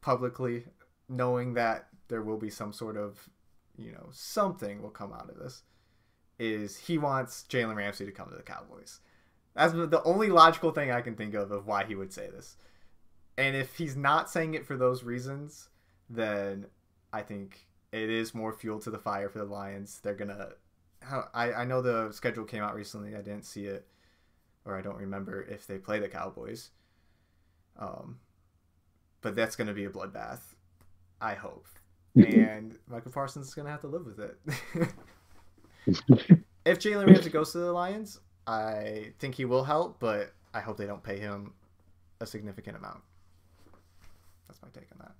publicly, 0.00 0.64
knowing 1.08 1.54
that 1.54 1.88
there 2.08 2.22
will 2.22 2.38
be 2.38 2.50
some 2.50 2.72
sort 2.72 2.96
of, 2.96 3.28
you 3.76 3.92
know, 3.92 4.08
something 4.10 4.82
will 4.82 4.90
come 4.90 5.12
out 5.12 5.30
of 5.30 5.38
this, 5.38 5.62
is 6.38 6.76
he 6.76 6.98
wants 6.98 7.44
Jalen 7.48 7.76
Ramsey 7.76 8.06
to 8.06 8.12
come 8.12 8.30
to 8.30 8.36
the 8.36 8.42
Cowboys. 8.42 9.00
That's 9.54 9.72
the 9.72 10.02
only 10.04 10.28
logical 10.28 10.70
thing 10.70 10.90
I 10.90 11.02
can 11.02 11.14
think 11.14 11.34
of 11.34 11.50
of 11.50 11.66
why 11.66 11.84
he 11.84 11.94
would 11.94 12.12
say 12.12 12.30
this. 12.30 12.56
And 13.36 13.54
if 13.54 13.76
he's 13.76 13.96
not 13.96 14.30
saying 14.30 14.54
it 14.54 14.66
for 14.66 14.76
those 14.76 15.04
reasons, 15.04 15.68
then 16.08 16.66
I 17.12 17.22
think 17.22 17.67
it 17.92 18.10
is 18.10 18.34
more 18.34 18.52
fuel 18.52 18.78
to 18.80 18.90
the 18.90 18.98
fire 18.98 19.28
for 19.28 19.38
the 19.38 19.44
Lions. 19.44 20.00
They're 20.02 20.14
gonna. 20.14 20.50
I 21.34 21.52
I 21.52 21.64
know 21.64 21.80
the 21.80 22.12
schedule 22.12 22.44
came 22.44 22.62
out 22.62 22.74
recently. 22.74 23.14
I 23.14 23.22
didn't 23.22 23.44
see 23.44 23.66
it, 23.66 23.86
or 24.64 24.76
I 24.76 24.82
don't 24.82 24.98
remember 24.98 25.42
if 25.42 25.66
they 25.66 25.78
play 25.78 25.98
the 25.98 26.08
Cowboys. 26.08 26.70
Um, 27.78 28.18
but 29.20 29.34
that's 29.34 29.56
gonna 29.56 29.74
be 29.74 29.84
a 29.84 29.90
bloodbath. 29.90 30.40
I 31.20 31.34
hope. 31.34 31.66
And 32.16 32.76
Michael 32.88 33.12
Parsons 33.12 33.46
is 33.46 33.54
gonna 33.54 33.70
have 33.70 33.82
to 33.82 33.86
live 33.86 34.04
with 34.04 34.18
it. 34.18 34.38
if 36.64 36.78
Jalen 36.80 37.06
Ramsey 37.06 37.30
goes 37.38 37.52
to 37.52 37.58
the 37.58 37.72
Lions, 37.72 38.18
I 38.48 39.12
think 39.20 39.36
he 39.36 39.44
will 39.44 39.62
help, 39.62 40.00
but 40.00 40.32
I 40.52 40.60
hope 40.60 40.78
they 40.78 40.86
don't 40.86 41.02
pay 41.02 41.20
him 41.20 41.52
a 42.20 42.26
significant 42.26 42.76
amount. 42.76 43.02
That's 44.48 44.60
my 44.62 44.68
take 44.72 44.88
on 44.92 44.98
that. 44.98 45.12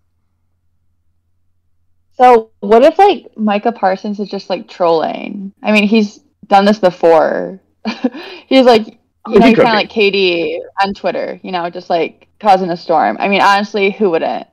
So 2.19 2.51
what 2.61 2.83
if 2.83 2.99
like 2.99 3.27
Micah 3.37 3.71
Parsons 3.73 4.19
is 4.19 4.29
just 4.29 4.51
like 4.51 4.69
trolling? 4.69 5.53
I 5.63 5.71
mean, 5.71 5.87
he's 5.87 6.19
done 6.49 6.65
this 6.65 6.81
before. 6.81 7.61
he's 8.47 8.67
like, 8.67 8.87
you 8.89 8.95
Oh, 9.27 9.33
know, 9.35 9.47
he's 9.47 9.57
kind 9.57 9.69
of 9.69 9.75
like 9.75 9.91
KD 9.91 10.59
on 10.83 10.95
Twitter. 10.95 11.39
You 11.43 11.53
know, 11.53 11.71
just 11.71 11.89
like 11.89 12.27
causing 12.41 12.71
a 12.71 12.77
storm. 12.77 13.17
I 13.21 13.29
mean, 13.29 13.41
honestly, 13.41 13.91
who 13.93 14.11
wouldn't 14.11 14.49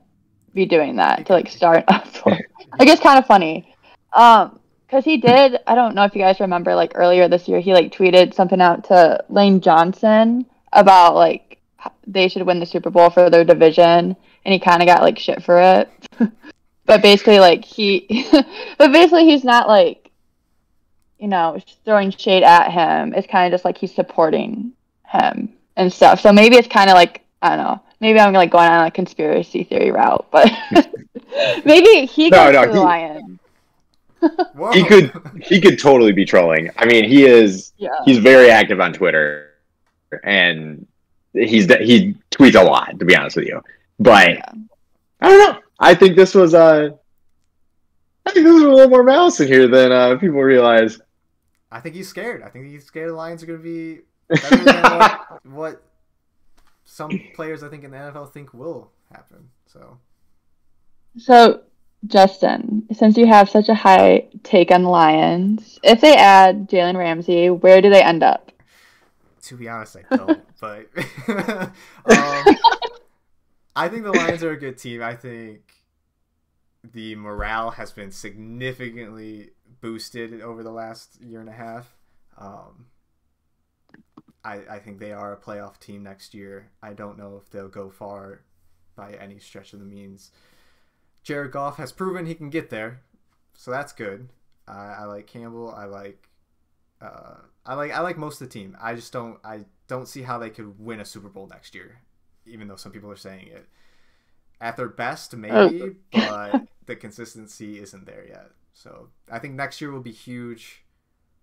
be 0.54 0.64
doing 0.64 0.96
that 0.96 1.26
to 1.26 1.32
like 1.32 1.48
start 1.50 1.84
up? 1.88 2.06
I 2.78 2.84
guess 2.84 3.00
kind 3.00 3.18
of 3.18 3.26
funny. 3.26 3.74
Um, 4.12 4.60
because 4.86 5.04
he 5.04 5.16
did. 5.16 5.58
I 5.66 5.74
don't 5.74 5.96
know 5.96 6.04
if 6.04 6.14
you 6.14 6.20
guys 6.20 6.38
remember, 6.38 6.74
like 6.76 6.92
earlier 6.94 7.26
this 7.26 7.48
year, 7.48 7.58
he 7.58 7.72
like 7.72 7.92
tweeted 7.92 8.32
something 8.32 8.60
out 8.60 8.84
to 8.84 9.24
Lane 9.28 9.60
Johnson 9.60 10.46
about 10.72 11.16
like 11.16 11.58
they 12.06 12.28
should 12.28 12.46
win 12.46 12.60
the 12.60 12.66
Super 12.66 12.90
Bowl 12.90 13.10
for 13.10 13.28
their 13.28 13.44
division, 13.44 14.14
and 14.44 14.52
he 14.52 14.60
kind 14.60 14.82
of 14.82 14.86
got 14.86 15.02
like 15.02 15.18
shit 15.18 15.42
for 15.42 15.60
it. 15.60 15.90
but 16.86 17.02
basically, 17.02 17.38
like 17.40 17.64
he, 17.64 18.26
but 18.78 18.92
basically, 18.92 19.26
he's 19.26 19.44
not 19.44 19.68
like, 19.68 20.10
you 21.18 21.28
know, 21.28 21.58
throwing 21.84 22.10
shade 22.10 22.42
at 22.42 22.70
him. 22.72 23.12
It's 23.14 23.26
kind 23.26 23.46
of 23.52 23.56
just 23.56 23.64
like 23.64 23.78
he's 23.78 23.94
supporting 23.94 24.72
him 25.06 25.52
and 25.76 25.92
stuff. 25.92 26.20
So 26.20 26.32
maybe 26.32 26.56
it's 26.56 26.68
kind 26.68 26.88
of 26.90 26.94
like 26.94 27.22
I 27.42 27.56
don't 27.56 27.64
know. 27.64 27.82
Maybe 28.00 28.18
I'm 28.20 28.32
like 28.32 28.50
going 28.50 28.68
on 28.68 28.86
a 28.86 28.90
conspiracy 28.90 29.64
theory 29.64 29.90
route, 29.90 30.26
but 30.30 30.50
maybe 31.64 32.06
he 32.06 32.28
No, 32.30 32.52
goes 32.52 32.54
no, 32.54 32.62
to 32.66 32.72
the 32.72 32.74
he- 32.74 32.78
Lions. 32.80 33.38
He 34.72 34.84
could 34.84 35.12
he 35.42 35.60
could 35.60 35.78
totally 35.78 36.12
be 36.12 36.24
trolling. 36.24 36.70
I 36.76 36.84
mean, 36.86 37.04
he 37.04 37.24
is 37.26 37.72
Yeah. 37.76 37.90
he's 38.04 38.18
very 38.18 38.50
active 38.50 38.80
on 38.80 38.92
Twitter, 38.92 39.50
and 40.24 40.86
he's 41.32 41.66
he 41.76 42.16
tweets 42.30 42.58
a 42.60 42.64
lot. 42.64 42.98
To 42.98 43.04
be 43.04 43.14
honest 43.16 43.36
with 43.36 43.46
you, 43.46 43.62
but 44.00 44.28
Yeah. 44.30 44.52
I 45.20 45.28
don't 45.28 45.38
know. 45.54 45.60
I 45.78 45.94
think 45.94 46.16
this 46.16 46.34
was 46.34 46.54
uh, 46.54 46.90
I 48.26 48.30
think 48.32 48.44
this 48.44 48.54
was 48.54 48.62
a 48.62 48.68
little 48.68 48.88
more 48.88 49.02
malice 49.02 49.40
in 49.40 49.48
here 49.48 49.68
than 49.68 49.92
uh, 49.92 50.16
people 50.16 50.42
realize. 50.42 51.00
I 51.70 51.80
think 51.80 51.94
he's 51.94 52.08
scared. 52.08 52.42
I 52.42 52.48
think 52.48 52.66
he's 52.66 52.84
scared 52.84 53.10
the 53.10 53.14
Lions 53.14 53.42
are 53.42 53.46
going 53.46 53.58
to 53.58 53.62
be 53.62 54.00
better 54.28 54.64
than 54.64 54.82
what, 54.82 55.46
what 55.46 55.82
some 56.84 57.10
players 57.34 57.62
I 57.62 57.68
think 57.68 57.84
in 57.84 57.90
the 57.90 57.96
NFL 57.96 58.32
think 58.32 58.54
will 58.54 58.90
happen. 59.12 59.50
So 59.66 59.98
So, 61.18 61.62
Justin, 62.06 62.86
since 62.92 63.16
you 63.16 63.26
have 63.26 63.50
such 63.50 63.68
a 63.68 63.74
high 63.74 64.28
take 64.42 64.70
on 64.70 64.82
the 64.82 64.88
Lions, 64.88 65.78
if 65.82 66.00
they 66.00 66.16
add 66.16 66.68
Jalen 66.68 66.96
Ramsey, 66.96 67.50
where 67.50 67.80
do 67.80 67.90
they 67.90 68.02
end 68.02 68.22
up? 68.22 68.46
to 69.46 69.56
be 69.56 69.68
honest, 69.68 69.96
I 70.10 70.16
don't. 70.16 70.44
but 70.60 70.88
um, 72.06 72.56
I 73.76 73.88
think 73.88 74.04
the 74.04 74.12
Lions 74.12 74.42
are 74.42 74.52
a 74.52 74.58
good 74.58 74.78
team. 74.78 75.02
I 75.02 75.14
think 75.14 75.60
the 76.82 77.14
morale 77.14 77.72
has 77.72 77.92
been 77.92 78.10
significantly 78.10 79.50
boosted 79.80 80.40
over 80.40 80.62
the 80.62 80.70
last 80.70 81.20
year 81.20 81.40
and 81.40 81.48
a 81.48 81.52
half. 81.52 81.94
Um, 82.38 82.86
I, 84.42 84.60
I 84.70 84.78
think 84.78 84.98
they 84.98 85.12
are 85.12 85.32
a 85.32 85.36
playoff 85.36 85.78
team 85.78 86.02
next 86.02 86.32
year. 86.34 86.70
I 86.82 86.94
don't 86.94 87.18
know 87.18 87.40
if 87.42 87.50
they'll 87.50 87.68
go 87.68 87.90
far 87.90 88.42
by 88.94 89.12
any 89.12 89.38
stretch 89.38 89.72
of 89.74 89.80
the 89.80 89.84
means. 89.84 90.30
Jared 91.22 91.52
Goff 91.52 91.76
has 91.76 91.92
proven 91.92 92.24
he 92.24 92.34
can 92.34 92.50
get 92.50 92.70
there, 92.70 93.00
so 93.54 93.70
that's 93.70 93.92
good. 93.92 94.28
I 94.68 95.04
like 95.04 95.26
Campbell. 95.26 95.72
I 95.72 95.84
like 95.84 96.28
uh, 97.00 97.36
I 97.64 97.74
like 97.74 97.92
I 97.92 98.00
like 98.00 98.16
most 98.16 98.40
of 98.40 98.48
the 98.48 98.52
team. 98.52 98.76
I 98.80 98.94
just 98.94 99.12
don't 99.12 99.38
I 99.44 99.66
don't 99.86 100.08
see 100.08 100.22
how 100.22 100.38
they 100.38 100.50
could 100.50 100.80
win 100.80 101.00
a 101.00 101.04
Super 101.04 101.28
Bowl 101.28 101.46
next 101.46 101.74
year, 101.74 102.00
even 102.46 102.68
though 102.68 102.76
some 102.76 102.92
people 102.92 103.10
are 103.10 103.16
saying 103.16 103.48
it. 103.48 103.66
At 104.60 104.76
their 104.76 104.88
best, 104.88 105.34
oh. 105.34 105.36
maybe, 105.36 105.96
but 106.12 106.66
the 106.86 106.96
consistency 106.96 107.78
isn't 107.80 108.06
there 108.06 108.24
yet. 108.26 108.50
So 108.72 109.08
I 109.30 109.38
think 109.38 109.54
next 109.54 109.80
year 109.80 109.90
will 109.90 110.00
be 110.00 110.12
huge 110.12 110.84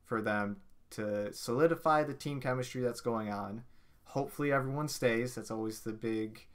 for 0.05 0.21
them 0.21 0.57
to 0.91 1.33
solidify 1.33 2.03
the 2.03 2.13
team 2.13 2.39
chemistry 2.39 2.81
that's 2.81 3.01
going 3.01 3.31
on. 3.31 3.63
Hopefully, 4.05 4.51
everyone 4.51 4.87
stays. 4.87 5.35
That's 5.35 5.51
always 5.51 5.81
the 5.81 5.91
big 5.91 6.45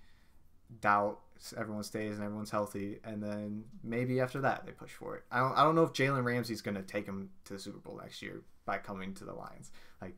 doubt. 0.80 1.18
Everyone 1.56 1.82
stays 1.82 2.16
and 2.16 2.24
everyone's 2.24 2.50
healthy, 2.50 2.98
and 3.04 3.22
then 3.22 3.64
maybe 3.82 4.20
after 4.20 4.40
that 4.40 4.66
they 4.66 4.72
push 4.72 4.90
for 4.90 5.16
it. 5.16 5.24
I 5.30 5.40
don't. 5.40 5.52
I 5.56 5.64
don't 5.64 5.74
know 5.74 5.84
if 5.84 5.92
Jalen 5.92 6.24
Ramsey's 6.24 6.62
going 6.62 6.76
to 6.76 6.82
take 6.82 7.06
them 7.06 7.30
to 7.44 7.54
the 7.54 7.58
Super 7.58 7.78
Bowl 7.78 7.98
next 8.00 8.22
year 8.22 8.42
by 8.64 8.78
coming 8.78 9.14
to 9.14 9.24
the 9.24 9.32
Lions. 9.32 9.70
Like 10.00 10.14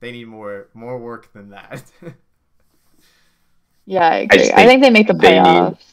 they 0.00 0.12
need 0.12 0.28
more 0.28 0.68
more 0.74 0.98
work 0.98 1.32
than 1.32 1.50
that. 1.50 1.82
Yeah, 3.88 4.06
I 4.06 4.16
agree. 4.18 4.42
I 4.42 4.66
think 4.66 4.68
think 4.68 4.82
they 4.82 4.90
make 4.90 5.06
the 5.06 5.14
they 5.14 5.40
need- 5.40 5.46
playoffs. 5.46 5.84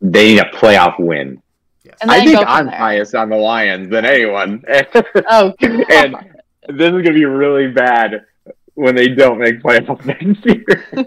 They 0.00 0.28
need 0.34 0.38
a 0.38 0.44
playoff 0.50 0.98
win. 1.00 1.42
yes. 1.84 1.96
I 2.02 2.24
think 2.24 2.38
I'm 2.46 2.66
there. 2.66 2.76
highest 2.76 3.14
on 3.14 3.28
the 3.28 3.36
Lions 3.36 3.90
than 3.90 4.04
anyone, 4.04 4.64
Oh, 5.28 5.52
and 5.60 6.14
this 6.68 6.92
is 6.92 7.02
gonna 7.02 7.12
be 7.12 7.24
really 7.24 7.68
bad 7.72 8.24
when 8.74 8.94
they 8.94 9.08
don't 9.08 9.38
make 9.38 9.60
playoffs 9.62 10.04
next 10.06 10.46
year. 10.46 11.06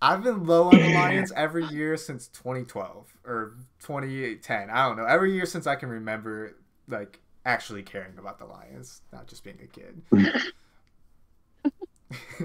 I've 0.00 0.22
been 0.22 0.44
low 0.46 0.64
on 0.70 0.76
the 0.76 0.94
Lions 0.94 1.32
every 1.36 1.64
year 1.66 1.96
since 1.96 2.28
2012 2.28 3.12
or 3.24 3.54
2010. 3.80 4.70
I 4.70 4.86
don't 4.88 4.96
know. 4.96 5.04
Every 5.04 5.32
year 5.34 5.46
since 5.46 5.66
I 5.66 5.74
can 5.76 5.88
remember, 5.90 6.56
like 6.88 7.20
actually 7.44 7.82
caring 7.82 8.16
about 8.18 8.38
the 8.38 8.46
Lions, 8.46 9.02
not 9.12 9.26
just 9.26 9.42
being 9.44 9.58
a 9.62 9.66
kid. 9.66 10.02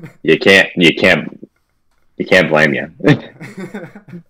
you 0.24 0.38
can't, 0.40 0.70
you 0.76 0.94
can't, 0.96 1.50
you 2.18 2.26
can't 2.26 2.50
blame 2.50 2.74
you. 2.74 2.92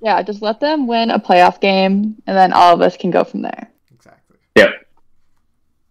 yeah, 0.00 0.22
just 0.22 0.42
let 0.42 0.60
them 0.60 0.86
win 0.86 1.10
a 1.10 1.18
playoff 1.18 1.60
game, 1.60 2.16
and 2.26 2.36
then 2.36 2.52
all 2.52 2.74
of 2.74 2.80
us 2.80 2.96
can 2.96 3.10
go 3.10 3.24
from 3.24 3.42
there. 3.42 3.70
exactly. 3.92 4.36
yep, 4.56 4.70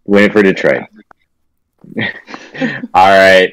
win 0.04 0.24
it 0.24 0.32
for 0.32 0.42
Detroit. 0.42 0.84
All 2.94 3.08
right. 3.08 3.52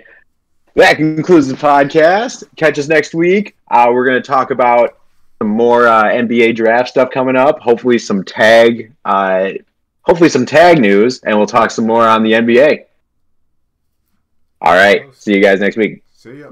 That 0.76 0.98
concludes 0.98 1.48
the 1.48 1.56
podcast. 1.56 2.44
Catch 2.56 2.80
us 2.80 2.88
next 2.88 3.14
week. 3.14 3.58
Uh, 3.70 3.90
we're 3.92 4.06
going 4.06 4.22
to 4.22 4.28
talk 4.28 4.52
about 4.52 4.98
some 5.40 5.50
more 5.50 5.88
uh, 5.88 6.06
NBA 6.06 6.56
draft 6.56 6.90
stuff 6.90 7.10
coming 7.12 7.36
up. 7.36 7.60
Hopefully, 7.60 7.98
some 7.98 8.24
tag, 8.24 8.94
uh, 9.04 9.50
hopefully 10.04 10.30
some 10.30 10.46
tag 10.46 10.80
news, 10.80 11.22
and 11.24 11.38
we'll 11.38 11.48
talk 11.48 11.72
some 11.72 11.86
more 11.86 12.08
on 12.08 12.24
the 12.24 12.34
NBA. 12.34 12.86
All 14.62 14.74
right. 14.74 15.14
See 15.16 15.34
you 15.34 15.42
guys 15.42 15.60
next 15.60 15.76
week. 15.76 16.04
See 16.14 16.40
ya. 16.40 16.48